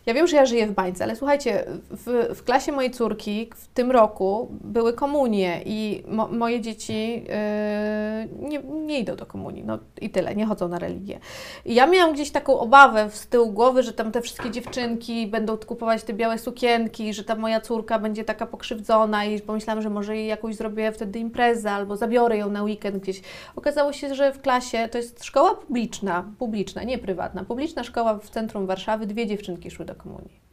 Ja 0.06 0.14
wiem, 0.14 0.28
że 0.28 0.36
ja 0.36 0.46
żyję 0.46 0.68
w 0.68 0.72
bańce, 0.72 1.04
ale 1.04 1.16
słuchajcie, 1.16 1.66
w, 1.90 2.36
w 2.36 2.44
klasie 2.44 2.72
mojej 2.72 2.92
córki 2.92 3.50
w 3.56 3.68
tym 3.68 3.92
roku 3.92 4.48
były 4.52 4.94
komunie 4.94 5.62
i 5.66 6.04
mo, 6.08 6.28
moje 6.28 6.62
dzieci 6.62 7.14
yy, 7.14 8.50
nie, 8.50 8.60
nie 8.60 9.00
idą 9.00 9.16
do 9.16 9.26
komunii, 9.26 9.64
no 9.64 9.80
i 10.02 10.10
tyle, 10.10 10.36
nie 10.36 10.46
chodzą 10.46 10.68
na 10.68 10.80
religię. 10.80 11.20
I 11.66 11.76
ja 11.76 11.88
miałam 11.88 12.14
gdzieś 12.14 12.32
taką 12.32 12.60
obawę 12.60 13.10
z 13.10 13.28
tyłu 13.28 13.52
głowy, 13.52 13.84
że 13.84 13.94
tam 13.94 14.12
te 14.12 14.22
wszystkie 14.22 14.52
dziewczynki 14.52 15.28
będą 15.28 15.58
kupować 15.58 16.04
te 16.04 16.14
białe 16.14 16.38
sukienki, 16.38 17.14
że 17.14 17.24
ta 17.24 17.36
moja 17.36 17.62
córka 17.62 18.00
będzie 18.00 18.24
taka 18.24 18.46
pokrzywdzona 18.46 19.26
i 19.26 19.42
pomyślałam, 19.42 19.82
że 19.82 19.90
może 19.90 20.16
jej 20.18 20.28
jakąś 20.28 20.56
zrobię 20.56 20.92
wtedy 20.92 21.20
imprezę 21.20 21.72
albo 21.72 21.98
zabiorę 21.98 22.38
ją 22.38 22.50
na 22.50 22.64
weekend 22.64 22.98
gdzieś. 22.98 23.22
Okazało 23.56 23.94
się, 23.94 24.16
że 24.16 24.34
w 24.34 24.42
klasie 24.42 24.90
to 24.92 24.98
jest 24.98 25.24
szkoła 25.24 25.56
publiczna, 25.56 26.26
publiczna, 26.40 26.84
nie 26.84 26.98
prywatna, 26.98 27.44
publiczna 27.44 27.84
szkoła 27.84 28.20
w 28.20 28.30
centrum 28.30 28.66
Warszawy, 28.66 29.06
dwie 29.06 29.28
dziewczynki 29.28 29.72
szły 29.72 29.86
do 29.86 29.93
komunii. 29.96 30.44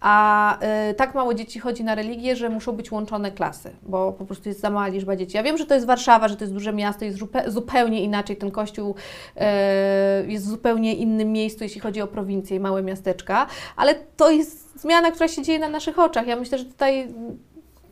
A 0.00 0.58
y, 0.90 0.94
tak 0.94 1.14
mało 1.14 1.34
dzieci 1.34 1.60
chodzi 1.60 1.84
na 1.84 1.94
religię, 1.94 2.36
że 2.36 2.48
muszą 2.48 2.72
być 2.72 2.92
łączone 2.92 3.30
klasy, 3.30 3.70
bo 3.82 4.12
po 4.12 4.24
prostu 4.24 4.48
jest 4.48 4.60
za 4.60 4.70
mała 4.70 4.86
liczba 4.86 5.16
dzieci. 5.16 5.36
Ja 5.36 5.42
wiem, 5.42 5.58
że 5.58 5.66
to 5.66 5.74
jest 5.74 5.86
Warszawa, 5.86 6.28
że 6.28 6.36
to 6.36 6.44
jest 6.44 6.54
duże 6.54 6.72
miasto, 6.72 7.04
jest 7.04 7.18
zupełnie 7.46 8.02
inaczej. 8.02 8.36
Ten 8.36 8.50
kościół 8.50 8.94
y, 9.36 10.30
jest 10.30 10.46
w 10.46 10.48
zupełnie 10.48 10.94
innym 10.94 11.32
miejscu, 11.32 11.64
jeśli 11.64 11.80
chodzi 11.80 12.00
o 12.00 12.06
prowincję 12.06 12.56
i 12.56 12.60
małe 12.60 12.82
miasteczka, 12.82 13.46
ale 13.76 13.94
to 13.94 14.30
jest 14.30 14.80
zmiana, 14.80 15.10
która 15.10 15.28
się 15.28 15.42
dzieje 15.42 15.58
na 15.58 15.68
naszych 15.68 15.98
oczach. 15.98 16.26
Ja 16.26 16.36
myślę, 16.36 16.58
że 16.58 16.64
tutaj 16.64 17.08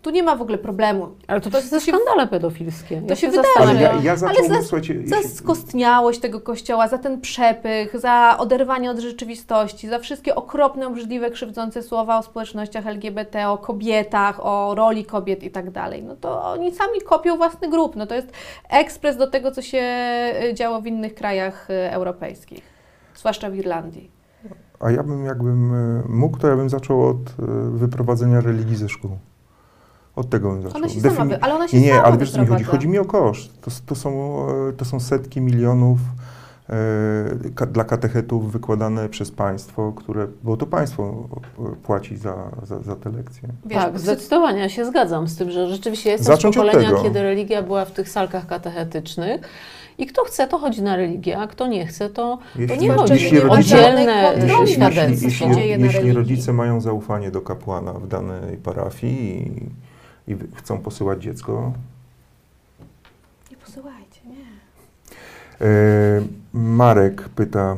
tu 0.03 0.11
nie 0.11 0.23
ma 0.23 0.37
w 0.37 0.43
ogóle 0.43 0.59
problemu. 0.59 1.09
Ale 1.27 1.41
to, 1.41 1.51
to 1.51 1.57
jest 1.57 1.81
skandale 1.83 2.27
pedofilskie. 2.27 3.03
To 3.03 3.07
ja 3.09 3.17
się, 3.17 3.21
się 3.21 3.31
wydarzy. 3.31 3.49
Ale 3.59 3.83
ja, 3.83 3.95
ja 4.03 4.17
Ale 4.29 4.49
za, 4.49 4.63
za 5.05 5.29
skostniałość 5.29 6.21
tego 6.21 6.41
kościoła, 6.41 6.89
za 6.89 6.99
ten 6.99 7.21
przepych, 7.21 8.01
za 8.01 8.37
oderwanie 8.39 8.91
od 8.91 8.99
rzeczywistości, 8.99 9.89
za 9.89 9.99
wszystkie 9.99 10.35
okropne, 10.35 10.87
obrzydliwe, 10.87 11.31
krzywdzące 11.31 11.83
słowa 11.83 12.19
o 12.19 12.23
społecznościach 12.23 12.87
LGBT, 12.87 13.49
o 13.49 13.59
kobietach, 13.59 14.47
o 14.47 14.75
roli 14.75 15.05
kobiet 15.05 15.43
i 15.43 15.51
tak 15.51 15.71
dalej. 15.71 16.03
No 16.03 16.17
to 16.17 16.45
oni 16.45 16.75
sami 16.75 17.01
kopią 17.01 17.37
własny 17.37 17.71
grup. 17.71 17.97
No 17.97 18.07
to 18.07 18.15
jest 18.15 18.33
ekspres 18.71 19.17
do 19.17 19.27
tego, 19.27 19.51
co 19.51 19.63
się 19.63 19.83
y, 20.51 20.55
działo 20.55 20.81
w 20.81 20.87
innych 20.87 21.15
krajach 21.15 21.71
y, 21.71 21.91
europejskich, 21.91 22.63
zwłaszcza 23.15 23.51
w 23.51 23.55
Irlandii. 23.55 24.11
A 24.81 24.91
ja 24.91 25.03
bym, 25.03 25.25
jakbym 25.25 25.75
y, 25.75 26.03
mógł, 26.09 26.39
to 26.39 26.49
ja 26.49 26.57
bym 26.57 26.71
zaczął 26.71 27.07
od 27.07 27.33
wyprowadzenia 27.71 28.41
religii 28.41 28.77
ze 28.77 28.89
szkół. 28.89 29.11
Od 30.21 30.31
tego 30.31 30.51
bym 30.51 30.63
zaczął. 30.63 30.77
Ona 30.77 30.89
się 30.89 31.01
sama, 31.01 31.35
ale 31.41 31.55
ona 31.55 31.69
się 31.69 31.77
Nie, 31.77 31.87
nie, 31.87 31.93
sama 31.93 32.03
ale 32.03 32.19
wiesz 32.19 32.33
co 32.33 32.41
mi 32.41 32.47
chodzi? 32.47 32.65
Chodzi 32.65 32.89
mi 32.89 32.99
o 32.99 33.05
koszt. 33.05 33.61
To, 33.61 33.71
to, 33.87 33.95
są, 33.95 34.11
e, 34.69 34.73
to 34.73 34.85
są 34.85 35.01
setki 35.01 35.41
milionów 35.41 35.99
e, 36.71 36.75
ka, 37.55 37.67
dla 37.67 37.85
katechetów 37.85 38.53
wykładane 38.53 39.09
przez 39.09 39.31
państwo, 39.31 39.93
które, 39.93 40.27
bo 40.43 40.57
to 40.57 40.67
państwo 40.67 41.29
e, 41.59 41.77
płaci 41.83 42.17
za, 42.17 42.35
za, 42.63 42.81
za 42.81 42.97
te 42.97 43.11
lekcje. 43.11 43.49
Wiesz, 43.65 43.79
tak, 43.79 43.99
zdecydowanie 43.99 44.59
ja 44.61 44.69
się 44.69 44.85
zgadzam 44.85 45.29
z 45.29 45.37
tym, 45.37 45.51
że 45.51 45.69
rzeczywiście 45.69 46.11
jestem 46.11 46.37
Zacząć 46.37 46.55
z 46.55 46.59
pokolenia, 46.59 46.91
kiedy 47.03 47.23
religia 47.23 47.63
była 47.63 47.85
w 47.85 47.91
tych 47.91 48.09
salkach 48.09 48.47
katechetycznych. 48.47 49.41
I 49.99 50.07
kto 50.07 50.25
chce, 50.25 50.47
to 50.49 50.59
chodzi 50.59 50.83
na 50.83 50.97
religię, 50.97 51.39
a 51.39 51.47
kto 51.47 51.67
nie 51.67 51.87
chce, 51.87 52.11
to, 52.11 52.39
to 52.55 52.61
Jeśli- 52.61 52.79
nie 52.79 52.93
chodzi. 52.93 53.13
jeśli 53.13 53.41
o 53.41 53.43
rodzice- 53.43 53.59
Oddzielne 53.59 54.33
Jeśli, 54.37 55.25
jeśli, 55.25 55.81
jeśli 55.81 56.13
rodzice 56.13 56.53
mają 56.53 56.81
zaufanie 56.81 57.31
do 57.31 57.41
kapłana 57.41 57.93
w 57.93 58.09
danej 58.09 58.57
parafii 58.57 59.47
i, 59.49 59.90
i 60.29 60.37
chcą 60.55 60.79
posyłać 60.79 61.23
dziecko, 61.23 61.73
Nie 63.51 63.57
posyłajcie, 63.57 64.21
nie. 64.27 64.45
E, 65.67 66.23
Marek 66.53 67.29
pyta. 67.29 67.77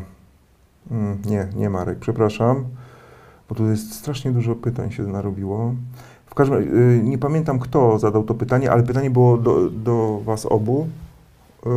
Mm, 0.90 1.18
Nie, 1.26 1.48
nie 1.56 1.70
Marek, 1.70 1.98
przepraszam, 1.98 2.64
bo 3.48 3.54
tu 3.54 3.66
jest 3.70 3.94
strasznie 3.94 4.30
dużo 4.32 4.54
pytań 4.54 4.90
się 4.92 5.02
narobiło. 5.02 5.74
W 6.26 6.34
każdym 6.34 6.56
razie, 6.58 6.70
y, 6.70 7.00
nie 7.04 7.18
pamiętam 7.18 7.58
kto 7.58 7.98
zadał 7.98 8.24
to 8.24 8.34
pytanie, 8.34 8.70
ale 8.70 8.82
pytanie 8.82 9.10
było 9.10 9.38
do, 9.38 9.70
do 9.70 10.20
Was 10.24 10.46
obu. 10.46 10.88
Y, 11.66 11.70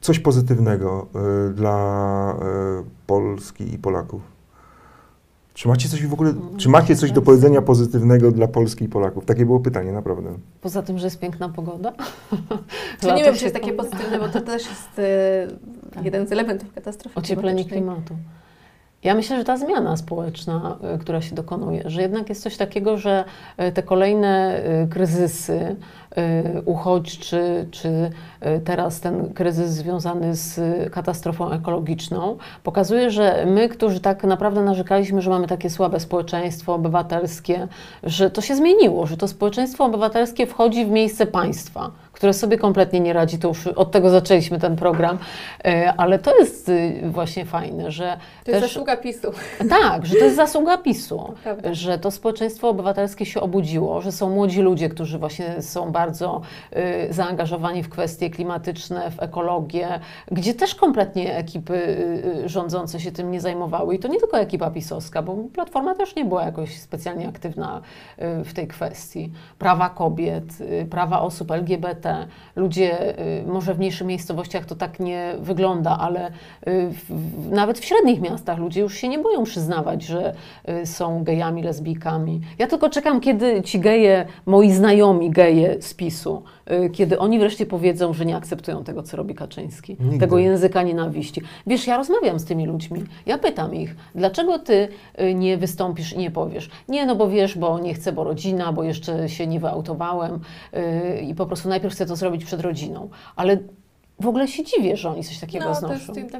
Coś 0.00 0.18
pozytywnego 0.18 1.06
y, 1.50 1.54
dla 1.54 2.34
Polski 3.06 3.74
i 3.74 3.78
Polaków. 3.78 4.31
Czy 5.54 5.68
macie 5.68 5.88
coś 5.88 6.06
w 6.06 6.12
ogóle, 6.12 6.34
czy 6.56 6.68
macie 6.68 6.96
coś 6.96 7.12
do 7.12 7.22
powiedzenia 7.22 7.62
pozytywnego 7.62 8.32
dla 8.32 8.48
Polski 8.48 8.84
i 8.84 8.88
Polaków? 8.88 9.24
Takie 9.24 9.46
było 9.46 9.60
pytanie, 9.60 9.92
naprawdę. 9.92 10.30
Poza 10.60 10.82
tym, 10.82 10.98
że 10.98 11.06
jest 11.06 11.18
piękna 11.18 11.48
pogoda. 11.48 11.92
Czy 13.00 13.06
nie 13.12 13.24
wiem, 13.24 13.34
czy 13.34 13.42
jest 13.44 13.54
takie 13.54 13.72
pozytywne, 13.72 14.18
bo 14.18 14.28
to 14.28 14.40
też 14.40 14.62
jest 14.68 14.98
e, 14.98 15.48
Tak. 15.94 16.04
jeden 16.04 16.26
z 16.28 16.32
elementów 16.32 16.72
katastrofy 16.74 17.18
Ocieplenie 17.20 17.64
klimatu. 17.64 18.14
Ja 19.04 19.14
myślę, 19.14 19.36
że 19.36 19.44
ta 19.44 19.56
zmiana 19.56 19.96
społeczna, 19.96 20.78
y, 20.94 20.98
która 20.98 21.20
się 21.20 21.34
dokonuje, 21.34 21.82
że 21.86 22.02
jednak 22.02 22.28
jest 22.28 22.42
coś 22.42 22.56
takiego, 22.56 22.96
że 22.96 23.24
y, 23.60 23.72
te 23.72 23.82
kolejne 23.82 24.60
y, 24.84 24.88
kryzysy, 24.88 25.76
uchodźczy, 26.64 27.66
czy 27.70 28.10
teraz 28.64 29.00
ten 29.00 29.34
kryzys 29.34 29.70
związany 29.70 30.36
z 30.36 30.60
katastrofą 30.92 31.50
ekologiczną, 31.50 32.36
pokazuje, 32.62 33.10
że 33.10 33.46
my, 33.46 33.68
którzy 33.68 34.00
tak 34.00 34.24
naprawdę 34.24 34.62
narzekaliśmy, 34.62 35.22
że 35.22 35.30
mamy 35.30 35.46
takie 35.46 35.70
słabe 35.70 36.00
społeczeństwo 36.00 36.74
obywatelskie, 36.74 37.68
że 38.02 38.30
to 38.30 38.40
się 38.40 38.56
zmieniło, 38.56 39.06
że 39.06 39.16
to 39.16 39.28
społeczeństwo 39.28 39.84
obywatelskie 39.84 40.46
wchodzi 40.46 40.84
w 40.84 40.90
miejsce 40.90 41.26
państwa, 41.26 41.90
które 42.22 42.32
sobie 42.34 42.58
kompletnie 42.58 43.00
nie 43.00 43.12
radzi. 43.12 43.38
To 43.38 43.48
już 43.48 43.66
od 43.66 43.90
tego 43.90 44.10
zaczęliśmy 44.10 44.58
ten 44.58 44.76
program, 44.76 45.18
y, 45.66 45.90
ale 45.96 46.18
to 46.18 46.38
jest 46.38 46.68
y, 46.68 47.02
właśnie 47.04 47.44
fajne, 47.44 47.90
że 47.90 48.16
To 48.44 48.50
jest 48.50 48.62
też 48.62 48.70
zasługa 48.72 48.96
PiSu. 48.96 49.32
tak, 49.82 50.06
że 50.06 50.14
to 50.14 50.24
jest 50.24 50.36
zasługa 50.36 50.78
PiSu, 50.78 51.34
że 51.72 51.98
to 51.98 52.10
społeczeństwo 52.10 52.68
obywatelskie 52.68 53.26
się 53.26 53.40
obudziło, 53.40 54.00
że 54.00 54.12
są 54.12 54.30
młodzi 54.30 54.60
ludzie, 54.60 54.88
którzy 54.88 55.18
właśnie 55.18 55.62
są 55.62 55.92
bardzo 55.92 56.40
y, 56.76 57.12
zaangażowani 57.12 57.82
w 57.82 57.88
kwestie 57.88 58.30
klimatyczne, 58.30 59.10
w 59.10 59.22
ekologię, 59.22 60.00
gdzie 60.30 60.54
też 60.54 60.74
kompletnie 60.74 61.36
ekipy 61.36 61.96
rządzące 62.44 63.00
się 63.00 63.12
tym 63.12 63.30
nie 63.30 63.40
zajmowały. 63.40 63.94
I 63.94 63.98
to 63.98 64.08
nie 64.08 64.18
tylko 64.18 64.38
ekipa 64.38 64.70
pisowska, 64.70 65.22
bo 65.22 65.36
Platforma 65.54 65.94
też 65.94 66.16
nie 66.16 66.24
była 66.24 66.44
jakoś 66.44 66.78
specjalnie 66.78 67.28
aktywna 67.28 67.80
w 68.18 68.52
tej 68.54 68.68
kwestii. 68.68 69.32
Prawa 69.58 69.88
kobiet, 69.90 70.44
prawa 70.90 71.20
osób 71.20 71.50
LGBT. 71.50 72.11
Ludzie, 72.56 73.18
y, 73.20 73.44
może 73.46 73.74
w 73.74 73.78
mniejszych 73.78 74.06
miejscowościach 74.06 74.64
to 74.64 74.74
tak 74.74 75.00
nie 75.00 75.34
wygląda, 75.38 75.98
ale 76.00 76.26
y, 76.28 76.30
w, 76.90 77.50
nawet 77.50 77.78
w 77.78 77.84
średnich 77.84 78.20
miastach 78.20 78.58
ludzie 78.58 78.80
już 78.80 78.94
się 78.94 79.08
nie 79.08 79.18
boją 79.18 79.44
przyznawać, 79.44 80.02
że 80.02 80.34
y, 80.82 80.86
są 80.86 81.24
gejami, 81.24 81.62
lesbijkami. 81.62 82.40
Ja 82.58 82.66
tylko 82.66 82.90
czekam, 82.90 83.20
kiedy 83.20 83.62
ci 83.62 83.80
geje, 83.80 84.26
moi 84.46 84.72
znajomi 84.72 85.30
geje 85.30 85.82
z 85.82 85.94
PiSu, 85.94 86.42
kiedy 86.92 87.18
oni 87.18 87.38
wreszcie 87.38 87.66
powiedzą, 87.66 88.12
że 88.14 88.24
nie 88.24 88.36
akceptują 88.36 88.84
tego, 88.84 89.02
co 89.02 89.16
robi 89.16 89.34
Kaczyński, 89.34 89.96
Nigdy. 90.00 90.18
tego 90.18 90.38
języka 90.38 90.82
nienawiści. 90.82 91.42
Wiesz, 91.66 91.86
ja 91.86 91.96
rozmawiam 91.96 92.38
z 92.38 92.44
tymi 92.44 92.66
ludźmi, 92.66 93.04
ja 93.26 93.38
pytam 93.38 93.74
ich, 93.74 93.96
dlaczego 94.14 94.58
ty 94.58 94.88
y, 95.20 95.34
nie 95.34 95.56
wystąpisz 95.56 96.12
i 96.12 96.18
nie 96.18 96.30
powiesz? 96.30 96.70
Nie, 96.88 97.06
no 97.06 97.16
bo 97.16 97.28
wiesz, 97.28 97.58
bo 97.58 97.78
nie 97.78 97.94
chcę, 97.94 98.12
bo 98.12 98.24
rodzina, 98.24 98.72
bo 98.72 98.82
jeszcze 98.82 99.28
się 99.28 99.46
nie 99.46 99.60
wyautowałem 99.60 100.40
y, 100.74 101.20
i 101.20 101.34
po 101.34 101.46
prostu 101.46 101.68
najpierw 101.68 101.94
chcę 101.94 102.06
to 102.06 102.16
zrobić 102.16 102.44
przed 102.44 102.60
rodziną. 102.60 103.08
Ale 103.36 103.58
w 104.20 104.26
ogóle 104.26 104.48
się 104.48 104.64
dziwię, 104.64 104.96
że 104.96 105.10
oni 105.10 105.24
coś 105.24 105.38
takiego 105.38 105.64
No, 105.64 105.70
to 105.74 105.80
znoszą. 105.80 105.94
jest, 106.14 106.36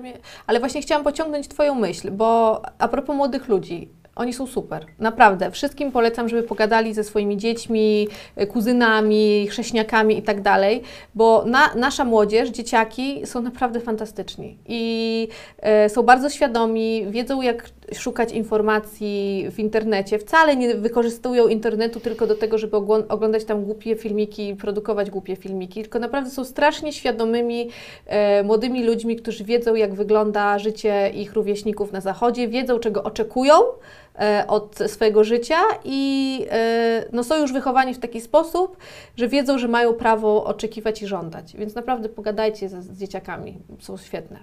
ale 0.46 0.60
właśnie 0.60 0.82
chciałam 0.82 1.04
pociągnąć 1.04 1.48
Twoją 1.48 1.74
myśl, 1.74 2.10
bo 2.10 2.62
a 2.78 2.88
propos 2.88 3.16
młodych 3.16 3.48
ludzi, 3.48 3.88
oni 4.16 4.32
są 4.32 4.46
super, 4.46 4.86
naprawdę. 4.98 5.50
Wszystkim 5.50 5.92
polecam, 5.92 6.28
żeby 6.28 6.42
pogadali 6.42 6.94
ze 6.94 7.04
swoimi 7.04 7.36
dziećmi, 7.36 8.08
y, 8.40 8.46
kuzynami, 8.46 9.46
chrześniakami 9.50 10.18
i 10.18 10.22
tak 10.22 10.40
dalej, 10.40 10.82
bo 11.14 11.44
na, 11.46 11.74
nasza 11.74 12.04
młodzież, 12.04 12.48
dzieciaki 12.48 13.26
są 13.26 13.42
naprawdę 13.42 13.80
fantastyczni 13.80 14.58
i 14.68 15.28
e, 15.58 15.88
są 15.88 16.02
bardzo 16.02 16.30
świadomi, 16.30 17.06
wiedzą 17.10 17.42
jak 17.42 17.70
szukać 17.94 18.32
informacji 18.32 19.46
w 19.50 19.58
internecie. 19.58 20.18
Wcale 20.18 20.56
nie 20.56 20.74
wykorzystują 20.74 21.48
internetu 21.48 22.00
tylko 22.00 22.26
do 22.26 22.34
tego, 22.34 22.58
żeby 22.58 22.76
oglądać 23.08 23.44
tam 23.44 23.64
głupie 23.64 23.96
filmiki, 23.96 24.56
produkować 24.56 25.10
głupie 25.10 25.36
filmiki, 25.36 25.82
tylko 25.82 25.98
naprawdę 25.98 26.30
są 26.30 26.44
strasznie 26.44 26.92
świadomymi 26.92 27.68
e, 28.06 28.42
młodymi 28.42 28.84
ludźmi, 28.84 29.16
którzy 29.16 29.44
wiedzą, 29.44 29.74
jak 29.74 29.94
wygląda 29.94 30.58
życie 30.58 31.10
ich 31.14 31.32
rówieśników 31.32 31.92
na 31.92 32.00
Zachodzie, 32.00 32.48
wiedzą, 32.48 32.78
czego 32.78 33.02
oczekują 33.02 33.54
e, 33.54 34.01
od 34.48 34.78
swojego 34.86 35.24
życia 35.24 35.58
i 35.84 36.46
e, 36.50 37.04
no, 37.12 37.24
są 37.24 37.36
już 37.40 37.52
wychowani 37.52 37.94
w 37.94 37.98
taki 37.98 38.20
sposób, 38.20 38.76
że 39.16 39.28
wiedzą, 39.28 39.58
że 39.58 39.68
mają 39.68 39.94
prawo 39.94 40.44
oczekiwać 40.44 41.02
i 41.02 41.06
żądać. 41.06 41.56
Więc 41.56 41.74
naprawdę 41.74 42.08
pogadajcie 42.08 42.68
z, 42.68 42.72
z 42.72 42.98
dzieciakami, 42.98 43.58
są 43.80 43.96
świetne. 43.96 44.38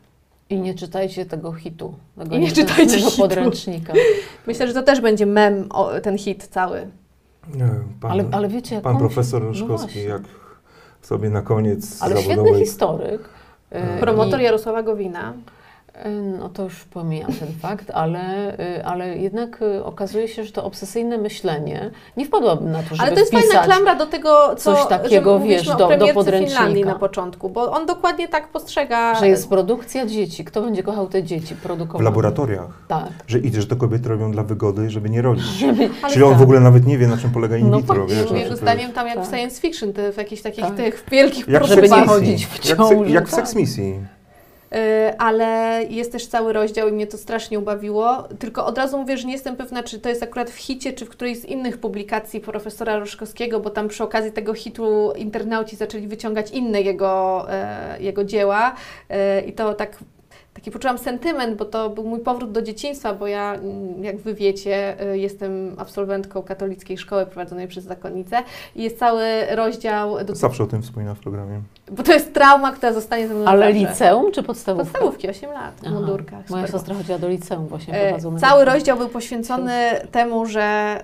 I 0.49 0.59
nie 0.59 0.73
czytajcie 0.75 1.25
tego 1.25 1.53
hitu, 1.53 1.93
tego 2.17 2.35
I 2.35 2.39
nie 2.39 2.51
czytajcie 2.51 2.97
hitu. 2.99 3.17
podręcznika. 3.21 3.93
Myślę, 4.47 4.67
że 4.67 4.73
to 4.73 4.83
też 4.83 5.01
będzie 5.01 5.25
mem, 5.25 5.65
o, 5.71 5.99
ten 5.99 6.17
hit 6.17 6.47
cały. 6.47 6.87
Nie, 7.55 7.69
Pan, 8.01 8.11
Ale, 8.11 8.23
ale 8.31 8.47
wiecie, 8.47 8.75
jak 8.75 8.83
pan 8.83 8.93
on- 8.93 8.99
profesor 8.99 9.41
no 9.41 9.47
Roszkowski, 9.47 9.85
właśnie. 9.93 10.03
jak 10.03 10.21
sobie 11.01 11.29
na 11.29 11.41
koniec 11.41 12.01
Ale 12.01 12.15
świetny 12.15 12.35
zawodowej 12.35 12.61
historyk. 12.65 13.21
y, 13.71 13.99
Promotor 13.99 14.39
i- 14.39 14.43
Jarosława 14.43 14.83
Gowina. 14.83 15.33
Y, 16.05 16.09
No 16.39 16.49
to 16.49 16.63
już 16.63 16.83
pomijam 16.83 17.33
ten 17.33 17.47
fakt, 17.61 17.91
ale, 17.93 18.53
y, 18.77 18.85
ale 18.85 19.17
jednak 19.17 19.61
y, 19.61 19.83
okazuje 19.83 20.27
się, 20.27 20.43
że 20.43 20.51
to 20.51 20.63
obsesyjne 20.65 21.17
myślenie 21.17 21.91
nie 22.17 22.25
wpadłabym 22.25 22.71
na 22.71 22.83
to, 22.83 22.89
żeby 22.95 23.01
Ale 23.01 23.11
to 23.11 23.19
jest 23.19 23.31
fajna 23.31 23.63
klamra 23.63 23.95
do 23.95 24.05
tego, 24.05 24.55
co 24.57 24.75
coś 24.75 24.87
takiego, 24.87 25.39
wiesz, 25.39 25.67
do- 25.67 25.97
do 25.97 26.07
podręcznika. 26.13 26.55
Finlandii 26.55 26.85
na 26.85 26.95
początku, 26.95 27.49
bo 27.49 27.71
on 27.71 27.85
dokładnie 27.85 28.27
tak 28.27 28.47
postrzega. 28.47 29.15
Że 29.15 29.27
jest 29.27 29.49
produkcja 29.49 30.05
dzieci. 30.05 30.45
Kto 30.45 30.61
będzie 30.61 30.83
kochał 30.83 31.07
te 31.07 31.23
dzieci 31.23 31.55
w 31.55 31.61
produkowane? 31.61 32.05
laboratoriach. 32.09 32.69
Tak. 32.87 33.07
Że, 33.27 33.39
I 33.39 33.53
że 33.53 33.67
to 33.67 33.75
kobiety 33.75 34.09
robią 34.09 34.31
dla 34.31 34.43
wygody, 34.43 34.89
żeby 34.89 35.09
nie 35.09 35.21
rodzić. 35.21 35.63
Ale 36.03 36.13
Czyli 36.13 36.23
on 36.23 36.29
tak. 36.31 36.39
w 36.39 36.43
ogóle 36.43 36.59
nawet 36.59 36.85
nie 36.87 36.97
wie, 36.97 37.07
na 37.07 37.17
czym 37.17 37.29
polega 37.31 37.57
in 37.57 37.69
No 37.69 37.77
vitro, 37.77 37.95
właśnie, 37.95 38.15
wiesz. 38.15 38.31
Jego 38.31 38.49
to 38.49 38.55
zdaniem 38.57 38.91
tam 38.93 39.07
jak 39.07 39.15
tak. 39.15 39.25
w 39.25 39.29
science 39.29 39.61
fiction, 39.61 39.93
te, 39.93 40.11
w 40.13 40.17
jakichś 40.17 40.41
takich 40.41 40.65
Tak. 40.65 40.75
tych 40.75 41.05
wielkich 41.11 41.47
Jak 41.47 41.63
w 41.63 41.67
Żeby 41.67 41.81
Misji. 41.81 42.07
chodzić 42.07 42.45
w 42.45 42.69
Jak, 42.69 42.77
ciąży, 42.77 42.95
se, 43.05 43.09
jak 43.09 43.27
w 43.27 43.31
tak. 43.31 43.39
Sex 43.39 43.55
Misji. 43.55 43.99
Y, 44.75 45.17
ale 45.17 45.81
jest 45.89 46.11
też 46.11 46.27
cały 46.27 46.53
rozdział 46.53 46.87
i 46.87 46.91
mnie 46.91 47.07
to 47.07 47.17
strasznie 47.17 47.59
ubawiło. 47.59 48.27
Tylko 48.39 48.65
od 48.65 48.77
razu 48.77 48.97
mówię, 48.97 49.17
że 49.17 49.27
nie 49.27 49.33
jestem 49.33 49.55
pewna, 49.55 49.83
czy 49.83 49.99
to 49.99 50.09
jest 50.09 50.23
akurat 50.23 50.49
w 50.49 50.55
hicie, 50.55 50.93
czy 50.93 51.05
w 51.05 51.09
którejś 51.09 51.39
z 51.39 51.45
innych 51.45 51.77
publikacji 51.77 52.39
profesora 52.39 52.99
Ruszkowskiego, 52.99 53.59
bo 53.59 53.69
tam 53.69 53.87
przy 53.87 54.03
okazji 54.03 54.31
tego 54.31 54.53
hitu 54.53 55.13
internauci 55.15 55.75
zaczęli 55.75 56.07
wyciągać 56.07 56.51
inne 56.51 56.81
jego, 56.81 57.45
e, 57.51 58.01
jego 58.01 58.23
dzieła 58.23 58.75
e, 59.09 59.41
i 59.41 59.53
to 59.53 59.73
tak 59.73 59.97
taki 60.59 60.71
poczułam 60.71 60.97
sentyment, 60.97 61.57
bo 61.57 61.65
to 61.65 61.89
był 61.89 62.03
mój 62.03 62.19
powrót 62.19 62.51
do 62.51 62.61
dzieciństwa, 62.61 63.13
bo 63.13 63.27
ja, 63.27 63.53
mm, 63.53 64.03
jak 64.03 64.17
wy 64.17 64.33
wiecie, 64.33 64.95
y, 65.13 65.17
jestem 65.17 65.75
absolwentką 65.77 66.43
katolickiej 66.43 66.97
szkoły 66.97 67.25
prowadzonej 67.25 67.67
przez 67.67 67.83
zakonnicę 67.83 68.37
i 68.75 68.83
jest 68.83 68.99
cały 68.99 69.23
rozdział, 69.51 70.25
do, 70.25 70.35
Zawsze 70.35 70.63
o 70.63 70.67
tym 70.67 70.81
wspomina 70.81 71.13
w 71.15 71.19
programie. 71.19 71.61
bo 71.91 72.03
to 72.03 72.13
jest 72.13 72.33
trauma, 72.33 72.71
która 72.71 72.93
zostanie 72.93 73.27
ze 73.27 73.33
mną 73.33 73.45
Ale 73.45 73.73
zawsze. 73.73 73.79
liceum 73.89 74.31
czy 74.31 74.43
podstawówka? 74.43 74.89
Podstawówki, 74.91 75.29
8 75.29 75.51
lat, 75.51 75.75
w 75.75 75.83
Aha. 75.85 75.95
mundurkach. 75.95 76.49
Moja 76.49 76.67
siostra 76.67 76.95
chodziła 76.95 77.17
do 77.19 77.29
liceum 77.29 77.67
właśnie 77.67 77.93
E, 77.93 78.03
prowadzonego. 78.07 78.47
Cały 78.47 78.65
rozdział 78.65 78.97
był 78.97 79.09
poświęcony 79.09 79.73
temu, 80.11 80.45
że 80.45 80.97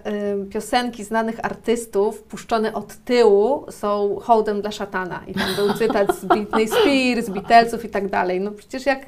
y, 0.43 0.45
piosenki 0.45 1.03
znanych 1.03 1.45
artystów 1.45 2.23
puszczone 2.23 2.73
od 2.73 2.95
tyłu 2.95 3.65
są 3.71 4.17
hołdem 4.21 4.61
dla 4.61 4.71
szatana. 4.71 5.21
I 5.27 5.33
tam 5.33 5.55
był 5.55 5.73
cytat 5.73 6.15
z 6.15 6.25
Britney 6.25 6.67
Spears, 6.67 7.29
Beatlesów 7.29 7.85
i 7.85 7.89
tak 7.89 8.09
dalej. 8.09 8.41
No 8.41 8.51
przecież 8.51 8.85
jak 8.85 9.05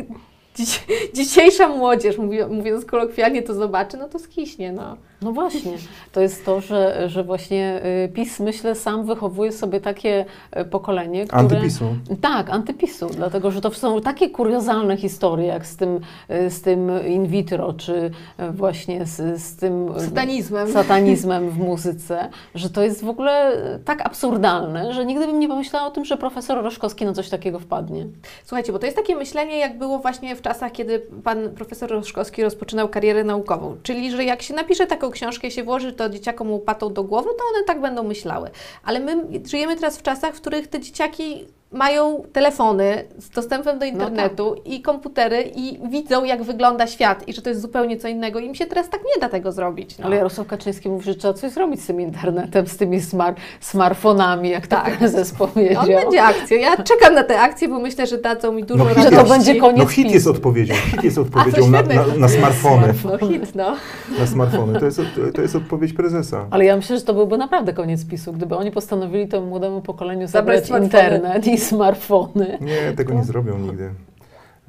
dzisiejsza 1.14 1.68
młodzież, 1.68 2.18
mówi, 2.18 2.38
mówiąc 2.50 2.86
kolokwialnie, 2.86 3.44
to 3.44 3.54
zobaczy, 3.54 3.98
no 3.98 4.08
to 4.08 4.20
skiśnie, 4.20 4.72
no. 4.72 4.98
No 5.22 5.32
właśnie, 5.32 5.72
to 6.12 6.22
jest 6.22 6.46
to, 6.46 6.62
że, 6.62 7.10
że 7.10 7.24
właśnie 7.24 7.82
y, 8.06 8.10
PiS, 8.10 8.40
myślę, 8.40 8.76
sam 8.76 9.06
wychowuje 9.06 9.52
sobie 9.52 9.82
takie 9.82 10.26
y, 10.60 10.66
pokolenie, 10.66 11.26
które... 11.26 11.42
Antypisu. 11.42 11.86
Tak, 12.22 12.50
antypisu, 12.50 13.10
dlatego 13.16 13.52
że 13.52 13.62
to 13.62 13.72
są 13.74 14.02
takie 14.02 14.30
kuriozalne 14.30 14.98
historie, 14.98 15.48
jak 15.48 15.66
z 15.66 15.78
tym, 15.78 16.00
y, 16.32 16.50
z 16.50 16.62
tym 16.62 17.06
in 17.08 17.28
vitro, 17.28 17.74
czy 17.74 18.12
właśnie 18.54 19.06
z, 19.06 19.42
z 19.42 19.56
tym 19.56 19.90
Satanizmem. 20.00 20.72
satanizmem 20.72 21.50
w 21.50 21.58
muzyce, 21.70 22.30
że 22.56 22.70
to 22.70 22.84
jest 22.84 23.04
w 23.04 23.10
ogóle 23.10 23.52
tak 23.86 24.06
absurdalne, 24.06 24.94
że 24.94 25.06
nigdy 25.06 25.28
bym 25.28 25.40
nie 25.40 25.48
pomyślała 25.48 25.88
o 25.88 25.92
tym, 25.92 26.06
że 26.06 26.18
profesor 26.18 26.64
Roszkowski 26.64 27.06
na 27.06 27.14
coś 27.14 27.30
takiego 27.30 27.60
wpadnie. 27.60 28.06
Słuchajcie, 28.46 28.72
bo 28.72 28.80
to 28.80 28.86
jest 28.86 28.98
takie 28.98 29.16
myślenie, 29.16 29.58
jak 29.58 29.78
było 29.78 30.00
właśnie 30.00 30.36
w 30.36 30.42
czasach, 30.42 30.72
kiedy 30.72 31.00
pan 31.24 31.50
profesor 31.50 31.90
Roszkowski 31.90 32.44
rozpoczynał 32.44 32.90
karierę 32.90 33.24
naukową. 33.24 33.78
Czyli, 33.84 34.12
że 34.12 34.24
jak 34.24 34.42
się 34.42 34.54
napisze 34.54 34.88
taką 34.88 35.07
książkę 35.12 35.48
i 35.48 35.52
się 35.52 35.64
włoży 35.64 35.94
to 35.94 36.10
dzieciakom 36.10 36.52
łopatą 36.52 36.94
do 36.94 37.04
głowy, 37.04 37.30
to 37.38 37.44
one 37.56 37.64
tak 37.66 37.82
będą 37.82 38.04
myślały. 38.04 38.50
Ale 38.84 39.00
my 39.00 39.28
żyjemy 39.46 39.76
teraz 39.76 39.98
w 39.98 40.02
czasach, 40.02 40.36
w 40.36 40.42
których 40.42 40.68
te 40.68 40.80
dzieciaki 40.80 41.48
mają 41.72 42.24
telefony 42.34 43.04
z 43.18 43.30
dostępem 43.30 43.80
do 43.80 43.86
internetu 43.86 44.56
i 44.66 44.82
komputery 44.82 45.52
i 45.56 45.80
widzą, 45.90 46.24
jak 46.24 46.44
wygląda 46.44 46.88
świat 46.88 47.28
i 47.28 47.34
że 47.34 47.42
to 47.42 47.50
jest 47.50 47.62
zupełnie 47.62 47.98
co 47.98 48.08
innego. 48.08 48.40
Im 48.40 48.56
się 48.56 48.66
teraz 48.66 48.90
tak 48.90 49.02
nie 49.16 49.22
da 49.22 49.30
tego 49.30 49.52
zrobić. 49.52 49.98
No. 49.98 50.06
Ale 50.06 50.16
Jarosław 50.16 50.48
Kaczyński 50.48 50.90
mówi, 50.90 51.06
że 51.06 51.16
trzeba 51.16 51.34
coś 51.34 51.52
zrobić 51.52 51.84
z 51.84 51.88
tym 51.88 52.02
internetem, 52.02 52.68
z 52.68 52.78
tymi 52.78 53.02
smar 53.02 53.36
smartfonami, 53.60 54.50
jak 54.50 54.68
tak 54.68 54.86
Tak. 54.86 54.98
prezes 55.00 55.32
powiedział. 55.32 55.82
On 55.82 55.88
będzie 55.88 56.24
akcją. 56.24 56.58
Ja 56.58 56.78
czekam 56.78 57.14
na 57.14 57.24
tę 57.24 57.40
akcję, 57.40 57.70
bo 57.70 57.80
myślę, 57.80 58.08
że 58.08 58.18
dadzą 58.18 58.52
mi 58.52 58.64
dużo 58.64 58.84
No, 58.84 58.90
że 58.90 58.96
hit 58.96 59.10
to 59.10 59.24
będzie 59.24 59.56
koniec 59.56 59.80
No 59.80 59.86
hit 59.86 60.12
jest 60.12 60.28
odpowiedzią. 60.28 60.74
Hit 60.74 61.04
jest 61.04 61.18
odpowiedzią 61.18 61.70
na, 61.70 61.82
na, 61.82 62.06
na 62.18 62.30
smartfony. 62.30 62.94
No 63.06 63.28
hit, 63.28 63.56
no. 63.56 63.76
Na 64.20 64.28
smartfony. 64.28 64.80
To 64.80 64.86
jest, 64.86 65.02
to 65.34 65.42
jest 65.42 65.56
odpowiedź 65.56 65.94
prezesa. 65.94 66.46
Ale 66.52 66.66
ja 66.66 66.76
myślę, 66.76 66.98
że 66.98 67.06
to 67.06 67.14
byłby 67.14 67.38
naprawdę 67.38 67.74
koniec 67.74 68.06
PiSu, 68.06 68.34
gdyby 68.34 68.56
oni 68.56 68.72
postanowili 68.72 69.28
temu 69.28 69.48
młodemu 69.48 69.82
pokoleniu 69.82 70.28
Zabrać 70.28 70.70
internet 70.70 71.48
i 71.48 71.58
smartfony. 71.68 72.58
Nie, 72.62 72.94
tego 72.94 73.14
nie 73.14 73.24
zrobią 73.24 73.58
nigdy. 73.60 73.94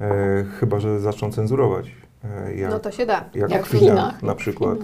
E, 0.01 0.43
chyba, 0.59 0.79
że 0.79 0.99
zaczną 0.99 1.31
cenzurować. 1.31 1.85
E, 2.23 2.55
jak, 2.55 2.71
No 2.71 2.79
to 2.79 2.91
się 2.91 3.05
da. 3.05 3.29
jak, 3.33 3.51
jak 3.51 3.65
w 3.65 3.69
w 3.69 3.71
Chinach, 3.71 3.81
Chinach. 3.95 4.23
na 4.23 4.35
przykład. 4.35 4.77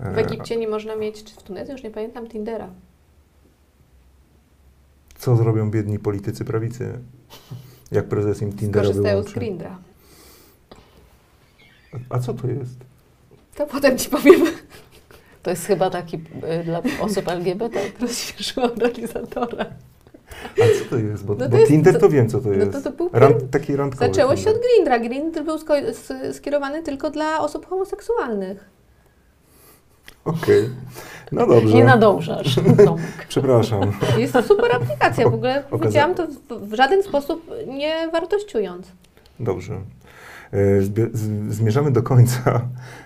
W 0.00 0.04
E, 0.04 0.16
Egipcie 0.16 0.56
nie 0.56 0.68
można 0.68 0.96
mieć, 0.96 1.24
czy 1.24 1.34
w 1.34 1.42
Tunezji, 1.42 1.72
już 1.72 1.82
nie 1.82 1.90
pamiętam, 1.90 2.28
Tindera. 2.28 2.68
Co 5.18 5.36
zrobią 5.36 5.70
biedni 5.70 5.98
politycy 5.98 6.44
prawicy? 6.44 6.98
Jak 7.92 8.08
prezes 8.08 8.42
im 8.42 8.52
Tindera 8.52 8.86
Korzystają 8.86 9.22
z? 9.22 9.32
Grindra. 9.32 9.78
A 12.10 12.18
co 12.18 12.34
to 12.34 12.46
jest? 12.48 12.74
To 13.54 13.66
potem 13.66 13.98
Ci 13.98 14.10
powiem. 14.10 14.40
To 15.42 15.50
jest 15.50 15.66
chyba 15.66 15.90
taki 15.90 16.16
y, 16.16 16.64
dla 16.64 16.82
osób 17.00 17.28
LGBT. 17.28 17.80
Rozświeżyłam 18.00 18.70
realizatora. 18.78 19.66
A 20.62 20.78
co 20.84 20.90
to 20.90 20.96
jest? 20.96 21.24
Bo, 21.24 21.34
No 21.34 21.44
to 21.44 21.50
bo 21.50 21.56
jest- 21.58 21.68
Tinder 21.72 21.98
to- 22.00 22.08
wiem, 22.08 22.28
co 22.28 22.40
to 22.40 22.48
no 22.48 22.54
jest. 22.54 22.72
to 22.72 22.80
to 22.80 22.90
był 22.90 23.10
Rand, 23.12 23.50
taki 23.50 23.76
randkowy 23.76 24.06
Zaczęło 24.06 24.36
się 24.36 24.50
od 24.50 24.56
Grindra. 24.60 24.98
Grindr 24.98 25.42
był 25.44 25.56
skierowany 26.32 26.82
tylko 26.82 27.10
dla 27.10 27.40
osób 27.40 27.66
homoseksualnych. 27.66 28.64
Okej. 30.24 30.68
No 31.32 31.46
dobrze. 31.46 31.74
Nie 31.74 31.84
nadążasz. 31.84 32.60
Przepraszam. 33.28 33.92
Jest 34.18 34.32
to 34.32 34.42
super 34.42 34.72
aplikacja. 34.76 35.30
W 35.30 35.34
ogóle 35.34 35.62
Okaza- 35.70 35.78
powiedziałam 35.78 36.14
to 36.14 36.26
w, 36.26 36.68
w 36.70 36.74
żaden 36.74 37.02
sposób 37.02 37.50
nie 37.66 38.08
wartościując. 38.12 38.86
Dobrze. 39.40 39.74
E, 40.52 40.58
Zmierzamy 41.48 41.90
do 41.90 42.02
końca 42.02 42.60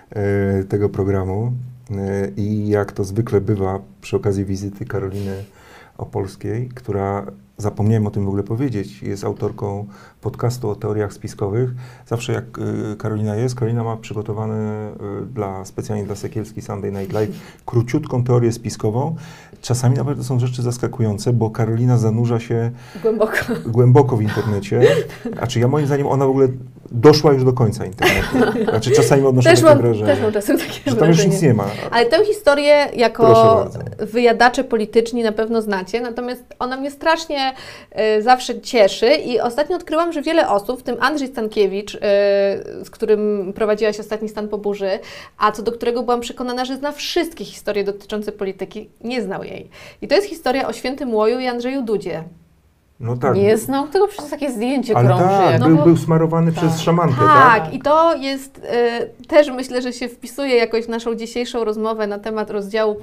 e, 0.09 0.63
tego 0.63 0.89
programu 0.89 1.51
e, 1.91 1.95
i 2.37 2.69
jak 2.69 2.91
to 2.91 3.03
zwykle 3.03 3.41
bywa 3.41 3.79
przy 4.01 4.15
okazji 4.15 4.45
wizyty 4.45 4.85
Karoliny 4.85 5.43
Opolskiej, 5.99 6.69
która, 6.69 7.25
zapomniałem 7.59 8.07
o 8.07 8.11
tym 8.11 8.25
w 8.25 8.27
ogóle 8.27 8.43
powiedzieć, 8.43 9.01
jest 9.01 9.23
autorką 9.23 9.87
podcastu 10.21 10.69
o 10.69 10.75
teoriach 10.75 11.13
spiskowych. 11.13 11.69
Zawsze 12.07 12.33
jak 12.33 12.45
e, 12.45 12.95
Karolina 12.95 13.35
jest, 13.35 13.55
Karolina 13.55 13.83
ma 13.83 13.97
przygotowane 13.97 14.55
e, 14.55 15.25
dla, 15.33 15.65
specjalnie 15.65 16.05
dla 16.05 16.15
Sekielski 16.15 16.61
Sunday 16.61 16.91
Night 16.91 17.13
Live 17.13 17.29
króciutką 17.65 18.23
teorię 18.23 18.51
spiskową. 18.51 19.15
Czasami 19.61 19.95
nawet 19.95 20.17
to 20.17 20.23
są 20.23 20.39
rzeczy 20.39 20.61
zaskakujące, 20.61 21.33
bo 21.33 21.49
Karolina 21.49 21.97
zanurza 21.97 22.39
się 22.39 22.71
Głęboko. 23.01 23.37
głęboko 23.65 24.17
w 24.17 24.21
internecie. 24.21 24.81
Znaczy 25.37 25.59
ja 25.59 25.67
moim 25.67 25.85
zdaniem 25.85 26.07
ona 26.07 26.25
w 26.25 26.29
ogóle 26.29 26.47
doszła 26.91 27.33
już 27.33 27.43
do 27.43 27.53
końca 27.53 27.85
internetu. 27.85 28.63
Znaczy 28.69 28.91
czasami 28.91 29.25
odnoszę 29.25 29.49
Też 29.49 29.61
takie 29.61 29.73
mam, 29.73 29.81
wrażenie, 29.81 30.05
też 30.05 30.21
mam 30.21 30.31
czasem 30.31 30.57
takie 30.57 30.91
że 30.91 30.95
tam 30.95 31.07
już 31.07 31.25
nic 31.25 31.41
nie 31.41 31.53
ma. 31.53 31.65
Ale 31.91 32.05
tę 32.05 32.25
historię 32.25 32.87
jako 32.95 33.65
wyjadacze 33.99 34.63
polityczni 34.63 35.23
na 35.23 35.31
pewno 35.31 35.61
znacie, 35.61 36.01
natomiast 36.01 36.43
ona 36.59 36.77
mnie 36.77 36.91
strasznie 36.91 37.53
e, 37.91 38.21
zawsze 38.21 38.61
cieszy 38.61 39.13
i 39.15 39.39
ostatnio 39.39 39.75
odkryłam, 39.75 40.13
że 40.13 40.21
wiele 40.21 40.49
osób, 40.49 40.79
w 40.79 40.83
tym 40.83 40.95
Andrzej 40.99 41.27
Stankiewicz, 41.27 41.95
e, 41.95 41.99
z 42.83 42.89
którym 42.89 43.53
prowadziłaś 43.55 43.99
ostatni 43.99 44.29
stan 44.29 44.47
po 44.47 44.57
burzy, 44.57 44.99
a 45.37 45.51
co 45.51 45.63
do 45.63 45.71
którego 45.71 46.03
byłam 46.03 46.21
przekonana, 46.21 46.65
że 46.65 46.77
zna 46.77 46.91
wszystkie 46.91 47.45
historie 47.45 47.83
dotyczące 47.83 48.31
polityki, 48.31 48.89
nie 49.01 49.21
znał 49.21 49.43
jej. 49.43 49.48
I 50.01 50.07
to 50.07 50.15
jest 50.15 50.27
historia 50.27 50.67
o 50.67 50.73
Świętym 50.73 51.13
Łoju 51.13 51.39
i 51.39 51.47
Andrzeju 51.47 51.81
Dudzie. 51.81 52.23
No 52.99 53.17
tak. 53.17 53.35
Nie 53.35 53.57
znał 53.57 53.87
tego, 53.87 54.07
przecież 54.07 54.29
takie 54.29 54.51
zdjęcie 54.51 54.97
Ale 54.97 55.07
krąży. 55.07 55.23
tak, 55.25 55.59
No 55.59 55.67
był, 55.67 55.77
bo- 55.77 55.83
był 55.83 55.97
smarowany 55.97 56.51
Tak. 56.51 56.63
przez 56.63 56.81
szamankę, 56.81 57.15
Tak, 57.19 57.63
tak? 57.63 57.73
i 57.73 57.79
to 57.79 58.15
jest 58.15 58.61
e, 58.63 59.05
też 59.27 59.49
myślę, 59.49 59.81
że 59.81 59.93
się 59.93 60.07
wpisuje 60.09 60.55
jakoś 60.55 60.85
w 60.85 60.89
naszą 60.89 61.15
dzisiejszą 61.15 61.63
rozmowę 61.63 62.07
na 62.07 62.19
temat 62.19 62.49
rozdziału 62.49 62.95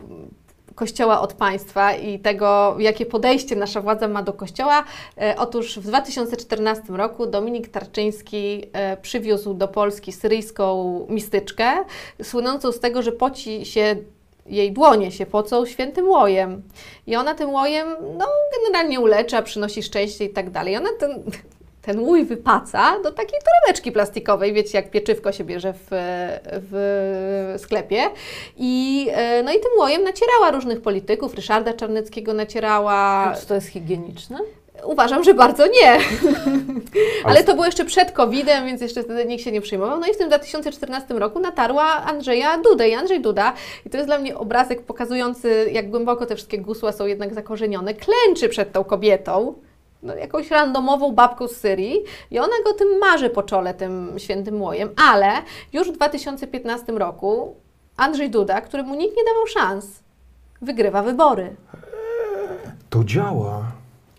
Kościoła 0.74 1.20
od 1.20 1.32
państwa 1.32 1.92
i 1.94 2.18
tego, 2.18 2.76
jakie 2.78 3.06
podejście 3.06 3.56
nasza 3.56 3.80
władza 3.80 4.08
ma 4.08 4.22
do 4.22 4.32
Kościoła. 4.32 4.84
E, 5.20 5.34
otóż 5.38 5.78
w 5.78 5.82
2014 5.86 6.82
roku 6.96 7.26
Dominik 7.26 7.68
Tarczyński 7.68 8.62
e, 8.72 8.96
przywiózł 8.96 9.54
do 9.54 9.68
Polski 9.68 10.12
syryjską 10.12 11.00
mistyczkę, 11.08 11.70
słynącą 12.22 12.72
z 12.72 12.80
tego, 12.80 13.02
że 13.02 13.12
poci 13.12 13.64
się 13.64 13.96
jej 14.48 14.72
dłonie 14.72 15.12
się 15.12 15.26
pocą 15.26 15.66
świętym 15.66 16.08
łojem. 16.08 16.62
I 17.06 17.16
ona 17.16 17.34
tym 17.34 17.50
łojem, 17.50 17.88
no, 18.18 18.26
generalnie 18.56 19.00
ulecza, 19.00 19.42
przynosi 19.42 19.82
szczęście 19.82 20.24
i 20.24 20.30
tak 20.30 20.50
dalej. 20.50 20.76
Ona 20.76 20.88
ten, 21.00 21.22
ten 21.82 22.00
łój 22.00 22.24
wypaca 22.24 23.00
do 23.02 23.12
takiej 23.12 23.40
torebeczki 23.44 23.92
plastikowej, 23.92 24.52
wiecie, 24.52 24.78
jak 24.78 24.90
pieczywko 24.90 25.32
się 25.32 25.44
bierze 25.44 25.72
w, 25.72 25.86
w 26.70 27.54
sklepie. 27.58 28.02
I, 28.56 29.06
e, 29.12 29.42
no 29.42 29.52
i 29.52 29.54
tym 29.54 29.70
łojem 29.78 30.04
nacierała 30.04 30.50
różnych 30.50 30.82
polityków, 30.82 31.34
Ryszarda 31.34 31.72
Czarneckiego 31.72 32.34
nacierała. 32.34 33.34
Czy 33.40 33.46
to 33.46 33.54
jest 33.54 33.68
higieniczne? 33.68 34.38
Uważam, 34.86 35.24
że 35.24 35.34
bardzo 35.34 35.66
nie. 35.66 35.98
Ale- 37.24 37.44
to 37.44 37.52
było 37.52 37.66
jeszcze 37.66 37.84
przed 37.84 38.12
COVID-em, 38.12 38.66
więc 38.66 38.80
jeszcze 38.80 39.02
wtedy 39.02 39.24
nikt 39.24 39.44
się 39.44 39.52
nie 39.52 39.60
przejmował. 39.60 40.00
No 40.00 40.06
i 40.06 40.14
w 40.14 40.18
tym 40.18 40.28
2014 40.28 41.14
roku 41.14 41.40
natarła 41.40 41.84
Andrzeja 41.84 42.58
Dudę 42.58 42.88
i 42.88 42.94
Andrzej 42.94 43.20
Duda, 43.20 43.52
i 43.86 43.90
to 43.90 43.96
jest 43.96 44.08
dla 44.08 44.18
mnie 44.18 44.38
obrazek 44.38 44.82
pokazujący, 44.82 45.70
jak 45.72 45.90
głęboko 45.90 46.26
te 46.26 46.36
wszystkie 46.36 46.58
gusła 46.58 46.92
są 46.92 47.06
jednak 47.06 47.34
zakorzenione, 47.34 47.94
klęczy 47.94 48.48
przed 48.48 48.72
tą 48.72 48.84
kobietą, 48.84 49.54
no, 50.02 50.14
jakąś 50.14 50.50
randomową 50.50 51.12
babką 51.12 51.48
z 51.48 51.56
Syrii 51.56 52.04
i 52.30 52.38
ona 52.38 52.54
go 52.64 52.72
tym 52.72 52.88
marzy 52.98 53.30
po 53.30 53.42
czole, 53.42 53.74
tym 53.74 54.14
świętym 54.18 54.62
łojem, 54.62 54.88
ale 55.10 55.32
już 55.72 55.88
w 55.88 55.92
2015 55.92 56.92
roku 56.92 57.56
Andrzej 57.96 58.30
Duda, 58.30 58.60
któremu 58.60 58.94
nikt 58.94 59.16
nie 59.16 59.24
dawał 59.24 59.46
szans, 59.46 60.02
wygrywa 60.62 61.02
wybory. 61.02 61.56
To 62.90 63.04
działa. 63.04 63.62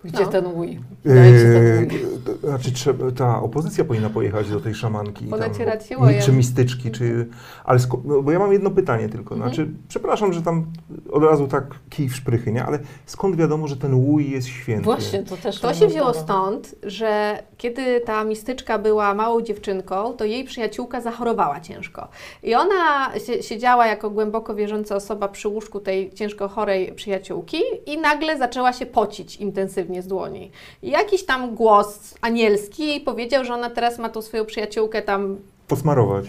Gdzie 0.04 0.24
No. 0.24 0.30
ten 0.32 0.45
łój? 0.48 0.80
Dajcie 1.06 1.39
ten 1.43 1.78
łój. 1.78 2.02
to 2.41 2.48
znaczy, 2.48 2.72
trzeba, 2.72 3.12
ta 3.12 3.41
opozycja 3.41 3.86
powinna 3.86 4.10
pojechać 4.10 4.50
do 4.50 4.60
tej 4.60 4.76
szamanki. 4.76 5.26
Ponacierać 5.26 5.88
się 5.88 5.98
łojem. 5.98 6.22
Czy 6.22 6.32
mistyczki, 6.32 6.91
czy... 6.91 7.28
Ale 7.64 7.80
sko- 7.80 8.02
no, 8.06 8.22
bo 8.22 8.32
ja 8.32 8.39
mam 8.39 8.54
jedno 8.54 8.72
pytanie 8.72 9.10
tylko. 9.10 9.36
Mhm. 9.36 9.54
Znaczy, 9.54 9.72
przepraszam, 9.88 10.34
że 10.34 10.41
tam 10.41 10.66
od 11.12 11.24
razu 11.24 11.48
tak 11.48 11.64
kij 11.89 12.10
w 12.10 12.16
szprychy, 12.16 12.52
nie? 12.52 12.66
Ale 12.66 12.80
skąd 13.06 13.36
wiadomo, 13.36 13.68
że 13.68 13.78
ten 13.78 13.93
łój 13.93 14.32
jest 14.32 14.48
święty? 14.48 14.84
Właśnie, 14.84 15.24
to 15.24 15.38
też 15.38 15.60
To 15.60 15.74
się 15.74 15.88
wzięło 15.88 16.14
stąd, 16.14 16.76
że 16.84 17.43
kiedy 17.58 18.02
ta 18.02 18.24
mistyczka 18.24 18.80
była 18.80 19.14
małą 19.14 19.41
dziewczynką, 19.41 20.14
to 20.14 20.26
jej 20.26 20.43
przyjaciółka 20.43 21.02
zachorowała 21.02 21.60
ciężko. 21.60 22.08
I 22.43 22.56
ona 22.56 23.10
sie- 23.20 23.43
siedziała 23.43 23.88
jako 23.88 24.10
głęboko 24.10 24.56
wierząca 24.56 24.95
osoba 24.95 25.28
przy 25.28 25.48
łóżku 25.48 25.80
tej 25.80 26.14
ciężko 26.14 26.48
chorej 26.48 26.93
przyjaciółki 26.93 27.58
i 27.86 27.98
nagle 27.98 28.38
zaczęła 28.38 28.74
się 28.74 28.86
pocić 28.86 29.36
intensywnie 29.36 29.86
z 30.01 30.07
dłoni. 30.07 30.51
I 30.83 30.89
jakiś 30.91 31.25
tam 31.25 31.55
głos 31.55 32.13
anielski 32.21 32.88
jej 32.88 33.01
powiedział, 33.01 33.45
że 33.45 33.53
ona 33.53 33.69
teraz 33.69 33.99
ma 33.99 34.09
tą 34.09 34.21
swoją 34.21 34.45
przyjaciółkę 34.45 35.01
tam 35.01 35.38
Posmarować. 35.67 36.25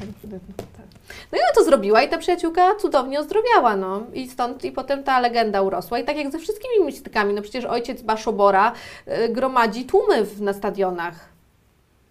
no 1.33 1.39
i 1.39 1.41
ona 1.41 1.53
to 1.55 1.65
zrobiła 1.65 2.03
i 2.03 2.09
ta 2.09 2.19
przyjaciółka 2.19 2.75
cudownie 2.75 3.21
ozdrowiała, 3.21 3.77
no. 3.77 4.03
I 4.15 4.29
stąd 4.29 4.65
i 4.65 4.73
potem 4.73 5.05
ta 5.05 5.21
legenda 5.21 5.63
urosła. 5.63 5.99
I 5.99 6.05
tak 6.05 6.17
jak 6.17 6.33
ze 6.33 6.39
wszystkimi 6.39 6.85
mistykami, 6.87 7.35
no 7.35 7.43
przecież 7.43 7.65
ojciec 7.65 8.03
Baszobora 8.03 8.73
y, 9.25 9.29
gromadzi 9.29 9.85
tłumy 9.85 10.25
w, 10.25 10.41
na 10.43 10.53
stadionach. 10.53 11.29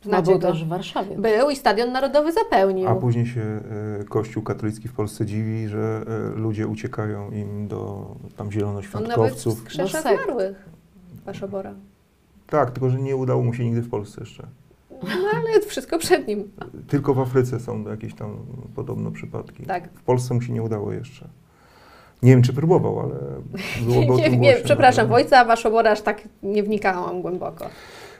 No 0.05 0.09
Znacie 0.09 0.31
był 0.31 0.39
go? 0.39 0.47
też 0.47 0.65
w 0.65 0.67
Warszawie. 0.67 1.15
Był 1.17 1.49
i 1.49 1.55
Stadion 1.55 1.91
Narodowy 1.91 2.31
zapełnił. 2.31 2.87
A 2.87 2.95
później 2.95 3.25
się 3.25 3.41
e, 3.41 4.03
Kościół 4.03 4.43
katolicki 4.43 4.87
w 4.87 4.93
Polsce 4.93 5.25
dziwi, 5.25 5.67
że 5.67 6.01
e, 6.35 6.39
ludzie 6.39 6.67
uciekają 6.67 7.31
im 7.31 7.67
do 7.67 7.77
tam 7.77 8.07
On 8.37 8.37
nawet 8.37 8.53
zielonoświątkowców. 8.53 9.59
skrzesza 9.59 9.97
Do 9.97 10.03
sekt. 10.03 10.23
zmarłych. 10.23 10.65
Waszobora. 11.27 11.73
Tak, 12.47 12.71
tylko 12.71 12.89
że 12.89 13.01
nie 13.01 13.15
udało 13.15 13.43
mu 13.43 13.53
się 13.53 13.65
nigdy 13.65 13.81
w 13.81 13.89
Polsce 13.89 14.21
jeszcze. 14.21 14.47
No 15.03 15.29
ale 15.33 15.61
wszystko 15.67 15.97
przed 15.99 16.27
nim. 16.27 16.51
Tylko 16.87 17.13
w 17.13 17.19
Afryce 17.19 17.59
są 17.59 17.89
jakieś 17.89 18.13
tam 18.13 18.37
podobno 18.75 19.11
przypadki. 19.11 19.63
Tak. 19.63 19.89
W 19.93 20.01
Polsce 20.01 20.33
mu 20.33 20.41
się 20.41 20.53
nie 20.53 20.63
udało 20.63 20.93
jeszcze. 20.93 21.27
Nie 22.23 22.31
wiem, 22.31 22.41
czy 22.41 22.53
próbował, 22.53 22.99
ale 22.99 23.15
byłoby 23.85 24.13
o 24.13 24.17
Nie, 24.17 24.23
tym 24.23 24.41
nie, 24.41 24.51
głośno 24.51 24.65
przepraszam, 24.65 25.05
na 25.05 25.11
w 25.11 25.13
ojca 25.13 25.45
Waszobora 25.45 25.91
aż 25.91 26.01
tak 26.01 26.21
nie 26.43 26.63
wnikałam 26.63 27.21
głęboko. 27.21 27.65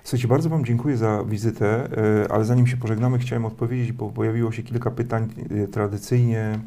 Słuchajcie, 0.04 0.28
bardzo 0.28 0.50
Wam 0.50 0.66
dziękuję 0.66 0.98
za 0.98 1.24
wizytę, 1.24 1.90
e, 2.26 2.32
ale 2.32 2.46
zanim 2.46 2.68
się 2.68 2.78
pożegnamy, 2.78 3.20
chciałem 3.20 3.46
odpowiedzieć, 3.46 3.92
bo 3.92 4.10
pojawiło 4.10 4.52
się 4.52 4.64
kilka 4.64 4.92
pytań 4.92 5.28
e, 5.64 5.68
tradycyjnie 5.68 6.60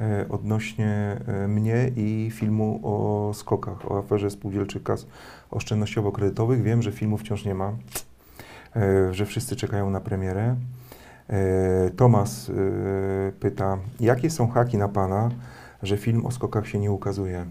e, 0.00 0.26
odnośnie 0.28 1.20
mnie 1.48 1.90
i 1.96 2.30
filmu 2.34 2.80
o 2.82 3.34
skokach, 3.34 3.90
o 3.90 3.98
aferze 3.98 4.30
spółdzielczych 4.30 4.82
kas 4.82 5.06
oszczędnościowo-kredytowych. 5.50 6.62
Wiem, 6.62 6.82
że 6.82 6.92
filmu 6.92 7.18
wciąż 7.18 7.44
nie 7.44 7.54
ma, 7.54 7.72
e, 8.76 9.14
że 9.14 9.26
wszyscy 9.26 9.56
czekają 9.56 9.90
na 9.90 10.00
premierę. 10.00 10.56
E, 11.28 11.90
Tomas 11.90 12.50
e, 12.50 12.52
pyta, 13.32 13.78
jakie 14.00 14.30
są 14.30 14.48
haki 14.48 14.78
na 14.78 14.88
Pana, 14.88 15.30
że 15.82 15.96
film 15.96 16.26
o 16.26 16.30
skokach 16.30 16.68
się 16.68 16.78
nie 16.78 16.92
ukazuje? 16.92 17.46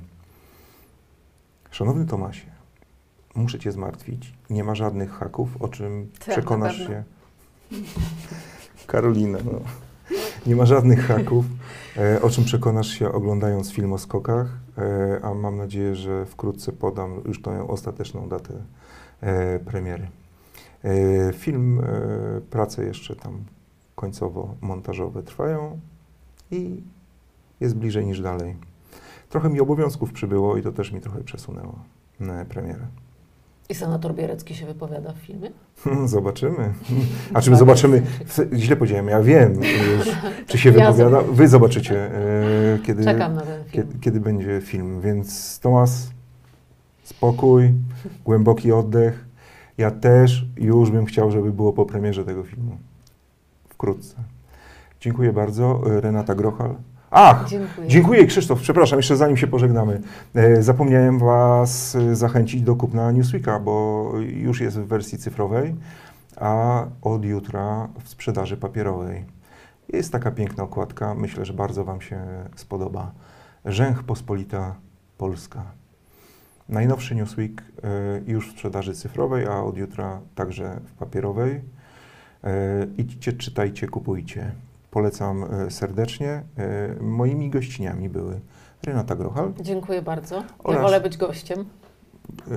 Szanowny 1.71 2.05
Tomasie, 2.05 2.47
muszę 3.35 3.59
Cię 3.59 3.71
zmartwić. 3.71 4.33
Nie 4.49 4.63
ma 4.63 4.75
żadnych 4.75 5.11
haków, 5.11 5.61
o 5.61 5.67
czym 5.67 6.09
Tak, 6.19 6.27
na 6.27 6.33
przekonasz 6.33 6.77
się. 6.77 7.03
Karolina, 8.87 9.37
no. 9.45 9.59
Nie 10.45 10.55
ma 10.55 10.65
żadnych 10.65 11.07
haków, 11.07 11.45
o 12.21 12.29
czym 12.29 12.43
przekonasz 12.43 12.87
się 12.87 13.11
oglądając 13.11 13.71
film 13.71 13.93
o 13.93 13.97
skokach, 13.97 14.47
e, 14.77 15.19
a 15.23 15.33
mam 15.33 15.57
nadzieję, 15.57 15.95
że 15.95 16.25
wkrótce 16.25 16.71
podam 16.71 17.21
już 17.25 17.41
tą 17.41 17.67
ostateczną 17.67 18.29
datę 18.29 18.53
e, 19.21 19.59
premiery. 19.59 20.07
E, 20.83 21.33
film, 21.33 21.79
e, 21.79 22.41
prace 22.41 22.85
jeszcze 22.85 23.15
tam 23.15 23.43
końcowo-montażowe 23.95 25.23
trwają 25.23 25.79
i 26.51 26.83
jest 27.59 27.75
bliżej 27.75 28.05
niż 28.05 28.21
dalej. 28.21 28.55
Trochę 29.29 29.49
mi 29.49 29.59
obowiązków 29.59 30.13
przybyło 30.13 30.57
i 30.57 30.63
to 30.63 30.71
też 30.71 30.91
mi 30.91 31.01
trochę 31.01 31.23
przesunęło 31.23 31.79
e, 32.21 32.45
premierę. 32.45 32.87
I 33.69 33.75
senator 33.75 34.15
Bierecki 34.15 34.55
się 34.55 34.65
wypowiada 34.65 35.13
w 35.13 35.17
filmie? 35.17 35.49
Zobaczymy. 36.05 36.73
A 37.33 37.41
czy 37.41 37.51
my 37.51 37.57
zobaczymy, 37.57 38.03
źle 38.53 38.75
powiedziałem, 38.75 39.07
ja 39.07 39.21
wiem 39.21 39.59
czy 40.47 40.57
się 40.57 40.71
wypowiada. 40.71 41.21
Wy 41.21 41.47
zobaczycie, 41.47 42.15
e, 42.15 42.79
kiedy, 42.85 43.03
Czekam 43.03 43.35
na 43.35 43.41
ten 43.41 43.63
film. 43.63 43.71
kiedy, 43.71 43.99
kiedy 43.99 44.19
będzie 44.19 44.61
film. 44.61 45.01
Więc 45.01 45.59
Tomas, 45.59 46.11
spokój, 47.03 47.73
głęboki 48.25 48.71
oddech. 48.71 49.25
Ja 49.77 49.91
też 49.91 50.45
już 50.57 50.91
bym 50.91 51.05
chciał, 51.05 51.31
żeby 51.31 51.51
było 51.51 51.73
po 51.73 51.85
premierze 51.85 52.25
tego 52.25 52.43
filmu. 52.43 52.77
Wkrótce. 53.69 54.15
Dziękuję 54.99 55.33
bardzo. 55.33 55.81
Renata 55.83 56.35
Grochal. 56.35 56.75
Ach! 57.11 57.45
Dziękuję. 57.47 57.87
Dziękuję 57.87 58.25
Krzysztof, 58.25 58.61
przepraszam, 58.61 58.99
jeszcze 58.99 59.17
zanim 59.17 59.37
się 59.37 59.47
pożegnamy. 59.47 60.01
E, 60.35 60.63
zapomniałem 60.63 61.19
Was 61.19 61.95
e, 61.95 62.15
zachęcić 62.15 62.61
do 62.61 62.75
kupna 62.75 63.11
Newsweeka, 63.11 63.59
bo 63.59 64.11
już 64.19 64.61
jest 64.61 64.79
w 64.79 64.87
wersji 64.87 65.17
cyfrowej, 65.17 65.75
a 66.37 66.83
od 67.01 67.25
jutra 67.25 67.87
w 68.03 68.09
sprzedaży 68.09 68.57
papierowej. 68.57 69.25
Jest 69.93 70.11
taka 70.11 70.31
piękna 70.31 70.63
okładka, 70.63 71.15
myślę, 71.15 71.45
że 71.45 71.53
bardzo 71.53 71.83
Wam 71.83 72.01
się 72.01 72.21
spodoba. 72.55 73.11
Rzęch 73.65 74.03
Pospolita 74.03 74.75
Polska. 75.17 75.63
Najnowszy 76.69 77.15
Newsweek 77.15 77.61
e, 77.61 78.21
już 78.27 78.49
w 78.49 78.51
sprzedaży 78.51 78.93
cyfrowej, 78.93 79.45
a 79.45 79.63
od 79.63 79.77
jutra 79.77 80.19
także 80.35 80.79
w 80.85 80.91
papierowej. 80.91 81.61
Idźcie, 82.97 83.33
czytajcie, 83.33 83.87
kupujcie. 83.87 84.51
Polecam 84.91 85.43
e, 85.43 85.71
serdecznie. 85.71 86.29
E, 86.29 86.43
Moimi 87.01 87.49
gościniami 87.49 88.09
były 88.09 88.39
Renata 88.83 89.15
Grochal. 89.15 89.51
Dziękuję 89.61 90.01
bardzo. 90.01 90.35
Ja 90.35 90.43
Oraz- 90.63 90.81
wolę 90.81 91.01
być 91.01 91.17
gościem. 91.17 91.65
e, 92.51 92.53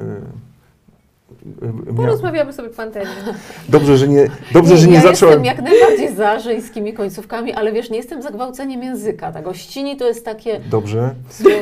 Porozmawiamy 1.96 2.52
sobie 2.52 2.68
po 2.68 2.82
antenie. 2.82 3.06
Dobrze, 3.68 3.96
że 3.98 4.08
nie, 4.08 4.30
dobrze, 4.52 4.76
że 4.76 4.86
nie 4.88 4.94
ja 4.94 5.00
zacząłem. 5.02 5.44
jestem 5.44 5.64
jak 5.64 5.70
najbardziej 5.72 6.14
za 6.16 6.38
żeńskimi 6.38 6.92
końcówkami, 6.94 7.52
ale 7.52 7.72
wiesz, 7.72 7.90
nie 7.90 7.96
jestem 7.96 8.22
za 8.22 8.30
gwałceniem 8.30 8.82
języka. 8.82 9.32
Ta 9.32 9.42
gościni 9.42 9.96
to 9.96 10.08
jest 10.08 10.24
takie 10.24 10.60
Dobrze. 10.60 11.14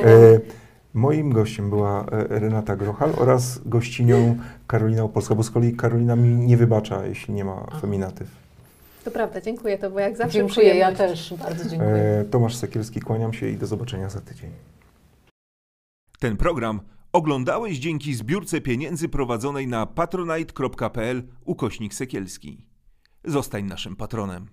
E, 0.05 0.41
Moim 0.95 1.33
gościem 1.33 1.71
była 1.71 2.05
Renata 2.11 2.77
Grochal 2.77 3.11
oraz 3.19 3.61
gościnią 3.69 4.37
Karolina 4.67 5.03
Opolska, 5.03 5.35
bo 5.35 5.43
z 5.43 5.51
kolei 5.51 5.73
Karolina 5.77 6.17
mi 6.17 6.29
nie 6.29 6.57
wybacza, 6.57 7.07
jeśli 7.07 7.35
nie 7.35 7.45
ma 7.45 7.67
feminatyw. 7.81 8.29
To 9.05 9.11
prawda, 9.11 9.41
dziękuję, 9.41 9.79
to 9.79 9.91
bo 9.91 10.01
jak 10.01 10.17
zawsze 10.17 10.33
Dziękuję, 10.39 10.75
ja 10.75 10.93
przyjemność. 10.93 11.29
też 11.29 11.39
bardzo 11.39 11.69
dziękuję. 11.69 11.93
E, 11.95 12.25
Tomasz 12.25 12.57
Sekielski, 12.57 13.01
kłaniam 13.01 13.33
się 13.33 13.49
i 13.49 13.57
do 13.57 13.67
zobaczenia 13.67 14.09
za 14.11 14.21
tydzień. 14.21 14.51
Ten 16.19 16.37
program 16.37 16.81
oglądałeś 17.13 17.79
dzięki 17.79 18.15
zbiórce 18.15 18.61
pieniędzy 18.61 19.09
prowadzonej 19.09 19.67
na 19.67 19.87
patronite.pl 19.87 21.23
ukośnik 21.45 21.95
Sekielski. 21.95 22.67
Zostań 23.25 23.65
naszym 23.65 23.97
patronem. 23.97 24.49